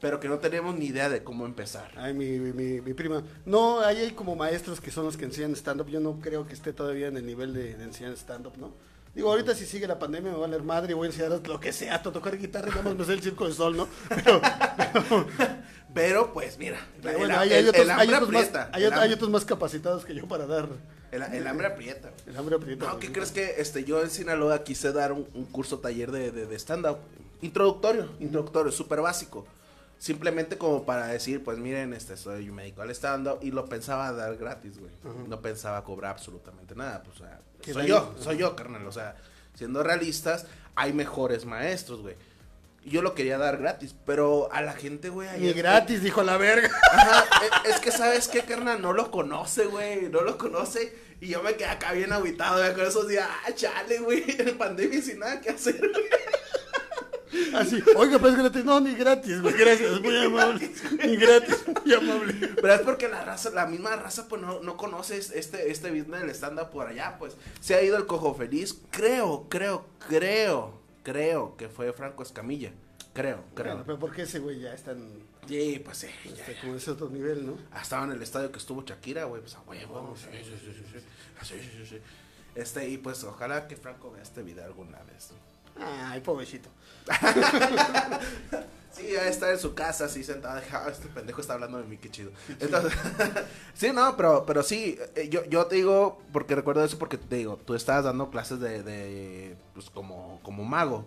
pero 0.00 0.20
que 0.20 0.28
no 0.28 0.38
tenemos 0.38 0.74
ni 0.74 0.86
idea 0.86 1.08
de 1.08 1.24
cómo 1.24 1.46
empezar. 1.46 1.90
Ay, 1.96 2.14
mi, 2.14 2.38
mi, 2.38 2.80
mi 2.80 2.94
prima. 2.94 3.22
No, 3.44 3.80
ahí 3.80 3.98
hay 3.98 4.10
como 4.12 4.36
maestros 4.36 4.80
que 4.80 4.90
son 4.90 5.04
los 5.04 5.16
que 5.16 5.24
enseñan 5.24 5.56
stand-up. 5.56 5.88
Yo 5.88 6.00
no 6.00 6.20
creo 6.20 6.46
que 6.46 6.54
esté 6.54 6.72
todavía 6.72 7.08
en 7.08 7.16
el 7.16 7.26
nivel 7.26 7.54
de, 7.54 7.74
de 7.74 7.84
enseñar 7.84 8.12
stand-up, 8.12 8.56
¿no? 8.56 8.72
Digo, 9.14 9.30
ahorita 9.30 9.54
si 9.54 9.66
sigue 9.66 9.86
la 9.86 9.98
pandemia 9.98 10.32
me 10.32 10.38
va 10.38 10.46
a 10.46 10.48
leer 10.48 10.62
madre 10.62 10.92
y 10.92 10.94
voy 10.94 11.06
a 11.06 11.10
enseñar 11.10 11.46
lo 11.46 11.60
que 11.60 11.72
sea, 11.72 11.96
a 11.96 12.02
tocar 12.02 12.38
guitarra 12.38 12.68
y 12.68 12.70
nada 12.70 12.82
más 12.82 12.96
me 12.96 13.04
sé 13.04 13.12
el 13.12 13.22
circo 13.22 13.44
del 13.44 13.52
sol, 13.52 13.76
¿no? 13.76 13.86
Pero, 14.08 14.40
pero, 14.94 15.26
Pero 15.92 16.32
pues 16.32 16.58
mira, 16.58 16.78
hay, 17.04 19.12
otros 19.12 19.30
más 19.30 19.44
capacitados 19.44 20.06
que 20.06 20.14
yo 20.14 20.26
para 20.26 20.46
dar 20.46 20.66
el- 21.12 21.22
el 21.22 21.46
hambre 21.46 21.66
aprieta. 21.68 22.10
el 22.26 22.36
hambre 22.36 22.56
aprieta. 22.56 22.84
No, 22.86 22.90
güey. 22.96 23.00
¿qué 23.06 23.12
crees 23.12 23.30
que 23.30 23.54
este, 23.58 23.84
yo 23.84 24.02
en 24.02 24.10
Sinaloa 24.10 24.64
quise 24.64 24.92
dar 24.92 25.12
un, 25.12 25.26
un 25.34 25.44
curso 25.44 25.78
taller 25.78 26.10
de, 26.10 26.32
de- 26.32 26.46
de 26.46 26.56
stand-up? 26.58 26.98
Introductorio, 27.42 28.08
introductorio, 28.20 28.72
súper 28.72 29.00
básico. 29.00 29.46
Simplemente 29.98 30.58
como 30.58 30.84
para 30.84 31.06
decir, 31.06 31.44
pues 31.44 31.58
miren, 31.58 31.92
este, 31.92 32.16
soy 32.16 32.48
un 32.48 32.56
médico 32.56 32.82
al 32.82 32.90
stand-up 32.90 33.38
y 33.40 33.52
lo 33.52 33.66
pensaba 33.66 34.10
dar 34.12 34.36
gratis, 34.36 34.78
güey. 34.78 34.90
No 35.28 35.40
pensaba 35.40 35.84
cobrar 35.84 36.10
absolutamente 36.12 36.74
nada. 36.74 37.02
Pues, 37.04 37.20
o 37.20 37.24
sea, 37.24 37.40
soy 37.72 37.86
yo, 37.86 38.12
soy 38.18 38.36
yo, 38.38 38.56
carnal. 38.56 38.84
O 38.86 38.90
sea, 38.92 39.14
siendo 39.54 39.82
realistas, 39.84 40.46
hay 40.74 40.92
mejores 40.92 41.44
maestros, 41.44 42.00
güey. 42.02 42.16
Yo 42.84 43.00
lo 43.00 43.14
quería 43.14 43.38
dar 43.38 43.58
gratis, 43.58 43.94
pero 44.04 44.52
a 44.52 44.60
la 44.60 44.72
gente, 44.72 45.08
güey, 45.08 45.28
Ni 45.38 45.52
gratis, 45.52 46.02
dijo 46.02 46.22
la 46.24 46.36
verga. 46.36 46.70
Ajá, 46.90 47.24
e- 47.64 47.70
es 47.70 47.78
que 47.80 47.92
sabes 47.92 48.26
qué, 48.28 48.40
carnal, 48.42 48.82
no 48.82 48.92
lo 48.92 49.10
conoce, 49.10 49.66
güey, 49.66 50.08
no 50.08 50.22
lo 50.22 50.36
conoce. 50.36 50.92
Y 51.20 51.28
yo 51.28 51.42
me 51.42 51.54
quedé 51.54 51.68
acá 51.68 51.92
bien 51.92 52.12
aguitado, 52.12 52.58
güey, 52.60 52.74
con 52.74 52.84
esos 52.84 53.06
días, 53.06 53.28
ah, 53.46 53.52
chale, 53.54 54.00
güey, 54.00 54.24
en 54.38 54.58
pandemia 54.58 55.00
sin 55.00 55.20
nada 55.20 55.40
que 55.40 55.50
hacer, 55.50 55.78
güey. 55.78 57.54
Así, 57.54 57.82
oiga, 57.96 58.18
pues 58.18 58.36
gratis. 58.36 58.64
No, 58.64 58.78
ni 58.80 58.94
gratis, 58.94 59.40
güey. 59.40 59.54
Gracias, 59.54 60.00
muy 60.00 60.16
amable. 60.24 60.70
Ni 61.04 61.16
gratis, 61.16 61.56
muy 61.84 61.94
amable. 61.94 62.34
Pero 62.60 62.74
es 62.74 62.80
porque 62.80 63.08
la 63.08 63.24
raza, 63.24 63.50
la 63.50 63.66
misma 63.66 63.96
raza, 63.96 64.28
pues 64.28 64.42
no, 64.42 64.60
no 64.60 64.76
conoce 64.76 65.16
este, 65.16 65.70
este 65.70 65.90
business 65.90 66.20
del 66.22 66.30
stand-up 66.30 66.70
por 66.70 66.88
allá, 66.88 67.16
pues. 67.18 67.34
Se 67.60 67.74
ha 67.74 67.82
ido 67.82 67.96
el 67.96 68.06
cojo 68.06 68.34
feliz, 68.34 68.76
creo, 68.90 69.46
creo, 69.48 69.86
creo, 70.08 70.81
creo 71.02 71.56
que 71.56 71.68
fue 71.68 71.92
Franco 71.92 72.22
Escamilla. 72.22 72.72
Creo, 73.12 73.44
creo. 73.54 73.72
Bueno, 73.72 73.84
pero 73.86 73.98
porque 73.98 74.22
ese 74.22 74.38
güey 74.38 74.60
ya 74.60 74.72
está 74.72 74.92
en 74.92 75.30
Sí, 75.46 75.82
pues 75.84 75.98
sí, 75.98 76.06
ya. 76.24 76.60
como 76.60 76.76
ese 76.76 76.92
otro 76.92 77.10
nivel, 77.10 77.44
¿no? 77.44 77.58
Ah, 77.72 77.82
Estaba 77.82 78.04
en 78.04 78.12
el 78.12 78.22
estadio 78.22 78.52
que 78.52 78.58
estuvo 78.58 78.82
Shakira, 78.84 79.24
güey, 79.24 79.40
pues 79.42 79.54
a 79.56 79.60
huevo. 79.62 80.14
Sí, 80.16 80.26
sí, 80.32 80.56
sí, 80.64 80.72
sí, 80.72 80.84
sí. 80.92 80.98
Sí, 81.42 81.54
sí, 81.60 81.70
sí, 81.78 81.86
sí. 81.86 81.98
Este, 82.54 82.88
y 82.88 82.98
pues 82.98 83.24
ojalá 83.24 83.66
que 83.66 83.76
Franco 83.76 84.12
vea 84.12 84.22
este 84.22 84.42
video 84.42 84.64
alguna 84.64 84.98
vez. 85.02 85.30
Ay, 85.78 86.20
pobrecito. 86.20 86.68
Sí, 88.92 89.06
ya 89.10 89.26
está 89.26 89.50
en 89.50 89.58
su 89.58 89.74
casa 89.74 90.04
así 90.04 90.22
sentado, 90.22 90.60
ah, 90.70 90.86
este 90.90 91.08
pendejo 91.08 91.40
está 91.40 91.54
hablando 91.54 91.78
de 91.78 91.84
mí, 91.84 91.96
qué 91.96 92.10
chido. 92.10 92.30
Entonces, 92.60 92.92
sí, 93.74 93.90
no, 93.90 94.14
pero, 94.18 94.44
pero 94.44 94.62
sí, 94.62 94.98
eh, 95.16 95.30
yo, 95.30 95.46
yo 95.46 95.64
te 95.64 95.76
digo, 95.76 96.20
porque 96.30 96.54
recuerdo 96.54 96.84
eso, 96.84 96.98
porque 96.98 97.16
te 97.16 97.36
digo, 97.36 97.58
tú 97.64 97.74
estabas 97.74 98.04
dando 98.04 98.30
clases 98.30 98.60
de, 98.60 98.82
de 98.82 99.56
pues 99.72 99.88
como, 99.88 100.40
como 100.42 100.64
mago. 100.64 101.06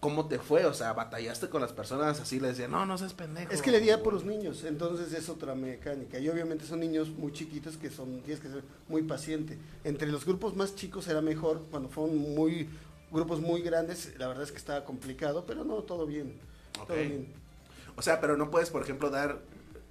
¿Cómo 0.00 0.26
te 0.26 0.40
fue? 0.40 0.64
O 0.64 0.74
sea, 0.74 0.94
batallaste 0.94 1.48
con 1.48 1.60
las 1.60 1.72
personas 1.72 2.18
así, 2.18 2.40
les 2.40 2.56
decían, 2.56 2.72
no, 2.72 2.84
no 2.86 2.98
seas 2.98 3.14
pendejo. 3.14 3.52
Es 3.52 3.62
que 3.62 3.70
le 3.70 3.78
di 3.78 3.90
a 3.90 4.02
por 4.02 4.12
los 4.12 4.24
niños, 4.24 4.64
entonces 4.64 5.12
es 5.12 5.28
otra 5.28 5.54
mecánica. 5.54 6.18
Y 6.18 6.28
obviamente 6.28 6.64
son 6.64 6.80
niños 6.80 7.08
muy 7.10 7.32
chiquitos 7.32 7.76
que 7.76 7.88
son, 7.88 8.20
tienes 8.22 8.42
que 8.42 8.48
ser 8.48 8.64
muy 8.88 9.02
paciente. 9.02 9.58
Entre 9.84 10.08
los 10.08 10.24
grupos 10.24 10.56
más 10.56 10.74
chicos 10.74 11.06
era 11.06 11.20
mejor, 11.20 11.62
cuando 11.70 11.88
fueron 11.88 12.16
muy, 12.16 12.68
grupos 13.12 13.40
muy 13.40 13.62
grandes, 13.62 14.14
la 14.18 14.26
verdad 14.28 14.44
es 14.44 14.52
que 14.52 14.58
estaba 14.58 14.84
complicado, 14.84 15.44
pero 15.46 15.64
no, 15.64 15.76
todo 15.82 16.06
bien. 16.06 16.38
Todo 16.72 16.96
bien. 16.96 17.32
O 17.96 18.02
sea, 18.02 18.20
pero 18.20 18.36
no 18.36 18.50
puedes, 18.50 18.70
por 18.70 18.82
ejemplo, 18.82 19.10
dar 19.10 19.40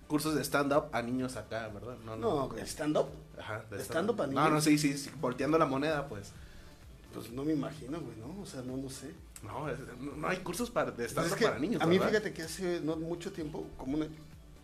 cursos 0.07 0.35
de 0.35 0.43
stand-up 0.43 0.85
a 0.91 1.01
niños 1.01 1.37
acá, 1.37 1.69
¿verdad? 1.69 1.95
No, 2.05 2.49
stand-up, 2.65 3.07
Ajá, 3.39 3.63
¿de 3.69 3.79
stand-up 3.81 4.21
a 4.21 4.27
No, 4.27 4.33
niños? 4.33 4.51
no, 4.51 4.61
sí, 4.61 4.77
sí, 4.77 4.97
sí, 4.97 5.09
volteando 5.21 5.57
la 5.57 5.65
moneda, 5.65 6.07
pues. 6.07 6.31
pues 7.13 7.31
no 7.31 7.43
me 7.45 7.53
imagino, 7.53 7.99
güey, 8.01 8.17
¿no? 8.17 8.41
O 8.41 8.45
sea, 8.45 8.61
no, 8.61 8.75
no 8.77 8.89
sé. 8.89 9.11
No, 9.43 9.69
es- 9.69 9.79
no, 9.99 10.13
no 10.15 10.27
hay 10.27 10.37
cursos 10.37 10.69
para, 10.69 10.91
de 10.91 10.97
Pues 10.97 11.11
stand-up 11.11 11.31
es 11.33 11.37
que 11.37 11.45
para 11.45 11.59
niños, 11.59 11.81
a 11.81 11.85
mí 11.85 11.97
¿verdad? 11.97 12.11
fíjate 12.11 12.33
que 12.33 12.41
hace 12.43 12.81
no 12.81 12.95
mucho 12.97 13.31
tiempo, 13.31 13.65
como 13.77 13.97
un, 13.97 14.07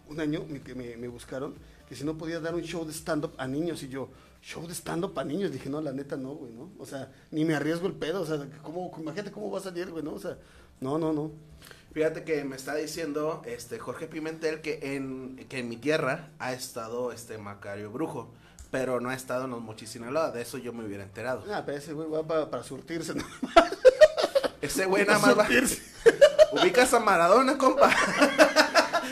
un 0.10 0.20
año, 0.20 0.44
me, 0.50 0.60
me, 0.76 0.98
me 0.98 1.08
buscaron 1.08 1.56
que 1.88 1.96
si 1.96 2.04
no 2.04 2.18
podía 2.18 2.40
dar 2.40 2.54
un 2.54 2.62
show 2.64 2.86
de 2.86 2.92
stand-up 2.94 3.34
a 3.38 3.48
niños 3.48 3.82
y 3.84 3.88
yo, 3.90 4.10
show 4.42 4.66
de 4.68 4.74
stand-up 4.74 5.18
a 5.20 5.24
niños, 5.24 5.52
dije, 5.52 5.70
no, 5.70 5.82
la 5.82 5.92
neta 5.92 6.18
no, 6.18 6.36
güey, 6.36 6.52
¿no? 6.52 6.72
O 6.80 6.86
sea, 6.86 7.12
ni 7.32 7.46
me 7.46 7.56
arriesgo 7.56 7.88
el 7.88 7.94
pedo, 7.94 8.22
o 8.22 8.26
sea, 8.26 8.46
¿cómo, 8.62 8.92
imagínate 8.98 9.32
cómo 9.32 9.52
va 9.52 9.60
a 9.60 9.64
salir, 9.64 9.90
güey, 9.90 10.04
¿no? 10.04 10.14
O 10.14 10.20
sea, 10.20 10.38
no, 10.80 10.98
no, 10.98 11.14
no. 11.14 11.32
Fíjate 11.94 12.24
que 12.24 12.44
me 12.44 12.56
está 12.56 12.76
diciendo 12.76 13.42
este 13.46 13.80
Jorge 13.80 14.08
Pimentel 14.08 14.62
que 14.62 14.96
en, 14.96 15.48
que 15.50 15.60
en 15.60 15.70
mi 15.70 15.78
tierra 15.78 16.30
ha 16.38 16.54
estado 16.54 17.12
este 17.12 17.38
Macario 17.38 17.92
Brujo, 17.92 18.32
pero 18.70 19.00
no 19.00 19.10
ha 19.10 19.16
estado 19.16 19.46
en 19.46 19.52
los 19.52 19.62
Mochis 19.62 19.90
Sinaloa, 19.90 20.32
de 20.32 20.42
eso 20.42 20.58
yo 20.58 20.74
me 20.74 20.86
hubiera 20.86 21.04
enterado. 21.04 21.44
Ah, 21.52 21.64
pero 21.66 21.78
ese 21.78 21.94
güey 21.94 22.10
va 22.10 22.26
para, 22.28 22.50
para 22.50 22.64
surtirse, 22.64 23.16
¿no? 23.16 23.24
Ese 24.62 24.86
güey 24.86 25.06
nada 25.06 25.20
más 25.20 25.38
va, 25.38 25.48
ubicas 26.52 26.94
a 26.94 27.00
Maradona, 27.00 27.58
compa. 27.58 27.90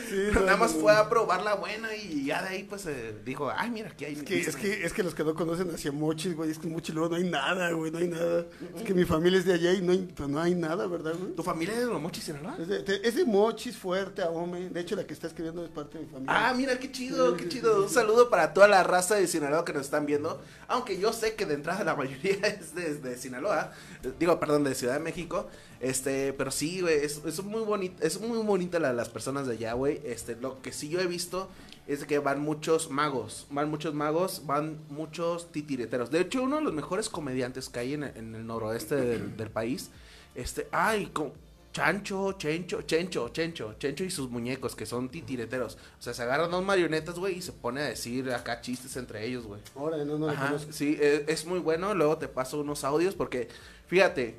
Sí, 0.09 0.29
no, 0.33 0.41
nada 0.41 0.57
más 0.57 0.73
no. 0.73 0.81
fue 0.81 0.93
a 0.93 1.09
probar 1.09 1.43
la 1.43 1.55
buena 1.55 1.95
y 1.95 2.25
ya 2.25 2.41
de 2.41 2.49
ahí 2.49 2.63
pues 2.63 2.85
eh, 2.85 3.15
dijo, 3.25 3.51
ay 3.55 3.69
mira, 3.71 3.89
aquí 3.89 4.05
hay... 4.05 4.13
Es 4.13 4.23
que, 4.23 4.39
es, 4.39 4.55
que, 4.55 4.85
es 4.85 4.93
que 4.93 5.03
los 5.03 5.15
que 5.15 5.23
no 5.23 5.33
conocen 5.33 5.69
hacia 5.71 5.91
Mochis, 5.91 6.35
güey, 6.35 6.51
es 6.51 6.59
que 6.59 6.67
en 6.67 6.73
Mochis 6.73 6.93
luego 6.93 7.09
no 7.09 7.15
hay 7.15 7.29
nada, 7.29 7.71
güey, 7.71 7.91
no 7.91 7.97
hay 7.97 8.07
nada. 8.07 8.45
Es 8.75 8.83
que 8.83 8.93
mi 8.93 9.05
familia 9.05 9.39
es 9.39 9.45
de 9.45 9.53
allá 9.53 9.73
y 9.73 9.81
no 9.81 9.91
hay, 9.91 9.99
pues 9.99 10.29
no 10.29 10.39
hay 10.39 10.55
nada, 10.55 10.87
¿verdad, 10.87 11.13
güey? 11.17 11.33
¿Tu 11.33 11.43
familia 11.43 11.73
es 11.73 11.81
de 11.81 11.85
los 11.87 12.01
Mochis 12.01 12.23
Sinaloa? 12.23 12.57
Es 12.59 12.67
de, 12.67 13.01
es 13.03 13.15
de 13.15 13.25
Mochis, 13.25 13.77
fuerte, 13.77 14.21
Ahome. 14.21 14.69
De 14.69 14.79
hecho, 14.79 14.95
la 14.95 15.05
que 15.05 15.13
está 15.13 15.27
escribiendo 15.27 15.63
es 15.63 15.69
parte 15.69 15.97
de 15.97 16.05
mi 16.05 16.09
familia. 16.11 16.49
Ah, 16.49 16.53
mira, 16.53 16.77
qué 16.79 16.91
chido, 16.91 17.35
qué 17.35 17.47
chido. 17.47 17.83
Un 17.83 17.89
saludo 17.89 18.29
para 18.29 18.53
toda 18.53 18.67
la 18.67 18.83
raza 18.83 19.15
de 19.15 19.27
Sinaloa 19.27 19.65
que 19.65 19.73
nos 19.73 19.83
están 19.83 20.05
viendo. 20.05 20.41
Aunque 20.67 20.99
yo 20.99 21.13
sé 21.13 21.35
que 21.35 21.45
de 21.45 21.55
entrada 21.55 21.83
la 21.83 21.95
mayoría 21.95 22.35
es 22.47 22.75
de, 22.75 22.95
de 22.95 23.17
Sinaloa. 23.17 23.71
Digo, 24.19 24.39
perdón, 24.39 24.63
de 24.63 24.75
Ciudad 24.75 24.93
de 24.93 24.99
México. 24.99 25.49
Este, 25.79 26.33
pero 26.33 26.51
sí, 26.51 26.81
güey, 26.81 26.95
es, 27.03 27.21
es 27.25 27.43
muy 27.43 27.61
bonito, 27.61 28.03
es 28.03 28.19
muy 28.21 28.39
bonita 28.39 28.79
la- 28.79 28.93
las 28.93 29.09
personas 29.09 29.45
de 29.47 29.53
allá, 29.53 29.73
güey. 29.73 30.01
Este, 30.05 30.35
lo 30.35 30.61
que 30.61 30.71
sí 30.71 30.89
yo 30.89 30.99
he 31.01 31.07
visto 31.07 31.49
es 31.87 32.05
que 32.05 32.17
van 32.19 32.41
muchos 32.41 32.89
magos, 32.89 33.45
van 33.51 33.69
muchos 33.69 33.93
magos, 33.93 34.43
van 34.45 34.79
muchos 34.89 35.51
titireteros. 35.51 36.09
De 36.11 36.21
hecho, 36.21 36.41
uno 36.43 36.55
de 36.57 36.63
los 36.63 36.73
mejores 36.73 37.09
comediantes 37.09 37.69
que 37.69 37.79
hay 37.79 37.93
en, 37.93 38.03
en 38.03 38.33
el 38.35 38.47
noroeste 38.47 38.95
del, 38.95 39.37
del 39.37 39.49
país, 39.51 39.91
este, 40.33 40.67
ay, 40.71 41.07
co- 41.13 41.33
Chancho, 41.71 42.31
Chencho, 42.37 42.83
Chencho, 42.83 43.29
Chencho, 43.33 43.73
Chencho 43.77 44.05
y 44.05 44.09
sus 44.09 44.29
muñecos, 44.29 44.77
que 44.77 44.85
son 44.85 45.09
titireteros. 45.09 45.77
O 45.99 46.01
sea, 46.01 46.13
se 46.13 46.23
agarran 46.23 46.49
dos 46.49 46.63
marionetas, 46.63 47.19
güey, 47.19 47.39
y 47.39 47.41
se 47.41 47.51
pone 47.51 47.81
a 47.81 47.85
decir 47.85 48.31
acá 48.31 48.61
chistes 48.61 48.95
entre 48.95 49.25
ellos, 49.25 49.45
güey. 49.45 49.59
Órale, 49.75 50.05
no, 50.05 50.17
no 50.17 50.29
Ajá, 50.29 50.55
sí, 50.71 50.97
e- 50.97 51.25
es, 51.27 51.45
muy 51.45 51.59
bueno. 51.59 51.93
Luego 51.93 52.17
te 52.17 52.29
paso 52.29 52.61
unos 52.61 52.85
audios 52.85 53.13
porque, 53.13 53.49
fíjate, 53.87 54.35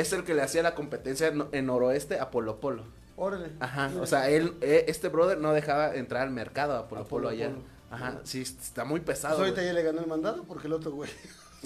es 0.00 0.12
el 0.12 0.24
que 0.24 0.34
le 0.34 0.42
hacía 0.42 0.62
la 0.62 0.74
competencia 0.74 1.28
en, 1.28 1.46
en 1.52 1.66
Noroeste 1.66 2.18
a 2.18 2.30
Polo 2.30 2.60
Polo. 2.60 2.84
Órale. 3.16 3.50
Ajá, 3.60 3.88
Mira. 3.88 4.02
o 4.02 4.06
sea, 4.06 4.28
él, 4.30 4.54
eh, 4.60 4.84
este 4.88 5.08
brother 5.08 5.38
no 5.38 5.52
dejaba 5.52 5.94
entrar 5.94 6.22
al 6.22 6.30
mercado 6.30 6.76
a 6.76 6.88
Polo 6.88 7.02
A 7.02 7.04
Polo 7.08 7.08
Polo 7.08 7.28
allá. 7.28 7.50
Polo. 7.50 7.62
Ajá, 7.90 8.20
sí, 8.24 8.42
está 8.42 8.84
muy 8.84 9.00
pesado. 9.00 9.36
Pues 9.36 9.48
ahorita 9.48 9.62
güey. 9.62 9.66
ya 9.66 9.72
le 9.72 9.82
ganó 9.82 10.00
el 10.00 10.06
mandado 10.06 10.44
porque 10.44 10.66
el 10.66 10.74
otro 10.74 10.92
güey. 10.92 11.10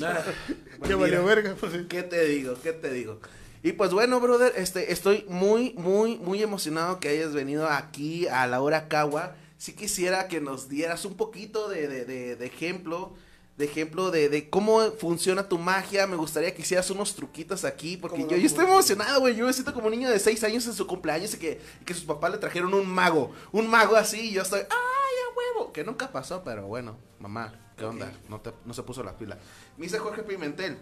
Ah, 0.02 0.22
valió 0.78 0.98
mira. 0.98 1.20
verga, 1.20 1.54
pues. 1.58 1.72
¿Qué 1.88 2.02
te 2.02 2.24
digo? 2.24 2.54
¿Qué 2.62 2.72
te 2.72 2.90
digo? 2.90 3.18
Y 3.62 3.72
pues 3.72 3.92
bueno, 3.92 4.18
brother, 4.20 4.52
este, 4.56 4.92
estoy 4.92 5.24
muy, 5.28 5.74
muy, 5.74 6.16
muy 6.18 6.42
emocionado 6.42 6.98
que 6.98 7.08
hayas 7.10 7.32
venido 7.34 7.68
aquí 7.68 8.26
a 8.28 8.46
la 8.46 8.60
hora 8.60 8.88
Cagua. 8.88 9.34
Sí 9.58 9.74
quisiera 9.74 10.26
que 10.28 10.40
nos 10.40 10.68
dieras 10.68 11.04
un 11.04 11.16
poquito 11.16 11.68
de, 11.68 11.86
de, 11.86 12.04
de, 12.04 12.34
de 12.36 12.46
ejemplo, 12.46 13.12
de 13.56 13.64
ejemplo 13.66 14.10
de, 14.10 14.28
de 14.28 14.48
cómo 14.48 14.80
funciona 14.92 15.48
tu 15.48 15.58
magia. 15.58 16.06
Me 16.06 16.16
gustaría 16.16 16.54
que 16.54 16.62
hicieras 16.62 16.88
unos 16.90 17.14
truquitos 17.14 17.64
aquí, 17.64 17.96
porque 17.96 18.18
¿Cómo 18.18 18.30
yo, 18.30 18.36
yo 18.36 18.46
estoy 18.46 18.64
emocionado, 18.64 19.20
güey. 19.20 19.34
Yo 19.36 19.46
me 19.46 19.52
siento 19.52 19.72
como 19.74 19.86
un 19.86 19.92
niño 19.92 20.08
de 20.10 20.18
6 20.18 20.42
años 20.44 20.66
en 20.66 20.72
su 20.74 20.86
cumpleaños 20.86 21.34
y 21.34 21.38
que, 21.38 21.60
y 21.80 21.84
que 21.84 21.94
sus 21.94 22.04
papás 22.04 22.32
le 22.32 22.38
trajeron 22.38 22.72
un 22.74 22.88
mago, 22.88 23.32
un 23.52 23.68
mago 23.68 23.96
así, 23.96 24.30
y 24.30 24.32
yo 24.32 24.42
estoy, 24.42 24.60
¡ay, 24.60 24.66
a 24.70 25.58
huevo! 25.58 25.72
Que 25.72 25.84
nunca 25.84 26.10
pasó, 26.10 26.42
pero 26.44 26.66
bueno, 26.66 26.96
mamá, 27.20 27.52
¿qué 27.76 27.84
onda? 27.84 28.10
No, 28.28 28.40
te, 28.40 28.52
no 28.64 28.72
se 28.74 28.82
puso 28.82 29.02
la 29.02 29.16
pila. 29.16 29.38
Me 29.76 29.84
dice 29.84 29.98
Jorge 29.98 30.22
Pimentel. 30.22 30.78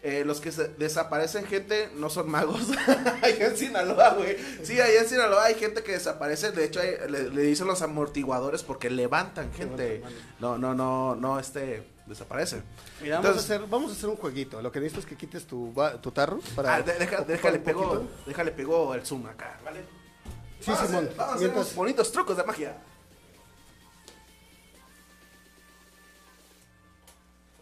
Eh, 0.00 0.22
los 0.24 0.40
que 0.40 0.52
se 0.52 0.68
desaparecen 0.68 1.44
gente 1.44 1.88
no 1.96 2.08
son 2.08 2.30
magos. 2.30 2.68
allá 3.22 3.48
en 3.48 3.56
Sinaloa, 3.56 4.10
güey. 4.14 4.36
Sí, 4.62 4.80
allá 4.80 5.00
en 5.00 5.08
Sinaloa 5.08 5.46
hay 5.46 5.54
gente 5.56 5.82
que 5.82 5.90
desaparece. 5.90 6.52
De 6.52 6.64
hecho, 6.66 6.78
hay- 6.80 7.10
le, 7.10 7.30
le 7.30 7.42
dicen 7.42 7.66
los 7.66 7.82
amortiguadores 7.82 8.62
porque 8.62 8.90
levantan 8.90 9.52
gente. 9.52 10.04
No, 10.38 10.56
no, 10.56 10.72
no, 10.72 11.16
no, 11.16 11.40
este, 11.40 11.82
desaparecen. 12.08 12.62
Mira, 13.02 13.16
vamos, 13.16 13.28
Entonces- 13.30 13.50
a 13.50 13.54
hacer, 13.54 13.68
vamos 13.68 13.90
a 13.90 13.94
hacer 13.94 14.08
un 14.08 14.16
jueguito. 14.16 14.60
Lo 14.62 14.72
que 14.72 14.80
necesito 14.80 15.00
es 15.00 15.06
que 15.06 15.16
quites 15.16 15.46
tu, 15.46 15.72
tarro 16.14 16.40
para. 16.56 16.76
Ah, 16.76 16.82
de- 16.82 16.94
deja- 16.98 17.22
déjale 17.22 17.58
poquito. 17.58 18.08
déjale 18.26 18.50
pego 18.52 18.94
el 18.94 19.04
zoom 19.06 19.26
acá, 19.26 19.58
¿vale? 19.64 19.84
Sí, 20.60 20.70
Vamos 20.70 20.82
a 20.82 20.86
Simón. 20.86 21.04
hacer- 21.04 21.16
Vamos 21.16 21.32
a 21.32 21.36
hacer 21.36 21.48
Mientras- 21.52 21.74
bonitos 21.74 22.12
trucos 22.12 22.36
de 22.36 22.44
magia. 22.44 22.76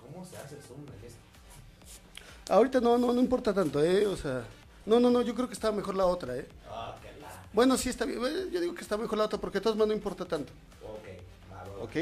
¿Cómo 0.00 0.24
se 0.24 0.36
hace 0.36 0.54
el 0.56 0.62
zoom? 0.62 0.80
Está. 1.04 2.54
Ahorita 2.54 2.80
no, 2.80 2.96
no, 2.96 3.12
no 3.12 3.20
importa 3.20 3.52
tanto, 3.52 3.82
¿eh? 3.82 4.06
O 4.06 4.16
sea. 4.16 4.44
No, 4.84 5.00
no, 5.00 5.10
no, 5.10 5.20
yo 5.22 5.34
creo 5.34 5.48
que 5.48 5.54
está 5.54 5.72
mejor 5.72 5.96
la 5.96 6.06
otra, 6.06 6.36
¿eh? 6.36 6.46
Ah, 6.70 6.96
qué 7.02 7.08
la. 7.20 7.28
Bueno, 7.52 7.76
sí 7.76 7.88
está 7.88 8.04
bien. 8.04 8.20
Yo 8.52 8.60
digo 8.60 8.74
que 8.74 8.82
está 8.82 8.96
mejor 8.96 9.18
la 9.18 9.24
otra 9.24 9.38
porque 9.40 9.58
de 9.58 9.62
todas 9.62 9.76
maneras 9.76 9.96
no 9.96 9.98
importa 9.98 10.24
tanto. 10.24 10.52
Ok, 10.82 11.52
va. 11.52 11.82
¿Ok? 11.82 11.96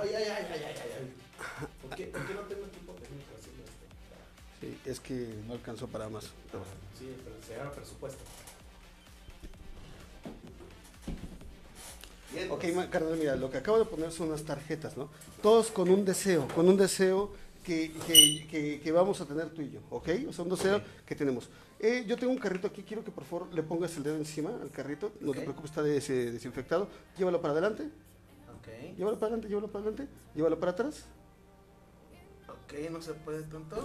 Ay, 0.00 0.10
ay, 0.14 0.24
ay, 0.24 0.46
ay, 0.52 0.62
ay, 0.64 0.90
ay. 0.98 1.66
¿Por 1.82 1.96
qué, 1.96 2.06
por 2.06 2.26
qué 2.26 2.34
no 2.34 2.40
tengo 2.42 2.64
así? 2.64 3.50
Este? 4.60 4.60
Sí, 4.60 4.78
es 4.86 5.00
que 5.00 5.34
no 5.46 5.54
alcanzó 5.54 5.86
para 5.88 6.08
más. 6.08 6.26
Pero. 6.50 6.64
Sí, 6.98 7.14
pero 7.24 7.36
se 7.70 7.74
presupuesto. 7.76 8.18
Bien, 12.32 12.50
Ok, 12.50 12.64
pues. 12.74 12.86
carnal, 12.88 13.16
mira, 13.16 13.36
lo 13.36 13.50
que 13.50 13.58
acabo 13.58 13.78
de 13.78 13.84
poner 13.86 14.12
son 14.12 14.28
unas 14.28 14.42
tarjetas, 14.44 14.96
¿no? 14.96 15.08
Todos 15.42 15.68
con 15.70 15.88
un 15.88 16.04
deseo, 16.04 16.46
con 16.54 16.68
un 16.68 16.76
deseo 16.76 17.32
que, 17.64 17.92
que, 18.06 18.46
que- 18.50 18.80
que 18.82 18.92
vamos 18.92 19.20
a 19.20 19.26
tener 19.26 19.48
tú 19.50 19.62
y 19.62 19.70
yo, 19.70 19.80
¿ok? 19.90 20.08
O 20.28 20.32
sea, 20.32 20.44
un 20.44 20.50
deseo 20.50 20.76
Ok. 20.76 20.82
que 21.06 21.14
tenemos. 21.14 21.48
Eh, 21.80 22.04
yo 22.06 22.16
tengo 22.16 22.32
un 22.32 22.38
carrito 22.38 22.66
aquí, 22.66 22.82
quiero 22.82 23.04
que 23.04 23.10
por 23.10 23.24
favor 23.24 23.52
le 23.54 23.62
pongas 23.62 23.96
el 23.96 24.02
dedo 24.02 24.16
encima 24.16 24.50
al 24.60 24.70
carrito, 24.70 25.12
no 25.20 25.32
te 25.32 25.38
Ok. 25.38 25.44
preocupes, 25.44 25.70
está 25.70 25.82
des- 25.82 26.08
desinfectado. 26.08 26.88
Llévalo 27.16 27.40
para 27.40 27.52
adelante, 27.52 27.88
Llévalo 28.96 29.18
para 29.18 29.26
adelante, 29.28 29.48
llévalo 29.48 29.68
para 29.68 29.80
adelante, 29.86 30.08
llévalo 30.34 30.58
para 30.60 30.72
atrás. 30.72 31.06
ok, 32.48 32.90
no 32.90 33.00
se 33.00 33.14
puede 33.14 33.42
tanto. 33.44 33.76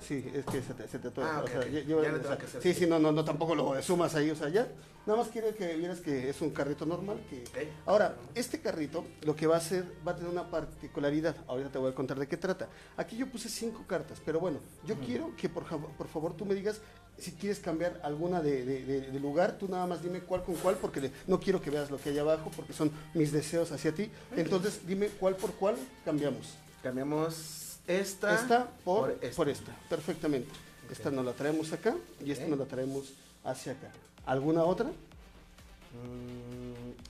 Sí, 0.00 0.30
es 0.34 0.44
que 0.44 0.62
se 0.62 0.74
te, 0.74 0.86
se 0.88 0.98
te 0.98 1.08
atora, 1.08 1.36
Ah, 1.36 1.40
o 1.40 1.42
ok, 1.42 1.48
sea, 1.50 1.60
ok. 1.60 1.66
lle- 1.66 1.84
llévalo, 1.84 2.02
Ya 2.06 2.12
le 2.12 2.16
o 2.18 2.20
tengo 2.20 2.28
sea, 2.28 2.38
que 2.38 2.46
hacer 2.46 2.62
Sí, 2.62 2.74
sí, 2.74 2.86
no, 2.86 2.98
no, 2.98 3.12
no, 3.12 3.24
tampoco 3.24 3.54
lo 3.54 3.82
sumas 3.82 4.14
ahí, 4.14 4.30
o 4.30 4.36
sea, 4.36 4.48
ya. 4.48 4.66
Nada 5.06 5.20
más 5.20 5.28
quiero 5.28 5.54
que 5.54 5.76
vieras 5.76 6.00
que 6.00 6.28
es 6.30 6.40
un 6.40 6.50
carrito 6.50 6.84
normal. 6.84 7.20
Que... 7.30 7.44
Ahora, 7.86 8.16
este 8.34 8.60
carrito 8.60 9.04
lo 9.22 9.36
que 9.36 9.46
va 9.46 9.54
a 9.54 9.58
hacer, 9.58 9.84
va 10.06 10.12
a 10.12 10.16
tener 10.16 10.30
una 10.30 10.50
particularidad. 10.50 11.36
Ahorita 11.46 11.70
te 11.70 11.78
voy 11.78 11.92
a 11.92 11.94
contar 11.94 12.18
de 12.18 12.26
qué 12.26 12.36
trata. 12.36 12.68
Aquí 12.96 13.16
yo 13.16 13.28
puse 13.28 13.48
cinco 13.48 13.84
cartas, 13.86 14.20
pero 14.24 14.40
bueno, 14.40 14.58
yo 14.84 14.96
quiero 14.96 15.34
que 15.36 15.48
por, 15.48 15.62
por 15.64 16.08
favor 16.08 16.34
tú 16.36 16.44
me 16.44 16.56
digas 16.56 16.80
si 17.18 17.30
quieres 17.32 17.60
cambiar 17.60 18.00
alguna 18.02 18.42
de, 18.42 18.64
de- 18.64 18.84
de- 18.84 19.00
de 19.12 19.20
lugar, 19.20 19.56
tú 19.58 19.68
nada 19.68 19.86
más 19.86 20.02
dime 20.02 20.20
cuál 20.20 20.42
con 20.42 20.56
cuál, 20.56 20.74
porque 20.76 21.00
le- 21.00 21.12
no 21.28 21.38
quiero 21.38 21.62
que 21.62 21.70
veas 21.70 21.88
lo 21.90 21.98
que 21.98 22.10
hay 22.10 22.18
abajo, 22.18 22.50
porque 22.56 22.72
son 22.72 22.90
mis 23.14 23.30
deseos 23.30 23.70
hacia 23.72 23.94
ti. 23.94 24.10
Entonces, 24.36 24.80
dime 24.86 25.08
cuál 25.20 25.36
por 25.36 25.52
cuál 25.54 25.76
cambiamos. 26.04 26.54
Cambiamos 26.82 27.65
esta, 27.86 28.34
Esta 28.34 28.66
por, 28.84 29.10
esta. 29.20 29.36
por 29.36 29.48
esta, 29.48 29.72
perfectamente. 29.88 30.48
Esta 30.90 31.10
nos 31.10 31.24
la 31.24 31.32
traemos 31.32 31.72
acá 31.72 31.94
y 32.24 32.30
esta 32.30 32.46
nos 32.46 32.58
la 32.58 32.64
traemos 32.66 33.12
hacia 33.44 33.72
acá. 33.72 33.90
¿Alguna 34.24 34.64
otra? 34.64 34.86
Mm, 34.86 34.92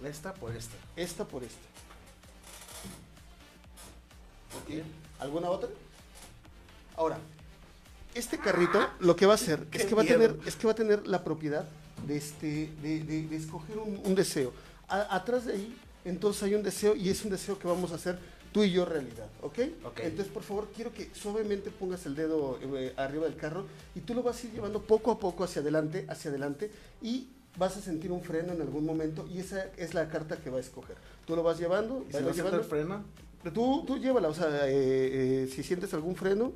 esta 0.07 0.35
por 0.35 0.55
esta. 0.55 0.74
Esta 0.97 1.24
por 1.24 1.43
esta. 1.45 1.59
Ok. 4.62 4.83
¿Alguna 5.18 5.51
otra? 5.51 5.68
Ahora, 6.97 7.18
este 8.14 8.39
carrito 8.39 8.79
lo 9.01 9.16
que 9.16 9.27
va 9.27 9.33
a 9.33 9.37
hacer 9.37 9.66
es 9.72 9.85
que 9.85 9.95
va 9.95 10.03
a 10.03 10.07
tener, 10.07 10.39
es 10.47 10.57
que 10.57 10.66
va 10.66 10.72
a 10.72 10.77
tener 10.77 11.07
la 11.07 11.22
propiedad 11.24 11.66
de 12.07 12.16
este, 12.16 12.70
de, 12.83 13.03
de- 13.05 13.27
de 13.27 13.37
escoger 13.37 13.79
un, 13.79 14.01
un 14.05 14.14
deseo. 14.14 14.53
A- 14.89 15.14
atrás 15.16 15.45
de 15.47 15.55
ahí, 15.55 15.77
entonces 16.05 16.43
hay 16.45 16.55
un 16.55 16.62
deseo 16.62 16.95
y 16.97 17.09
es 17.11 17.22
un 17.24 17.31
deseo 17.31 17.59
que 17.59 17.66
vamos 17.68 17.93
a 17.93 17.97
hacer 17.97 18.18
tú 18.57 18.65
y 18.65 18.71
yo 18.71 18.87
realidad, 18.87 19.29
¿ok? 19.43 19.59
Ok. 19.85 20.01
Entonces, 20.03 20.33
por 20.33 20.43
favor, 20.43 20.69
quiero 20.75 20.91
que 20.91 21.11
suavemente 21.13 21.71
pongas 21.71 22.07
el 22.07 22.15
dedo 22.15 22.59
eh, 22.63 22.95
arriba 22.97 23.27
del 23.27 23.37
carro 23.37 23.67
y 23.95 24.01
tú 24.01 24.15
lo 24.15 24.23
vas 24.23 24.43
a 24.43 24.47
ir 24.47 24.55
llevando 24.55 24.81
poco 24.81 25.11
a 25.11 25.19
poco 25.19 25.45
hacia 25.45 25.61
adelante, 25.61 26.07
hacia 26.09 26.31
adelante 26.31 26.71
y 27.03 27.29
vas 27.59 27.77
a 27.77 27.83
sentir 27.83 28.11
un 28.11 28.23
freno 28.23 28.55
en 28.55 28.63
algún 28.63 28.87
momento 28.87 29.29
y 29.31 29.41
esa 29.41 29.67
es 29.77 29.93
la 29.93 30.09
carta 30.09 30.39
que 30.39 30.49
va 30.49 30.57
a 30.57 30.61
escoger. 30.61 30.97
Tú 31.27 31.37
lo 31.37 31.43
vas 31.43 31.59
llevando, 31.59 32.07
¿Y 32.09 32.13
vas 32.15 32.23
si 32.31 32.33
llevando. 32.39 32.61
el 32.61 32.65
freno? 32.65 33.05
Tú, 33.53 33.85
tú 33.87 33.99
llévala, 33.99 34.29
o 34.29 34.35
sea, 34.35 34.67
eh, 34.67 35.43
eh, 35.45 35.49
si 35.55 35.63
sientes 35.63 35.93
algún 35.93 36.17
freno, 36.17 36.55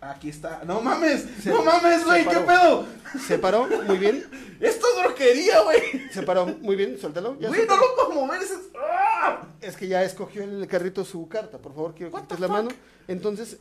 Aquí 0.00 0.28
está. 0.28 0.62
¡No 0.64 0.80
mames! 0.80 1.26
Se- 1.42 1.50
¡No 1.50 1.62
mames, 1.62 2.04
güey! 2.04 2.24
¿Qué 2.26 2.36
pedo? 2.40 2.86
se 3.26 3.38
paró, 3.38 3.66
muy 3.66 3.96
bien, 3.98 4.24
¡Esto 4.60 4.86
es 4.96 5.02
broquería, 5.04 5.62
güey! 5.62 6.08
se 6.12 6.22
paró, 6.22 6.46
muy 6.46 6.76
bien, 6.76 6.98
suéltalo. 6.98 7.38
ya 7.40 7.48
Güey, 7.48 7.66
no 7.66 7.76
lo 7.76 7.94
puedo 7.96 8.10
mover. 8.26 8.42
es- 8.42 8.52
¡Ah! 8.78 9.42
Es 9.60 9.76
que 9.76 9.88
ya 9.88 10.02
escogió 10.04 10.44
el 10.44 10.66
carrito 10.68 11.04
su 11.04 11.26
carta, 11.28 11.58
por 11.58 11.74
favor, 11.74 11.94
quiero 11.94 12.12
que 12.12 12.20
quites 12.20 12.40
la 12.40 12.46
fuck? 12.46 12.56
mano. 12.56 12.68
Entonces, 13.08 13.58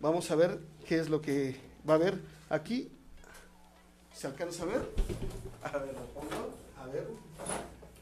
vamos 0.00 0.30
a 0.30 0.36
ver 0.36 0.58
qué 0.86 0.98
es 0.98 1.08
lo 1.08 1.20
que 1.20 1.56
va 1.88 1.94
a 1.94 1.96
haber 1.96 2.20
aquí. 2.50 2.92
¿Se 4.14 4.26
alcanza 4.26 4.64
a 4.64 4.66
ver? 4.66 4.82
A 5.62 5.78
ver, 5.78 5.94
lo 5.94 6.04
pongo. 6.12 6.50
A 6.78 6.86
ver. 6.86 7.06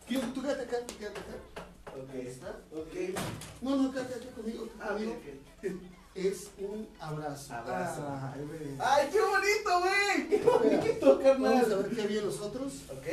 Quiero 0.06 0.26
tú 0.28 0.42
quédate 0.42 0.62
acá, 0.62 0.76
tú 0.86 0.94
quédate 0.98 1.20
acá. 1.20 1.94
Ok. 1.96 2.10
Ahí 2.14 2.26
está. 2.26 2.48
Ok. 2.74 3.18
No, 3.62 3.76
no, 3.76 3.90
acá, 3.90 4.00
acá, 4.00 4.14
conmigo, 4.34 4.68
Ah, 4.80 4.88
conmigo. 4.88 5.16
Es 6.18 6.50
un 6.58 6.88
abrazo. 7.00 7.54
Abrazo. 7.54 8.02
Ay, 8.34 8.42
güey. 8.44 8.76
¡Ay, 8.80 9.08
qué 9.12 9.20
bonito, 9.20 9.80
güey! 9.80 10.28
¡Qué 10.28 10.38
bonito, 10.44 11.18
Vamos 11.18 11.20
a 11.20 11.22
carnal! 11.68 11.82
ver 11.84 11.90
qué 11.94 12.02
había 12.02 12.22
los 12.22 12.40
otros. 12.40 12.72
Ok. 12.90 13.06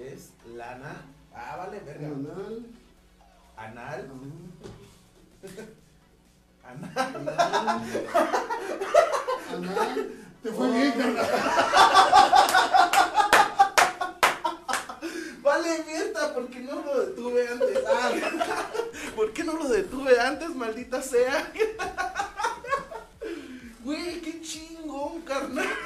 Es 0.00 0.30
lana. 0.56 1.02
Ah, 1.34 1.56
vale, 1.58 1.78
verga. 1.80 2.06
Anal. 2.06 2.66
Anal. 3.56 4.10
Ah. 6.64 6.64
Anal. 6.70 7.16
Anal. 7.16 7.82
Anal. 9.52 10.10
Te 10.42 10.52
fue 10.52 10.70
bien, 10.70 10.92
carnal. 10.92 11.26
Vale, 15.42 15.84
mierda, 15.86 16.32
¿por 16.34 16.48
qué 16.48 16.60
no 16.60 16.82
lo 16.82 17.00
detuve 17.06 17.48
antes? 17.48 17.78
Ah, 17.88 18.12
¿Por 19.16 19.32
qué 19.32 19.42
no 19.44 19.54
lo 19.54 19.68
detuve 19.68 20.20
antes, 20.20 20.54
maldita 20.54 21.02
sea? 21.02 21.52
Güey, 23.84 24.20
qué 24.20 24.40
chingón, 24.40 25.22
carnal. 25.22 25.66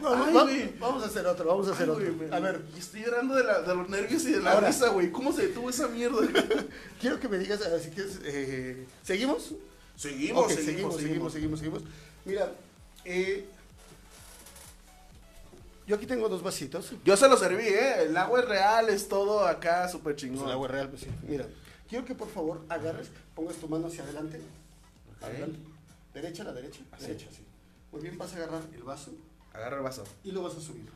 Vamos, 0.00 0.28
Ay, 0.28 0.34
va- 0.34 0.42
güey. 0.44 0.74
vamos 0.78 1.02
a 1.02 1.06
hacer 1.06 1.26
otro, 1.26 1.44
vamos 1.44 1.68
a 1.68 1.72
hacer 1.72 1.84
Ay, 1.84 1.90
otro. 1.90 2.14
güey, 2.14 2.32
A 2.32 2.40
ver, 2.40 2.62
estoy 2.78 3.02
llorando 3.04 3.34
de, 3.34 3.44
la- 3.44 3.60
de 3.62 3.74
los 3.74 3.88
nervios 3.88 4.24
y 4.24 4.32
de 4.32 4.40
la 4.40 4.52
Ahora. 4.52 4.68
risa, 4.68 4.88
güey. 4.88 5.10
¿Cómo 5.12 5.32
se 5.32 5.42
detuvo 5.48 5.68
esa 5.70 5.88
mierda? 5.88 6.18
quiero 7.00 7.20
que 7.20 7.28
me 7.28 7.38
digas, 7.38 7.60
ver, 7.60 7.80
si 7.80 7.90
quieres, 7.90 8.18
eh, 8.24 8.86
¿seguimos? 9.02 9.52
Seguimos, 9.96 10.44
Ok, 10.46 10.50
seguimos, 10.52 10.96
seguimos, 10.96 11.32
seguimos, 11.32 11.58
seguimos. 11.60 11.82
Mira, 12.24 12.52
eh, 13.04 13.46
yo 15.90 15.96
aquí 15.96 16.06
tengo 16.06 16.28
dos 16.28 16.42
vasitos. 16.42 16.92
Yo 17.04 17.16
se 17.16 17.28
lo 17.28 17.36
serví, 17.36 17.64
¿eh? 17.66 18.04
El 18.04 18.16
agua 18.16 18.38
es 18.40 18.48
real, 18.48 18.88
es 18.88 19.08
todo 19.08 19.44
acá 19.44 19.88
súper 19.88 20.14
Pues 20.14 20.16
chingón. 20.22 20.46
el 20.46 20.52
agua 20.52 20.68
real, 20.68 20.88
pues 20.88 21.02
sí. 21.02 21.08
Mira, 21.26 21.46
quiero 21.88 22.04
que 22.04 22.14
por 22.14 22.28
favor 22.28 22.64
agarres, 22.68 23.08
pongas 23.34 23.56
tu 23.56 23.68
mano 23.68 23.88
hacia 23.88 24.04
adelante. 24.04 24.40
Adelante. 25.20 25.58
Derecha, 26.14 26.44
la 26.44 26.52
derecha. 26.52 26.80
Así. 26.92 27.06
Derecha, 27.08 27.26
sí. 27.30 27.44
Muy 27.92 28.00
bien, 28.02 28.16
vas 28.16 28.32
a 28.32 28.36
agarrar 28.36 28.62
el 28.72 28.82
vaso 28.84 29.10
Agarra 29.52 29.78
el 29.78 29.82
vaso. 29.82 30.04
y 30.22 30.30
lo 30.30 30.42
vas 30.44 30.54
a 30.56 30.60
subir. 30.60 30.88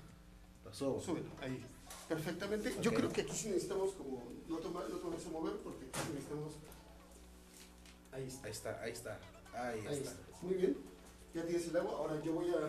Lo 0.64 0.72
subo. 0.72 1.01
Súbelo, 1.01 1.26
ahí. 1.42 1.61
Perfectamente. 2.09 2.74
Yo 2.80 2.92
creo 2.95 3.11
que 3.11 3.22
aquí 3.22 3.32
sí 3.32 3.49
necesitamos 3.49 3.92
como, 3.95 4.22
no 4.49 4.59
te, 4.59 4.68
va- 4.68 4.86
no 4.88 4.97
te 4.97 5.09
vas 5.16 5.26
a 5.26 5.30
mover 5.30 5.55
porque 5.64 5.86
aquí 5.86 6.09
necesitamos. 6.14 6.53
Ahí 8.12 8.24
está. 8.28 8.47
Ahí 8.47 8.53
está, 8.53 8.80
ahí 8.82 8.92
está. 8.92 9.18
Ahí, 9.55 9.80
Ahí 9.88 9.97
está. 9.99 10.11
está. 10.11 10.22
Muy 10.42 10.55
bien. 10.55 10.76
Ya 11.34 11.42
tienes 11.45 11.66
el 11.68 11.76
agua. 11.76 11.92
Ahora 11.99 12.20
yo 12.22 12.32
voy 12.32 12.49
a. 12.51 12.68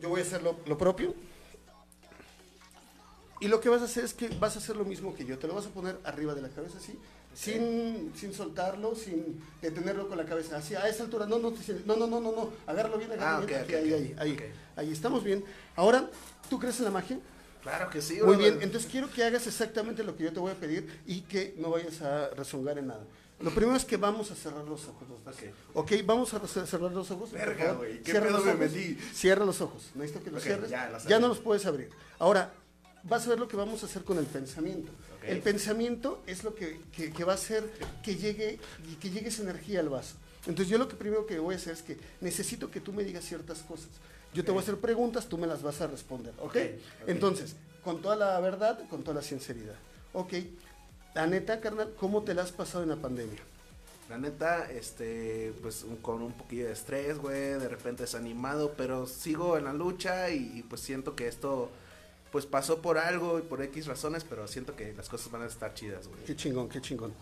Yo 0.00 0.08
voy 0.08 0.20
a 0.20 0.24
hacer 0.24 0.42
lo, 0.42 0.56
lo 0.66 0.76
propio. 0.78 1.14
Y 3.40 3.48
lo 3.48 3.60
que 3.60 3.68
vas 3.68 3.82
a 3.82 3.84
hacer 3.84 4.04
es 4.04 4.14
que 4.14 4.28
vas 4.28 4.56
a 4.56 4.58
hacer 4.60 4.76
lo 4.76 4.84
mismo 4.84 5.14
que 5.14 5.24
yo. 5.24 5.38
Te 5.38 5.46
lo 5.46 5.54
vas 5.54 5.66
a 5.66 5.70
poner 5.70 5.98
arriba 6.04 6.34
de 6.34 6.42
la 6.42 6.48
cabeza 6.48 6.78
así. 6.78 6.98
Sin, 7.34 8.12
sin 8.16 8.32
soltarlo, 8.32 8.94
sin 8.94 9.42
detenerlo 9.60 10.08
con 10.08 10.16
la 10.16 10.24
cabeza. 10.24 10.56
Así, 10.56 10.74
a 10.74 10.88
esa 10.88 11.02
altura. 11.04 11.26
No, 11.26 11.38
no, 11.38 11.50
no, 11.50 11.96
no, 11.96 12.06
no, 12.06 12.20
no, 12.20 12.32
no. 12.32 12.50
Agárralo 12.66 12.96
bien, 12.96 13.12
agárralo 13.12 13.42
Ah, 13.42 13.46
bien. 13.46 13.60
ok, 13.60 13.64
Aquí, 13.64 13.74
ahí, 13.74 13.92
ok. 13.92 13.98
ahí, 14.00 14.36
ahí. 14.38 14.52
Ahí 14.76 14.92
estamos 14.92 15.22
bien. 15.22 15.44
Ahora, 15.74 16.08
¿tú 16.48 16.58
crees 16.58 16.78
en 16.78 16.86
la 16.86 16.90
magia? 16.90 17.18
Claro 17.62 17.90
que 17.90 18.00
sí, 18.00 18.20
Muy 18.22 18.36
bien, 18.36 18.58
entonces 18.62 18.88
quiero 18.90 19.10
que 19.10 19.24
hagas 19.24 19.44
exactamente 19.48 20.04
lo 20.04 20.16
que 20.16 20.22
yo 20.22 20.32
te 20.32 20.38
voy 20.38 20.52
a 20.52 20.54
pedir 20.54 21.00
y 21.04 21.22
que 21.22 21.52
no 21.58 21.70
vayas 21.70 22.00
a 22.00 22.28
rezongar 22.30 22.78
en 22.78 22.86
nada. 22.86 23.04
Lo 23.40 23.50
primero 23.50 23.76
es 23.76 23.84
que 23.84 23.96
vamos 23.98 24.30
a 24.30 24.34
cerrar 24.34 24.64
los 24.64 24.86
ojos. 24.88 25.08
los 25.08 25.22
dos. 25.24 25.36
Ok. 25.74 25.92
Vamos 26.06 26.32
a 26.32 26.40
cer- 26.40 26.66
cerrar 26.66 26.90
los 26.92 27.10
ojos. 27.10 27.32
Verga, 27.32 27.72
güey, 27.72 27.98
¿qué 28.02 28.12
Cierra 28.12 28.26
pedo 28.28 28.36
los 28.38 28.46
me 28.46 28.52
ojos. 28.52 28.60
metí? 28.72 28.94
Cierra 29.14 29.44
los 29.44 29.60
ojos. 29.60 29.90
Necesito 29.94 30.24
que 30.24 30.30
los 30.30 30.40
Ok, 30.40 30.46
cierres. 30.46 30.70
ya 30.70 30.98
Ya, 31.06 31.18
no 31.18 31.28
los 31.28 31.38
puedes 31.40 31.66
abrir. 31.66 31.90
Ahora, 32.18 32.54
vas 33.02 33.26
a 33.26 33.30
ver 33.30 33.38
lo 33.38 33.46
que 33.46 33.56
vamos 33.56 33.82
a 33.82 33.86
hacer 33.86 34.04
con 34.04 34.16
el 34.18 34.24
pensamiento. 34.26 34.90
Ok. 35.18 35.24
El 35.24 35.40
pensamiento 35.40 36.22
es 36.26 36.44
lo 36.44 36.54
que, 36.54 36.80
que- 36.92 37.12
que 37.12 37.24
va 37.24 37.32
a 37.32 37.34
hacer 37.34 37.70
que 38.02 38.16
llegue, 38.16 38.58
que 39.00 39.10
llegue 39.10 39.28
esa 39.28 39.42
energía 39.42 39.80
al 39.80 39.90
vaso. 39.90 40.14
Entonces 40.46 40.68
yo 40.68 40.78
lo 40.78 40.88
que 40.88 40.96
primero 40.96 41.26
que 41.26 41.38
voy 41.38 41.54
a 41.54 41.58
hacer 41.58 41.74
es 41.74 41.82
que 41.82 41.98
necesito 42.20 42.70
que 42.70 42.80
tú 42.80 42.92
me 42.92 43.04
digas 43.04 43.24
ciertas 43.24 43.58
cosas. 43.62 43.88
Yo 44.32 44.44
te 44.44 44.50
voy 44.50 44.60
a 44.60 44.62
hacer 44.62 44.78
preguntas, 44.78 45.26
tú 45.28 45.36
me 45.38 45.46
las 45.46 45.62
vas 45.62 45.80
a 45.80 45.86
responder, 45.88 46.32
ok. 46.38 46.56
Entonces, 47.06 47.56
con 47.82 48.00
toda 48.00 48.16
la 48.16 48.38
verdad, 48.40 48.86
con 48.88 49.02
toda 49.02 49.14
la 49.16 49.22
sinceridad. 49.22 49.74
Ok, 50.12 50.34
la 51.16 51.26
neta, 51.26 51.60
carnal, 51.60 51.94
¿cómo 51.98 52.22
te 52.22 52.34
la 52.34 52.42
has 52.42 52.52
pasado 52.52 52.84
en 52.84 52.90
la 52.90 52.96
pandemia? 52.96 53.40
La 54.08 54.18
neta, 54.18 54.70
este, 54.70 55.52
pues 55.62 55.82
un- 55.82 55.96
con 55.96 56.22
un 56.22 56.32
poquillo 56.32 56.66
de 56.66 56.72
estrés, 56.72 57.18
güey, 57.18 57.58
de 57.58 57.68
repente 57.68 58.02
desanimado, 58.04 58.74
pero 58.76 59.06
sigo 59.06 59.56
en 59.58 59.64
la 59.64 59.72
lucha 59.72 60.30
y, 60.30 60.52
y, 60.58 60.62
pues 60.62 60.80
siento 60.82 61.16
que 61.16 61.26
esto, 61.26 61.70
pues 62.30 62.46
pasó 62.46 62.82
por 62.82 62.98
algo 62.98 63.38
y 63.38 63.42
por 63.42 63.62
X 63.62 63.86
razones, 63.86 64.24
pero 64.24 64.46
siento 64.46 64.76
que 64.76 64.92
las 64.92 65.08
cosas 65.08 65.30
van 65.32 65.42
a 65.42 65.46
estar 65.46 65.74
chidas, 65.74 66.06
güey. 66.06 66.22
Qué 66.24 66.36
chingón, 66.36 66.68
qué 66.68 66.80
chingón. 66.80 67.14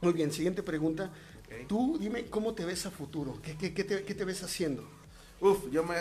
Muy 0.00 0.12
bien, 0.14 0.32
siguiente 0.32 0.62
pregunta. 0.62 1.10
Tú 1.68 1.98
dime 2.00 2.26
cómo 2.26 2.54
te 2.54 2.64
ves 2.64 2.86
a 2.86 2.90
futuro, 2.90 3.38
qué, 3.42 3.56
qué- 3.56 3.72
qué 3.74 3.84
te, 3.84 4.04
qué 4.04 4.14
te 4.14 4.24
ves 4.24 4.42
haciendo. 4.42 4.82
Uf, 5.40 5.70
yo 5.70 5.84
me 5.84 5.96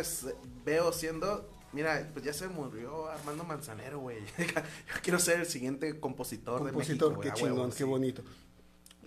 veo 0.66 0.92
siendo, 0.94 1.48
mira, 1.78 2.10
pues 2.12 2.26
ya 2.26 2.34
se 2.34 2.48
murió 2.48 3.08
Armando 3.08 3.44
Manzanero, 3.44 4.00
güey. 4.00 4.18
yo 4.38 5.02
quiero 5.04 5.20
ser 5.20 5.42
el 5.42 5.46
siguiente 5.46 6.00
compositor, 6.00 6.64
Compositor, 6.64 7.12
de 7.12 7.18
México, 7.18 7.22
qué 7.22 7.30
a 7.30 7.34
huevo, 7.36 7.56
chingón, 7.56 7.70
qué 7.70 7.78
sí. 7.78 7.84
bonito. 7.84 8.24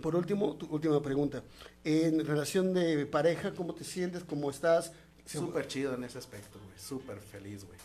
Por 0.01 0.15
último, 0.15 0.55
tu 0.55 0.67
última 0.67 1.01
pregunta. 1.01 1.43
En 1.83 2.25
relación 2.25 2.73
de 2.73 3.05
pareja, 3.05 3.53
¿cómo 3.53 3.75
te 3.75 3.83
sientes? 3.83 4.23
¿Cómo 4.23 4.49
estás? 4.49 4.93
Súper 5.25 5.67
chido 5.67 5.93
en 5.95 6.05
ese 6.05 6.17
aspecto, 6.17 6.59
güey, 6.59 6.79
súper 6.79 7.19
feliz, 7.19 7.65
güey. 7.65 7.77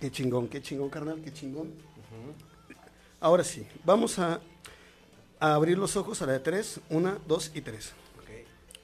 Qué 0.00 0.10
chingón, 0.10 0.48
qué 0.48 0.60
chingón, 0.60 0.90
carnal, 0.90 1.22
qué 1.22 1.32
chingón. 1.32 1.72
Ahora 3.20 3.44
sí, 3.44 3.64
vamos 3.84 4.18
a, 4.18 4.40
a 5.38 5.54
abrir 5.54 5.78
los 5.78 5.96
ojos 5.96 6.20
a 6.22 6.26
la 6.26 6.32
de 6.32 6.40
tres. 6.40 6.80
Una, 6.90 7.18
dos 7.28 7.52
y 7.54 7.60
tres. 7.60 7.92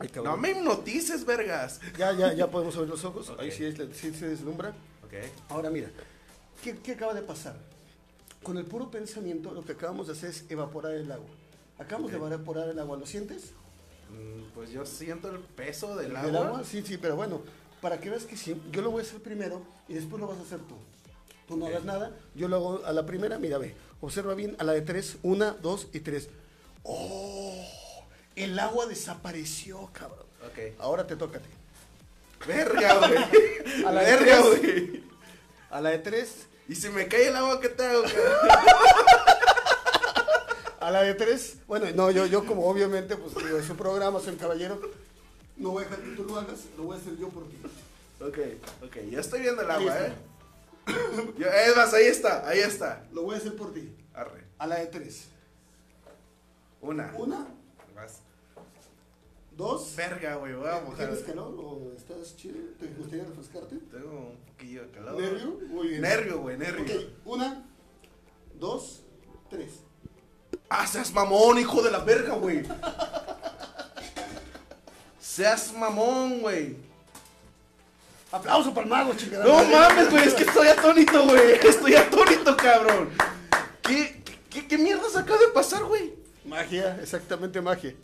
Ay. 0.01 0.11
No 0.25 0.37
me 0.37 0.51
hipnotices, 0.51 1.25
vergas. 1.25 1.81
Ya, 1.99 2.13
ya, 2.13 2.33
ya 2.33 2.51
podemos 2.51 2.75
abrir 2.77 2.91
los 2.91 3.05
ojos. 3.05 3.33
Ahí 3.39 3.51
sí, 3.51 3.65
es- 3.65 3.77
sí 3.97 4.13
se 4.13 4.29
deslumbra. 4.29 4.71
Ok. 5.05 5.13
Ahora 5.51 5.71
mira, 5.71 5.91
¿qué, 6.65 6.77
qué 6.79 6.93
acaba 6.93 7.15
de 7.15 7.23
pasar? 7.23 7.57
Con 8.43 8.57
el 8.57 8.65
puro 8.65 8.91
pensamiento 8.91 9.53
lo 9.53 9.63
que 9.65 9.73
acabamos 9.73 10.07
de 10.07 10.15
hacer 10.15 10.31
es 10.31 10.45
evaporar 10.49 10.93
el 10.95 11.11
agua. 11.13 11.29
Acabamos 11.79 12.11
de 12.11 12.17
evaporar 12.17 12.69
el 12.69 12.79
agua, 12.79 12.97
¿lo 12.97 13.07
sientes? 13.07 13.53
Mm, 14.11 14.53
Pues 14.55 14.71
yo 14.71 14.85
siento 14.87 15.29
el 15.31 15.39
peso 15.41 15.97
del 15.97 16.09
¿Del 16.15 16.37
agua. 16.37 16.63
Sí, 16.65 16.83
sí, 16.83 16.97
pero 16.97 17.17
bueno, 17.17 17.43
para 17.83 18.01
que 18.01 18.11
veas 18.11 18.25
que 18.25 18.37
sí, 18.37 18.61
yo 18.73 18.83
lo 18.83 18.91
voy 18.91 19.03
a 19.03 19.07
hacer 19.07 19.21
primero 19.23 19.63
y 19.89 19.95
después 19.95 20.21
lo 20.21 20.27
vas 20.27 20.39
a 20.39 20.43
hacer 20.43 20.59
tú. 20.61 20.75
Tú 21.47 21.57
no 21.57 21.67
hagas 21.67 21.85
nada, 21.85 22.17
yo 22.35 22.49
lo 22.49 22.57
hago 22.57 22.83
a 22.87 22.93
la 22.93 23.05
primera, 23.07 23.39
mira, 23.39 23.59
ve, 23.59 23.75
observa 24.01 24.35
bien, 24.35 24.55
a 24.59 24.65
la 24.65 24.73
de 24.73 24.83
tres, 24.83 25.17
una, 25.23 25.51
dos 25.53 25.89
y 25.93 26.01
tres. 26.01 26.29
¡Oh! 26.85 27.65
El 28.37 28.59
agua 28.59 28.87
desapareció, 28.87 29.89
cabrón. 29.93 30.27
Ok. 30.47 30.59
Ahora 30.81 31.07
te 31.07 31.17
toca 31.17 31.39
a 31.39 31.41
ti. 31.43 31.49
Verga, 32.47 32.95
güey. 32.99 33.85
A 33.85 33.93
la 33.93 34.01
de 34.03 34.17
Verga, 34.17 34.43
tres. 34.43 34.61
güey. 34.61 35.05
A 35.71 35.81
la 35.81 35.91
de 35.91 35.99
tres, 35.99 36.47
Y 36.69 36.75
si 36.75 36.89
me 36.89 37.07
cae 37.09 37.29
el 37.29 37.37
agua, 37.37 37.61
¿qué 37.61 37.69
te 37.69 37.85
hago? 37.85 38.03
A 40.81 40.91
la 40.91 41.03
de 41.03 41.15
tres, 41.15 41.59
bueno, 41.67 41.87
no, 41.95 42.11
yo, 42.11 42.25
yo 42.27 42.47
como 42.47 42.67
obviamente, 42.67 43.15
pues 43.17 43.35
digo, 43.45 43.59
es 43.59 43.69
un 43.69 43.77
programa, 43.77 44.19
soy 44.19 44.31
un 44.33 44.39
caballero, 44.39 44.81
no 45.59 45.71
voy 45.73 45.85
a 45.85 45.89
dejar 45.89 46.03
que 46.03 46.11
tú 46.17 46.25
lo 46.25 46.37
hagas, 46.39 46.61
lo 46.79 46.85
voy 46.85 46.97
a 46.97 47.01
hacer 47.01 47.17
yo 47.19 47.29
por 47.29 47.47
ti. 47.49 47.57
ok, 48.21 48.39
ok. 48.87 48.97
Yo 49.11 49.21
estoy 49.21 49.41
viendo 49.43 49.61
el 49.61 49.71
agua. 49.71 49.95
¿eh? 49.99 50.13
Yo- 51.39 51.47
es 51.49 51.77
más, 51.77 51.93
ahí 51.93 52.07
está, 52.07 52.49
ahí 52.49 52.61
está. 52.61 53.05
Lo 53.13 53.23
voy 53.25 53.35
a 53.35 53.39
hacer 53.39 53.55
por 53.57 53.75
ti. 53.75 53.93
Arre. 54.15 54.43
A 54.59 54.67
la 54.67 54.77
de 54.77 54.87
tres. 54.87 55.27
Una. 56.81 57.13
Una, 57.15 57.47
Dos. 59.57 59.95
Verga, 59.95 60.37
güey, 60.37 60.55
voy 60.55 60.69
a 60.69 60.81
mojar. 60.81 61.09
¿Tienes 61.09 61.25
calor 61.25 61.55
o 61.59 61.93
estás 61.97 62.35
chido? 62.37 62.57
¿Te 62.79 62.87
gustaría 62.87 63.25
refrescarte? 63.25 63.77
Tengo 63.77 64.11
un 64.11 64.39
poquillo 64.47 64.85
de 64.85 64.91
calor. 64.91 65.21
¿Nervio? 65.21 65.59
Muy 65.69 65.89
bien. 65.89 66.01
Nervio, 66.01 66.39
güey, 66.39 66.57
nervio. 66.57 66.83
Ok, 66.83 67.03
una, 67.27 67.63
dos, 68.59 69.03
tres. 69.51 69.81
Ah, 70.69 70.87
seas 70.87 71.13
mamón, 71.13 71.59
hijo 71.59 71.83
de 71.83 71.91
la 71.91 71.99
verga, 71.99 72.35
güey. 72.35 72.63
Seas 75.21 75.73
mamón, 75.75 76.41
güey. 76.41 76.77
Aplauso 78.33 78.73
para 78.73 78.85
el 78.85 78.91
mago, 78.91 79.15
chingada. 79.15 79.45
No 79.45 79.65
mames, 79.65 80.11
güey, 80.11 80.27
es 80.27 80.35
que 80.35 80.45
estoy 80.45 80.69
atónito, 80.69 81.25
güey. 81.27 81.53
Estoy 81.53 81.95
atónito, 81.97 82.57
cabrón. 82.57 83.11
¿Qué, 83.83 84.23
qué, 84.49 84.67
qué 84.67 84.79
mierdas 84.79 85.17
acaba 85.17 85.39
de 85.39 85.49
pasar, 85.49 85.85
güey? 85.85 86.20
Magia, 86.51 86.99
exactamente 87.01 87.61
magia. 87.61 87.95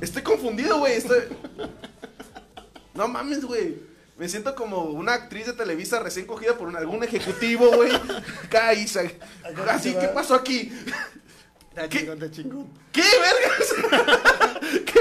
Estoy 0.00 0.22
confundido, 0.22 0.78
güey. 0.78 0.92
Estoy... 0.94 1.24
No 2.94 3.08
mames, 3.08 3.44
güey. 3.44 3.76
Me 4.16 4.28
siento 4.28 4.54
como 4.54 4.82
una 4.84 5.14
actriz 5.14 5.46
de 5.46 5.52
Televisa 5.52 5.98
recién 6.00 6.26
cogida 6.26 6.56
por 6.56 6.68
un- 6.68 6.76
algún 6.76 7.02
ejecutivo, 7.04 7.70
güey. 7.72 7.90
Sa- 8.86 9.02
Así, 9.68 9.94
¿qué 9.94 10.08
pasó 10.08 10.34
aquí? 10.34 10.72
¿Qué? 11.88 12.04
¿Qué 12.92 13.02
vergas? 13.02 14.17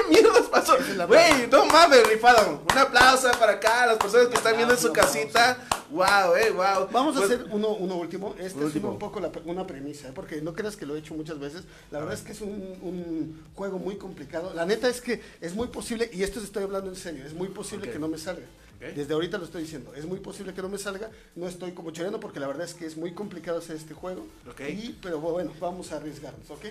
¿Qué 0.08 0.22
mierdas 0.22 0.48
pasó? 0.48 0.74
Güey, 1.08 1.48
no 1.52 1.66
mames, 1.66 2.08
rifado. 2.08 2.64
Un 2.72 2.78
aplauso 2.78 3.30
para 3.40 3.54
acá, 3.54 3.86
las 3.88 3.98
personas 3.98 4.28
que 4.28 4.36
están 4.36 4.56
viendo 4.56 4.74
en 4.74 4.80
su 4.80 4.92
casita. 4.94 5.58
Wow, 5.90 6.36
eh, 6.36 6.52
wow. 6.52 6.88
Vamos 6.92 7.16
a 7.16 7.20
Pues- 7.20 7.32
hacer 7.32 7.46
uno, 7.52 7.70
uno 7.70 7.96
último. 7.96 8.34
Este 8.38 8.60
es 8.60 8.66
último. 8.66 8.90
un 8.92 9.00
poco 9.00 9.20
la- 9.20 9.32
una 9.46 9.66
premisa, 9.66 10.10
¿eh? 10.10 10.12
porque 10.14 10.42
no 10.42 10.54
creas 10.54 10.76
que 10.76 10.86
lo 10.86 10.96
he 10.96 11.00
hecho 11.00 11.14
muchas 11.14 11.40
veces. 11.40 11.64
La 11.92 12.00
verdad 12.00 12.14
es 12.16 12.22
que 12.22 12.32
es 12.34 12.42
un, 12.42 12.50
un 12.82 13.46
juego 13.56 13.80
muy 13.80 13.96
complicado. 13.98 14.54
La 14.54 14.66
neta 14.66 14.88
es 14.90 15.02
que 15.02 15.22
es 15.42 15.54
muy 15.54 15.68
posible, 15.68 16.10
y 16.14 16.24
esto 16.24 16.40
estoy 16.42 16.64
hablando 16.64 16.90
en 16.90 16.96
serio, 16.96 17.26
es 17.26 17.34
muy 17.34 17.48
posible 17.50 17.88
Ok. 17.88 17.94
que 17.94 18.00
no 18.00 18.08
me 18.08 18.18
salga. 18.18 18.44
Ok. 18.78 18.94
Desde 18.96 19.14
ahorita 19.14 19.38
lo 19.38 19.46
estoy 19.46 19.64
diciendo, 19.64 19.94
es 19.96 20.06
muy 20.06 20.20
posible 20.20 20.54
que 20.54 20.62
no 20.62 20.70
me 20.70 20.78
salga. 20.78 21.10
No 21.36 21.48
estoy 21.48 21.72
como 21.72 21.92
choreando 21.92 22.20
porque 22.20 22.40
la 22.40 22.48
verdad 22.48 22.66
es 22.66 22.74
que 22.74 22.86
es 22.86 22.96
muy 22.98 23.14
complicado 23.14 23.58
hacer 23.60 23.76
este 23.76 23.94
juego. 23.94 24.28
Ok. 24.50 24.60
Y, 24.70 24.98
pero 25.02 25.20
bueno, 25.20 25.54
vamos 25.60 25.92
a 25.92 25.98
arriesgarnos, 25.98 26.50
¿ok? 26.50 26.66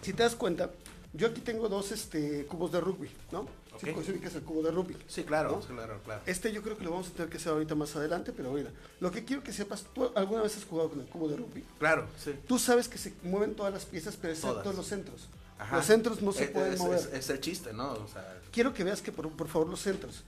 Si 0.00 0.12
te 0.12 0.22
das 0.22 0.34
cuenta, 0.34 0.70
yo 1.14 1.26
aquí 1.28 1.40
tengo 1.40 1.68
dos 1.68 1.92
este, 1.92 2.46
cubos 2.46 2.72
de 2.72 2.80
rugby, 2.80 3.10
¿no? 3.30 3.46
Si 3.80 3.90
Ok. 3.90 4.02
sí, 4.04 4.12
ubicas 4.12 4.34
el 4.34 4.42
cubo 4.42 4.62
de 4.62 4.70
rugby. 4.70 4.96
Sí, 5.08 5.24
claro, 5.24 5.60
claro, 5.60 6.00
claro. 6.04 6.22
Este 6.26 6.52
yo 6.52 6.62
creo 6.62 6.76
que 6.76 6.84
lo 6.84 6.90
vamos 6.90 7.08
a 7.08 7.10
tener 7.12 7.28
que 7.30 7.38
hacer 7.38 7.52
ahorita 7.52 7.74
más 7.74 7.94
adelante, 7.96 8.32
pero 8.32 8.52
mira, 8.52 8.70
lo 9.00 9.10
que 9.10 9.24
quiero 9.24 9.42
que 9.42 9.52
sepas, 9.52 9.84
¿tú 9.94 10.10
alguna 10.14 10.42
vez 10.42 10.56
has 10.56 10.64
jugado 10.64 10.90
con 10.90 11.00
el 11.00 11.06
cubo 11.06 11.28
de 11.28 11.36
rugby? 11.36 11.64
Claro, 11.78 12.06
sí. 12.22 12.34
Tú 12.46 12.58
sabes 12.58 12.88
que 12.88 12.98
se 12.98 13.14
mueven 13.22 13.54
todas 13.54 13.72
las 13.72 13.84
piezas, 13.86 14.16
pero 14.20 14.32
excepto 14.34 14.72
los 14.72 14.86
centros. 14.86 15.28
Ajá. 15.58 15.76
Los 15.76 15.86
centros 15.86 16.22
no 16.22 16.32
se 16.32 16.44
Eh, 16.44 16.48
pueden 16.48 16.72
es, 16.74 16.78
mover. 16.80 16.98
Es, 16.98 17.06
es 17.12 17.30
el 17.30 17.40
chiste, 17.40 17.72
¿no? 17.72 17.92
O 17.92 18.08
sea, 18.08 18.40
Quiero 18.50 18.74
que 18.74 18.84
veas 18.84 19.00
que 19.00 19.12
por, 19.12 19.30
por 19.30 19.48
favor 19.48 19.68
los 19.68 19.80
centros. 19.80 20.24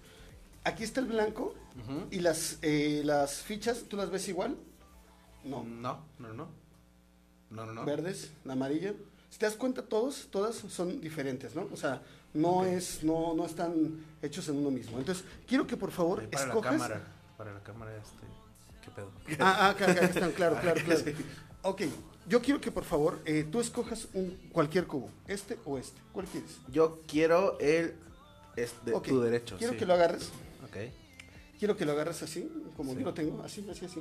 Aquí 0.65 0.83
está 0.85 1.01
el 1.01 1.07
blanco 1.07 1.55
y 2.11 2.21
las, 2.21 2.59
eh, 2.63 3.03
las 3.05 3.43
fichas, 3.43 3.83
¿tú 3.89 3.97
las 3.97 4.11
ves 4.11 4.29
igual? 4.29 4.57
No. 5.45 5.63
No, 5.65 6.05
no, 6.19 6.33
no. 6.33 6.49
No, 7.51 7.67
no, 7.67 7.73
no. 7.75 7.85
Verdes, 7.85 8.31
la 8.45 8.55
amarilla. 8.55 8.95
Si 9.35 9.41
te 9.41 9.47
das 9.47 9.57
cuenta, 9.57 9.83
todos, 9.83 10.29
todas 10.31 10.55
son 10.55 11.01
diferentes, 11.01 11.57
¿no? 11.57 11.69
O 11.73 11.77
sea, 11.77 12.01
no 12.35 12.59
Ok. 12.59 12.67
es, 12.67 13.03
no, 13.03 13.35
no 13.35 13.45
están 13.47 13.75
hechos 14.23 14.49
en 14.49 14.59
uno 14.59 14.71
mismo. 14.71 14.97
Entonces, 14.97 15.25
quiero 15.45 15.67
que 15.67 15.77
por 15.77 15.91
favor 15.91 16.23
para 16.31 16.45
escojas. 16.45 16.73
la 16.73 16.79
cámara. 16.79 17.05
Para 17.37 17.53
la 17.53 17.61
cámara, 17.65 17.97
este. 17.97 18.25
¿Qué 18.85 18.91
pedo? 18.93 19.11
Ah, 19.45 19.57
ah, 19.59 19.69
acá, 19.71 19.91
acá 19.91 20.05
están, 20.05 20.31
claro, 20.31 20.57
claro, 20.61 20.81
claro. 20.85 21.01
Ok, 21.63 21.83
yo 22.29 22.41
quiero 22.43 22.61
que 22.61 22.71
por 22.71 22.85
favor 22.85 23.21
eh, 23.25 23.45
tú 23.51 23.59
escojas 23.61 24.07
un, 24.15 24.39
cualquier 24.53 24.87
cubo, 24.87 25.11
este 25.27 25.59
o 25.65 25.79
este. 25.79 26.01
¿Cuál 26.13 26.27
quieres? 26.27 26.51
Yo 26.69 27.01
quiero 27.09 27.59
el. 27.59 27.95
Es 28.55 28.73
de 28.85 28.95
Ok, 28.95 29.09
tu 29.09 29.21
derecho. 29.21 29.57
Quiero 29.59 29.73
sí. 29.73 29.81
que 29.81 29.87
lo 29.87 29.95
agarres. 29.95 30.29
Ok. 30.63 30.77
Quiero 31.59 31.77
que 31.77 31.85
lo 31.85 31.91
agarres 31.91 32.23
así, 32.23 32.49
como 32.77 32.93
Sí. 32.93 32.99
yo 33.01 33.05
lo 33.07 33.15
tengo, 33.15 33.43
así, 33.43 33.67
así, 33.69 33.85
así. 33.87 34.01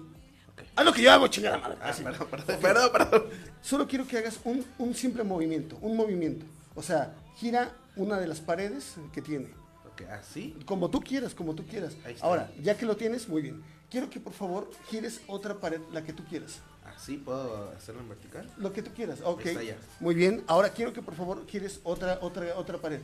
Ok. 0.54 0.64
Haz 0.76 0.86
lo 0.86 0.94
que 0.94 1.02
yo 1.02 1.12
hago, 1.12 1.28
chingada 1.28 1.58
madre. 1.58 1.78
Ah, 1.82 1.94
perdón, 2.04 2.28
perdón, 2.30 2.60
perdón, 2.62 2.92
perdón. 2.92 3.24
Solo 3.62 3.88
quiero 3.88 4.08
que 4.08 4.18
hagas 4.18 4.40
un, 4.44 4.66
un 4.78 4.94
simple 4.96 5.24
movimiento, 5.24 5.78
un 5.82 5.98
movimiento. 5.98 6.46
O 6.76 6.82
sea, 6.82 7.14
gira 7.38 7.72
una 7.96 8.20
de 8.20 8.28
las 8.28 8.40
paredes 8.42 8.96
que 9.14 9.22
tiene. 9.22 9.50
Ok, 9.92 10.04
así. 10.10 10.58
Como 10.66 10.90
tú 10.90 11.02
quieras, 11.02 11.36
como 11.36 11.54
tú 11.54 11.66
quieras. 11.68 11.94
Ahí 12.06 12.14
está. 12.14 12.26
Ahora, 12.26 12.52
ya 12.62 12.76
que 12.76 12.86
lo 12.86 12.98
tienes, 12.98 13.28
muy 13.30 13.42
bien. 13.42 13.64
Quiero 13.90 14.10
que 14.10 14.20
por 14.20 14.34
favor 14.34 14.72
gires 14.90 15.22
otra 15.28 15.60
pared, 15.60 15.80
la 15.92 16.04
que 16.04 16.14
tú 16.14 16.24
quieras. 16.26 16.62
Así 16.84 17.18
puedo 17.18 17.70
hacerlo 17.70 18.02
en 18.02 18.10
vertical. 18.10 18.50
Lo 18.58 18.74
que 18.74 18.82
tú 18.82 18.92
quieras, 18.92 19.20
ok. 19.24 19.46
está 19.46 19.64
ya. 19.64 19.78
Muy 20.00 20.16
bien. 20.16 20.44
Ahora 20.48 20.70
quiero 20.70 20.94
que 20.94 21.02
por 21.02 21.14
favor 21.16 21.46
gires 21.48 21.80
otra, 21.84 22.18
otra, 22.22 22.56
otra 22.56 22.80
pared. 22.80 23.02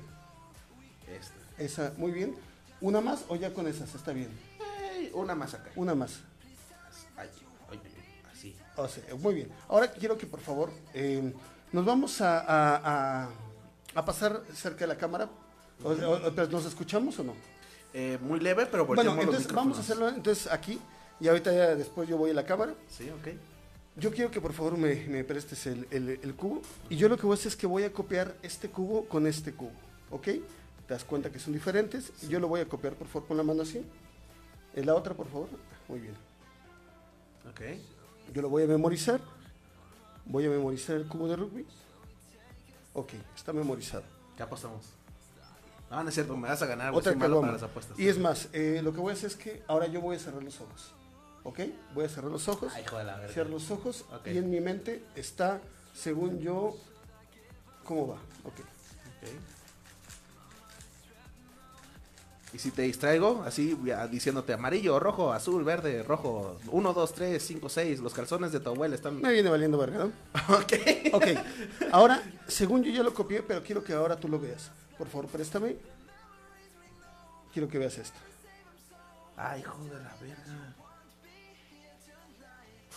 Esta. 1.08 1.36
Esa, 1.64 1.94
muy 1.98 2.12
bien. 2.12 2.36
¿Una 2.82 3.02
más 3.02 3.26
o 3.28 3.36
ya 3.36 3.54
con 3.54 3.68
esas? 3.68 3.94
Está 3.94 4.14
bien. 4.14 4.30
Una 5.14 5.36
más 5.36 5.54
acá. 5.54 5.70
Una 5.76 5.94
más. 5.96 6.22
Así. 8.32 8.56
O 8.78 8.88
sea, 8.88 9.04
muy 9.16 9.34
bien. 9.36 9.50
Ahora 9.68 9.92
quiero 9.92 10.18
que 10.18 10.26
por 10.26 10.40
favor 10.40 10.72
eh, 10.94 11.34
nos 11.74 11.86
vamos 11.86 12.22
a, 12.22 12.40
a- 12.40 13.24
a- 13.26 13.30
a 13.96 14.06
pasar 14.06 14.42
cerca 14.54 14.80
de 14.82 14.88
la 14.88 14.98
cámara. 14.98 15.30
O- 15.84 15.90
o- 15.92 16.28
o- 16.28 16.48
¿Nos 16.48 16.66
escuchamos 16.66 17.20
o 17.20 17.24
no? 17.24 17.34
Eh, 17.94 18.18
muy 18.22 18.40
leve, 18.40 18.66
pero 18.68 18.86
Bueno, 18.86 19.16
los 19.16 19.24
entonces 19.24 19.52
vamos 19.52 19.78
a 19.78 19.82
hacerlo 19.82 20.08
entonces 20.10 20.48
aquí 20.52 20.80
y 21.20 21.28
ahorita 21.28 21.52
ya 21.52 21.76
después 21.76 22.08
yo 22.08 22.18
voy 22.18 22.32
a 22.32 22.34
la 22.34 22.46
cámara. 22.46 22.74
Sí, 22.90 23.10
ok. 23.10 23.28
Yo 23.98 24.12
quiero 24.14 24.32
que 24.32 24.40
por 24.40 24.54
favor 24.54 24.78
me, 24.78 24.96
me 25.08 25.24
prestes 25.26 25.66
el, 25.68 25.86
el- 25.92 26.20
el 26.22 26.36
cubo 26.36 26.62
y 26.90 26.96
yo 26.96 27.10
lo 27.10 27.18
que 27.18 27.24
voy 27.26 27.34
a 27.34 27.36
hacer 27.40 27.48
es 27.50 27.56
que 27.58 27.68
voy 27.68 27.84
a 27.84 27.92
copiar 27.92 28.36
este 28.44 28.70
cubo 28.70 29.06
con 29.06 29.28
este 29.28 29.52
cubo, 29.54 29.72
¿ok? 30.12 30.24
Te 30.24 30.94
das 30.94 31.04
cuenta 31.04 31.30
que 31.32 31.40
son 31.40 31.52
diferentes 31.54 32.12
y 32.22 32.28
yo 32.28 32.40
lo 32.40 32.48
voy 32.48 32.62
a 32.62 32.66
copiar 32.66 32.94
por 32.94 33.08
favor 33.08 33.28
con 33.28 33.38
la 33.38 33.44
mano 33.44 33.64
así. 33.64 33.86
En 34.76 34.86
la 34.86 34.96
otra, 34.96 35.14
por 35.14 35.28
favor. 35.28 35.50
Muy 35.90 36.00
bien. 36.00 36.14
Ok. 37.48 37.62
Yo 38.34 38.42
lo 38.42 38.50
voy 38.50 38.64
a 38.64 38.68
memorizar. 38.68 39.20
Voy 40.26 40.46
a 40.46 40.50
memorizar 40.50 40.96
el 40.96 41.08
cubo 41.08 41.28
de 41.28 41.36
rugby. 41.36 41.66
Ok, 42.94 43.14
está 43.36 43.54
memorizado. 43.54 44.04
¿Qué 44.36 44.44
apostamos? 44.44 44.86
No, 45.90 46.04
no 46.04 46.10
es 46.10 46.14
cierto, 46.14 46.38
me 46.38 46.48
vas 46.48 46.62
a 46.62 46.66
ganar. 46.68 46.94
Otra 46.94 47.12
Soy 47.12 47.20
malo 47.20 47.36
caguama. 47.36 47.48
para 47.48 47.54
las 47.62 47.70
apuestas. 47.70 47.98
Y 48.00 48.08
es 48.08 48.20
más, 48.20 48.50
eh, 48.54 48.82
lo 48.84 48.94
que 48.94 49.00
voy 49.00 49.12
a 49.12 49.14
hacer 49.14 49.28
es 49.32 49.36
que 49.36 49.64
ahora 49.68 49.88
yo 49.88 50.02
voy 50.02 50.18
a 50.18 50.20
cerrar 50.20 50.44
los 50.44 50.60
ojos. 50.62 50.92
¿Ok? 51.44 51.60
Voy 51.96 52.06
a 52.06 52.10
cerrar 52.10 52.30
los 52.30 52.48
ojos. 52.48 52.72
Ay, 52.76 52.84
hijo 52.84 52.98
de 52.98 53.06
la. 53.06 53.28
Cierro 53.30 53.50
los 53.50 53.72
ojos 53.72 54.06
y 54.26 54.38
en 54.38 54.50
mi 54.52 54.60
mente 54.60 55.04
está, 55.16 55.60
según 55.96 56.40
yo, 56.40 56.76
¿cómo 57.86 58.08
va? 58.08 58.16
Ok. 58.44 58.60
Ok. 58.60 59.30
Y 62.52 62.58
si 62.58 62.72
te 62.72 62.82
distraigo, 62.82 63.44
así 63.46 63.78
diciéndote 64.10 64.54
amarillo, 64.54 65.00
rojo, 65.00 65.32
azul, 65.32 65.64
verde, 65.64 66.02
rojo, 66.02 66.58
1, 66.72 66.94
2, 66.94 67.14
3, 67.14 67.44
5, 67.44 67.70
6, 67.70 68.00
los 68.00 68.14
calzones 68.14 68.52
de 68.52 68.60
tu 68.60 68.70
abuela 68.70 68.96
están... 68.96 69.22
Me 69.22 69.32
viene 69.32 69.50
valiendo 69.52 69.78
verga, 69.78 70.00
¿no? 70.06 70.12
ok. 70.56 70.74
Ok, 71.14 71.26
ahora, 71.92 72.24
según 72.48 72.84
yo 72.84 72.92
ya 72.92 73.04
lo 73.04 73.14
copié, 73.14 73.44
pero 73.44 73.62
quiero 73.62 73.84
que 73.84 73.94
ahora 73.94 74.16
tú 74.20 74.28
lo 74.28 74.40
veas. 74.40 74.72
Por 74.98 75.08
favor, 75.08 75.28
préstame. 75.28 75.76
Quiero 77.54 77.68
que 77.68 77.78
veas 77.78 77.98
esto. 78.00 78.18
Ay, 79.38 79.62
hijo 79.62 79.84
de 79.86 79.92
la 80.00 80.16
verga. 80.20 80.76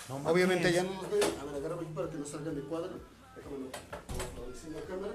No 0.08 0.16
Obviamente 0.30 0.72
ya 0.72 0.82
no 0.82 0.94
nos 0.94 1.10
ven. 1.10 1.22
A 1.40 1.44
ver, 1.44 1.54
agárrame 1.56 1.82
aquí 1.82 1.92
para 1.94 2.10
que 2.10 2.16
no 2.16 2.24
salgan 2.26 2.54
de 2.54 2.62
cuadro. 2.62 2.90
Déjame 3.36 3.58
lo, 3.58 3.64
lo- 3.66 4.46
lo 4.46 4.52
encima 4.52 4.76
de 4.78 4.84
cámara. 4.84 5.12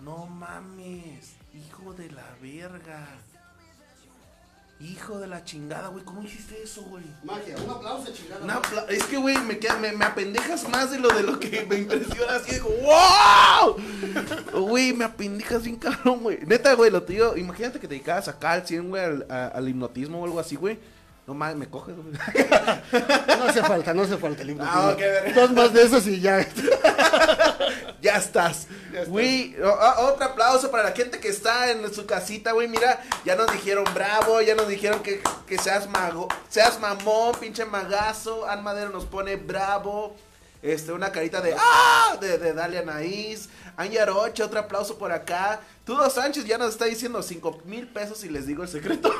No 0.00 0.26
mames, 0.26 1.32
hijo 1.54 1.92
de 1.94 2.10
la 2.10 2.24
verga. 2.40 3.06
Hijo 4.80 5.18
de 5.18 5.26
la 5.26 5.42
chingada, 5.44 5.88
güey, 5.88 6.04
¿cómo 6.04 6.22
hiciste 6.22 6.62
eso, 6.62 6.82
güey? 6.82 7.02
Magia, 7.24 7.56
un 7.64 7.68
aplauso, 7.68 8.12
chingada. 8.12 8.44
Una 8.44 8.62
apla- 8.62 8.86
es 8.88 9.02
que, 9.06 9.16
güey, 9.16 9.36
me, 9.38 9.58
queda- 9.58 9.76
me, 9.76 9.90
me 9.90 10.04
apendejas 10.04 10.68
más 10.68 10.92
de 10.92 11.00
lo 11.00 11.08
de 11.08 11.24
lo 11.24 11.40
que 11.40 11.66
me 11.68 11.78
impresiona. 11.78 12.36
Así 12.36 12.52
digo, 12.52 12.68
¡wow! 12.82 13.76
Güey, 14.68 14.92
me 14.92 15.04
apendejas 15.04 15.64
bien 15.64 15.74
cabrón, 15.76 16.20
güey. 16.20 16.38
Neta, 16.46 16.74
güey, 16.74 16.92
lo 16.92 17.02
te 17.02 17.14
digo. 17.14 17.36
Imagínate 17.36 17.80
que 17.80 17.88
te 17.88 17.94
dedicabas 17.94 18.28
acá 18.28 18.52
al 18.52 18.64
100, 18.68 18.88
güey, 18.88 19.02
al, 19.02 19.26
a- 19.28 19.48
al 19.48 19.68
hipnotismo 19.68 20.20
o 20.20 20.24
algo 20.24 20.38
así, 20.38 20.54
güey. 20.54 20.78
No 21.26 21.34
mames, 21.34 21.56
me 21.56 21.68
coges, 21.68 21.96
güey. 21.96 22.12
No 23.36 23.44
hace 23.48 23.62
falta, 23.64 23.92
no 23.92 24.02
hace 24.02 24.16
falta 24.16 24.42
el. 24.42 24.56
Ah, 24.60 24.90
ok, 24.92 24.98
verga. 24.98 25.40
Dos 25.40 25.50
más 25.52 25.72
de 25.74 25.82
esos 25.82 26.06
y 26.06 26.20
ya. 26.20 26.46
Ya 28.00 28.16
estás. 28.16 28.66
Güey, 29.08 29.56
o- 29.60 30.04
otro 30.06 30.24
aplauso 30.26 30.70
para 30.70 30.84
la 30.84 30.92
gente 30.92 31.18
que 31.18 31.28
está 31.28 31.70
en 31.70 31.92
su 31.92 32.06
casita, 32.06 32.52
güey. 32.52 32.68
Mira, 32.68 33.02
ya 33.24 33.34
nos 33.34 33.50
dijeron 33.52 33.84
bravo, 33.92 34.40
ya 34.40 34.54
nos 34.54 34.68
dijeron 34.68 35.02
que, 35.02 35.20
que 35.46 35.58
seas 35.58 35.88
mago, 35.88 36.28
seas 36.48 36.78
mamón, 36.78 37.34
pinche 37.40 37.64
magazo. 37.64 38.48
Ann 38.48 38.62
Madero 38.62 38.90
nos 38.90 39.04
pone 39.04 39.36
bravo. 39.36 40.14
Este, 40.60 40.92
una 40.92 41.12
carita 41.12 41.40
de 41.40 41.54
¡Ah! 41.56 42.16
De, 42.20 42.36
de 42.38 42.52
Dalia 42.52 42.80
Anaís. 42.80 43.48
Anyaroche, 43.76 44.42
otro 44.42 44.58
aplauso 44.58 44.98
por 44.98 45.12
acá. 45.12 45.60
Tudo 45.84 46.10
Sánchez 46.10 46.44
ya 46.46 46.58
nos 46.58 46.70
está 46.70 46.84
diciendo 46.86 47.22
5 47.22 47.62
mil 47.64 47.86
pesos 47.88 48.24
y 48.24 48.28
les 48.28 48.46
digo 48.46 48.62
el 48.64 48.68
secreto. 48.68 49.12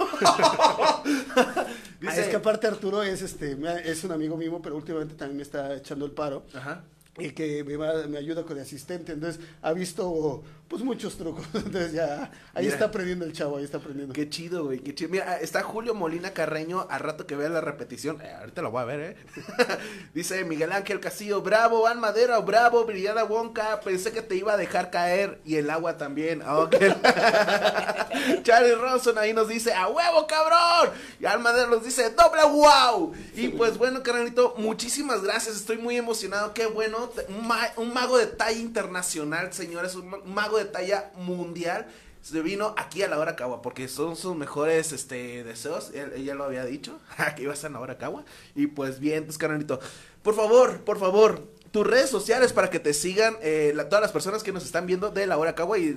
Ah, 2.07 2.15
es 2.17 2.29
que 2.29 2.37
aparte 2.37 2.67
Arturo 2.67 3.03
es 3.03 3.23
este 3.23 3.57
es 3.85 4.05
un 4.05 4.13
amigo 4.13 4.37
mío, 4.37 4.61
pero 4.63 4.77
últimamente 4.77 5.15
también 5.15 5.37
me 5.39 5.43
está 5.43 5.75
echando 5.75 6.05
el 6.07 6.13
paro. 6.13 6.45
Ajá. 6.55 6.83
Y 7.21 7.31
que 7.33 7.65
me, 7.65 7.77
va- 7.77 8.07
me 8.07 8.17
ayuda 8.19 8.45
con 8.45 8.57
el 8.57 8.63
asistente, 8.63 9.13
entonces 9.13 9.41
ha 9.63 9.73
visto 9.73 10.43
pues 10.69 10.83
muchos 10.83 11.17
trucos, 11.17 11.45
entonces 11.55 11.93
ya 11.93 12.31
ahí 12.55 12.65
Mira. 12.65 12.75
está 12.75 12.85
aprendiendo 12.87 13.25
el 13.25 13.33
chavo, 13.33 13.57
ahí 13.57 13.65
está 13.65 13.79
aprendiendo. 13.79 14.13
Qué 14.15 14.29
chido, 14.29 14.65
güey, 14.67 14.81
qué 14.81 14.95
chido. 14.95 15.11
Mira, 15.11 15.39
está 15.41 15.63
Julio 15.63 15.95
Molina 15.95 16.33
Carreño, 16.33 16.87
al 16.91 17.01
rato 17.01 17.27
que 17.27 17.37
vea 17.37 17.49
la 17.49 17.61
repetición, 17.63 18.21
eh, 18.21 18.33
ahorita 18.39 18.61
lo 18.63 18.71
voy 18.71 18.83
a 18.83 18.85
ver, 18.85 19.01
¿eh? 19.01 19.17
Dice 20.15 20.45
Miguel 20.45 20.73
Ángel 20.73 21.01
Castillo, 21.01 21.41
bravo, 21.43 21.87
Ann 21.87 22.01
Madera, 22.01 22.39
bravo, 22.41 22.85
Brillada 22.85 23.25
Wonka, 23.25 23.81
pensé 23.81 24.13
que 24.13 24.21
te 24.23 24.37
iba 24.37 24.53
a 24.53 24.57
dejar 24.59 24.91
caer, 24.91 25.41
y 25.45 25.57
el 25.57 25.71
agua 25.71 25.97
también, 25.97 26.43
Ah, 26.45 26.59
ok. 26.59 26.75
Charlie 28.43 28.75
Ronson 28.75 29.17
ahí 29.19 29.33
nos 29.33 29.49
dice, 29.49 29.73
a 29.73 29.89
huevo, 29.89 30.27
cabrón, 30.27 30.95
y 31.21 31.27
Ann 31.27 31.43
Madera 31.43 31.67
nos 31.69 31.85
dice, 31.85 32.11
doble 32.11 32.43
wow, 32.45 33.13
y 33.35 33.49
pues 33.49 33.79
bueno, 33.79 34.03
carnalito, 34.03 34.55
muchísimas 34.59 35.23
gracias, 35.23 35.57
estoy 35.57 35.79
muy 35.79 35.97
emocionado, 35.97 36.53
qué 36.55 36.67
bueno, 36.67 37.11
un, 37.29 37.47
ma- 37.47 37.71
un 37.77 37.93
mago 37.93 38.19
de 38.19 38.27
talla 38.27 38.59
internacional, 38.59 39.53
señores, 39.53 39.95
un 39.95 40.09
mago 40.27 40.58
de 40.59 40.65
talla 40.67 41.11
mundial, 41.17 41.87
se 42.21 42.43
vino 42.43 42.75
aquí 42.77 43.03
a 43.03 43.09
la 43.09 43.19
hora 43.19 43.37
Cagua 43.37 43.63
porque 43.63 43.89
son 43.89 44.17
sus 44.17 44.37
mejores 44.37 44.93
este 44.93 45.45
deseos. 45.45 45.93
Ella 45.95 46.35
lo 46.35 46.45
había 46.45 46.65
dicho, 46.65 46.99
que 47.37 47.43
iba 47.43 47.53
a 47.53 47.55
estar 47.55 47.71
la 47.71 47.81
hora 47.81 47.97
Cagua. 47.99 48.25
Y 48.55 48.67
pues 48.67 48.99
bien, 49.01 49.25
pues 49.25 49.39
carnalito. 49.39 49.81
Por 50.23 50.35
favor, 50.35 50.81
por 50.85 50.99
favor, 50.99 51.49
tus 51.71 51.87
redes 51.87 52.11
sociales 52.11 52.53
para 52.53 52.71
que 52.71 52.81
te 52.81 52.93
sigan 52.93 53.37
eh, 53.41 53.73
la- 53.75 53.89
todas 53.89 54.03
las 54.03 54.13
personas 54.13 54.43
que 54.43 54.53
nos 54.53 54.65
están 54.65 54.87
viendo 54.87 55.11
de 55.11 55.27
la 55.27 55.39
hora 55.39 55.55
Cagua 55.55 55.79
y 55.79 55.97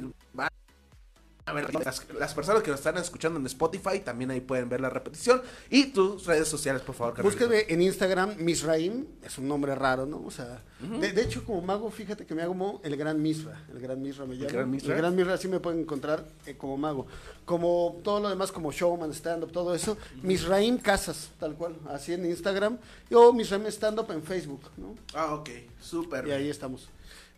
a 1.52 1.54
ver, 1.54 1.74
las, 1.74 2.08
las 2.18 2.34
personas 2.34 2.64
que 2.64 2.72
nos 2.72 2.80
están 2.80 2.97
escuchando 2.97 3.39
en 3.39 3.45
Spotify 3.45 3.99
también 3.99 4.32
ahí 4.32 4.39
pueden 4.39 4.70
ver 4.70 4.80
la 4.80 4.89
repetición. 4.89 5.41
Y 5.70 5.88
tus 5.88 6.26
redes 6.26 6.47
sociales, 6.47 6.82
por 6.82 6.95
favor. 6.95 7.22
Búsqueme 7.22 7.66
en 7.68 7.82
Instagram, 7.82 8.36
Misraim, 8.38 9.06
es 9.24 9.38
un 9.38 9.47
nombre 9.47 9.76
raro, 9.76 10.06
¿no? 10.06 10.24
O 10.26 10.32
sea, 10.32 10.62
de, 10.80 11.12
de 11.12 11.22
hecho, 11.22 11.43
como 11.45 11.62
mago, 11.62 11.91
fíjate 11.91 12.26
que 12.26 12.34
me 12.34 12.41
hago 12.41 12.52
como 12.62 12.82
el 12.84 12.95
Gran 12.95 13.22
Misra. 13.22 13.66
El 13.74 13.80
Gran 13.80 14.02
Misra 14.02 14.26
me 14.26 14.36
llamo. 14.36 14.49
Gran 14.49 14.70
Misra? 14.70 14.93
El 14.93 15.02
Gran 15.02 15.16
Misra 15.16 15.38
sí 15.38 15.47
me 15.47 15.60
pueden 15.60 15.80
encontrar 15.80 16.24
eh, 16.45 16.56
como 16.56 16.78
mago. 16.78 17.08
Como 17.45 17.99
todo 18.04 18.20
lo 18.20 18.30
demás, 18.30 18.52
como 18.52 18.72
showman, 18.72 19.12
stand-up, 19.14 19.52
todo 19.52 19.74
eso. 19.74 19.97
Misraim 20.22 20.78
Casas, 20.78 21.32
tal 21.39 21.56
cual. 21.56 21.76
Así 21.89 22.14
en 22.14 22.26
Instagram. 22.26 22.78
O 23.12 23.34
Misraim 23.34 23.66
Stand-up 23.66 24.12
en 24.12 24.22
Facebook, 24.22 24.62
¿no? 24.78 24.95
Ah, 25.14 25.34
ok, 25.34 25.49
súper. 25.80 26.28
Y 26.28 26.32
ahí 26.32 26.49
estamos. 26.49 26.88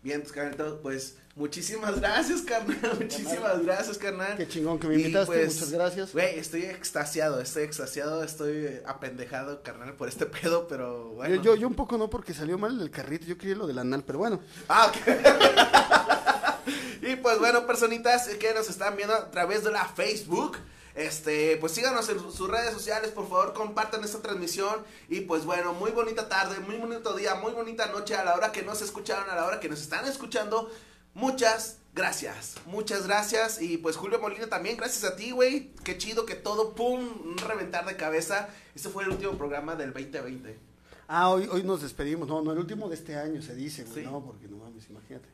Bien, 0.04 0.20
pues, 0.20 0.32
carnalito, 0.32 0.80
pues 0.82 1.16
muchísimas 1.34 1.98
gracias, 1.98 2.42
carnal. 2.42 2.94
Muchísimas 3.00 3.62
gracias, 3.62 3.96
carnal. 3.96 4.36
Qué 4.36 4.46
chingón 4.46 4.78
que 4.78 4.86
me 4.86 4.96
invitaste, 4.96 5.34
pues, 5.34 5.54
muchas 5.54 5.70
gracias. 5.72 6.12
Güey, 6.12 6.38
estoy 6.38 6.64
extasiado, 6.64 7.40
estoy 7.40 7.62
extasiado, 7.62 8.22
estoy 8.22 8.82
apendejado, 8.84 9.62
carnal, 9.62 9.94
por 9.94 10.10
este 10.10 10.26
pedo, 10.42 10.68
pero 10.68 11.14
bueno. 11.14 11.36
Yo, 11.36 11.42
yo, 11.42 11.56
yo 11.56 11.68
un 11.68 11.74
poco 11.74 11.96
no 11.96 12.10
porque 12.10 12.34
salió 12.34 12.58
mal 12.58 12.78
el 12.78 12.90
carrito, 12.90 13.24
yo 13.24 13.38
quería 13.38 13.56
lo 13.56 13.66
del 13.66 13.78
anal, 13.78 14.04
pero 14.06 14.18
bueno. 14.18 14.42
Ah, 14.68 14.92
ok. 14.92 14.96
y 17.08 17.16
pues 17.16 17.38
bueno, 17.38 17.66
personitas 17.66 18.28
que 18.28 18.52
nos 18.52 18.68
están 18.68 18.96
viendo 18.96 19.14
a 19.14 19.30
través 19.30 19.64
de 19.64 19.72
la 19.72 19.86
Facebook. 19.86 20.58
Este, 20.94 21.56
pues 21.56 21.72
síganos 21.72 22.08
en 22.08 22.20
su- 22.20 22.30
sus 22.30 22.48
redes 22.48 22.72
sociales, 22.72 23.10
por 23.10 23.28
favor, 23.28 23.52
compartan 23.52 24.04
esta 24.04 24.20
transmisión. 24.22 24.80
Y 25.08 25.22
pues 25.22 25.44
bueno, 25.44 25.72
muy 25.72 25.90
bonita 25.90 26.28
tarde, 26.28 26.60
muy 26.60 26.76
bonito 26.76 27.14
día, 27.16 27.34
muy 27.34 27.52
bonita 27.52 27.86
noche 27.86 28.14
a 28.14 28.24
la 28.24 28.34
hora 28.34 28.52
que 28.52 28.62
nos 28.62 28.80
escucharon, 28.80 29.28
a 29.28 29.34
la 29.34 29.44
hora 29.46 29.58
que 29.60 29.68
nos 29.68 29.80
están 29.80 30.06
escuchando. 30.06 30.70
muchas 31.14 31.78
gracias. 31.94 32.56
Muchas 32.66 33.06
gracias. 33.06 33.62
Y 33.62 33.76
pues 33.78 33.96
Julio 33.96 34.18
Molina 34.18 34.48
también, 34.48 34.76
gracias 34.76 35.04
a 35.04 35.14
ti, 35.16 35.30
güey. 35.30 35.70
Qué 35.84 35.96
chido 35.96 36.26
que 36.26 36.34
todo, 36.34 36.74
pum, 36.74 37.00
un 37.24 37.38
reventar 37.38 37.86
de 37.86 37.96
cabeza. 37.96 38.48
Este 38.74 38.88
fue 38.88 39.04
el 39.04 39.10
último 39.10 39.32
programa 39.38 39.76
del 39.76 39.92
2020. 39.92 40.58
Ah, 41.06 41.28
hoy, 41.28 41.48
hoy 41.52 41.62
nos 41.62 41.82
despedimos. 41.82 42.26
No, 42.26 42.42
no, 42.42 42.50
el 42.52 42.58
último 42.58 42.88
de 42.88 42.96
este 42.96 43.14
año 43.16 43.40
se 43.42 43.54
dice, 43.54 43.84
güey. 43.84 44.04
Sí. 44.04 44.10
No, 44.10 44.24
porque 44.24 44.48
no 44.48 44.56
mames, 44.56 44.88
imagínate. 44.90 45.28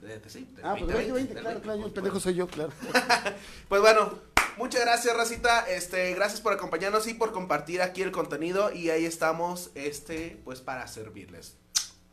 De- 0.00 0.18
de- 0.18 0.30
sí, 0.30 0.48
del 0.56 0.64
Ah, 0.64 0.70
pues 0.78 0.86
2020, 0.86 1.34
2020, 1.34 1.34
del 1.34 1.42
claro, 1.42 1.60
20, 1.60 1.62
claro. 1.62 1.76
yo, 1.76 1.82
pues, 1.82 1.86
El 1.86 1.92
pendejo 1.92 2.20
soy 2.20 2.34
yo, 2.34 2.46
claro. 2.48 2.72
Pues 3.68 3.80
bueno, 3.82 4.18
muchas 4.56 4.82
gracias, 4.82 5.16
Racita. 5.16 5.68
Este, 5.68 6.14
gracias 6.14 6.40
por 6.40 6.52
acompañarnos 6.52 7.06
y 7.06 7.14
por 7.14 7.32
compartir 7.32 7.82
aquí 7.82 8.02
el 8.02 8.12
contenido. 8.12 8.72
Y 8.72 8.90
ahí 8.90 9.04
estamos, 9.04 9.70
este, 9.74 10.40
pues 10.44 10.60
para 10.60 10.86
servirles. 10.86 11.56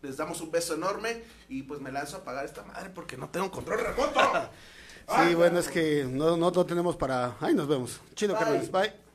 Les 0.01 0.17
damos 0.17 0.41
un 0.41 0.51
beso 0.51 0.75
enorme 0.75 1.23
y 1.49 1.63
pues 1.63 1.81
me 1.81 1.91
lanzo 1.91 2.17
a 2.17 2.19
apagar 2.19 2.45
esta 2.45 2.63
madre 2.63 2.89
porque 2.89 3.17
no 3.17 3.29
tengo 3.29 3.51
control 3.51 3.79
remoto. 3.79 4.19
Sí, 5.07 5.35
bueno, 5.35 5.57
es 5.57 5.69
que 5.69 6.03
no, 6.03 6.35
no, 6.35 6.51
no 6.51 6.65
tenemos 6.65 6.97
para. 6.97 7.37
Ay, 7.39 7.53
nos 7.53 7.65
vemos. 7.65 8.01
Chido, 8.13 8.33
carnales. 8.33 8.69
Bye. 8.69 9.06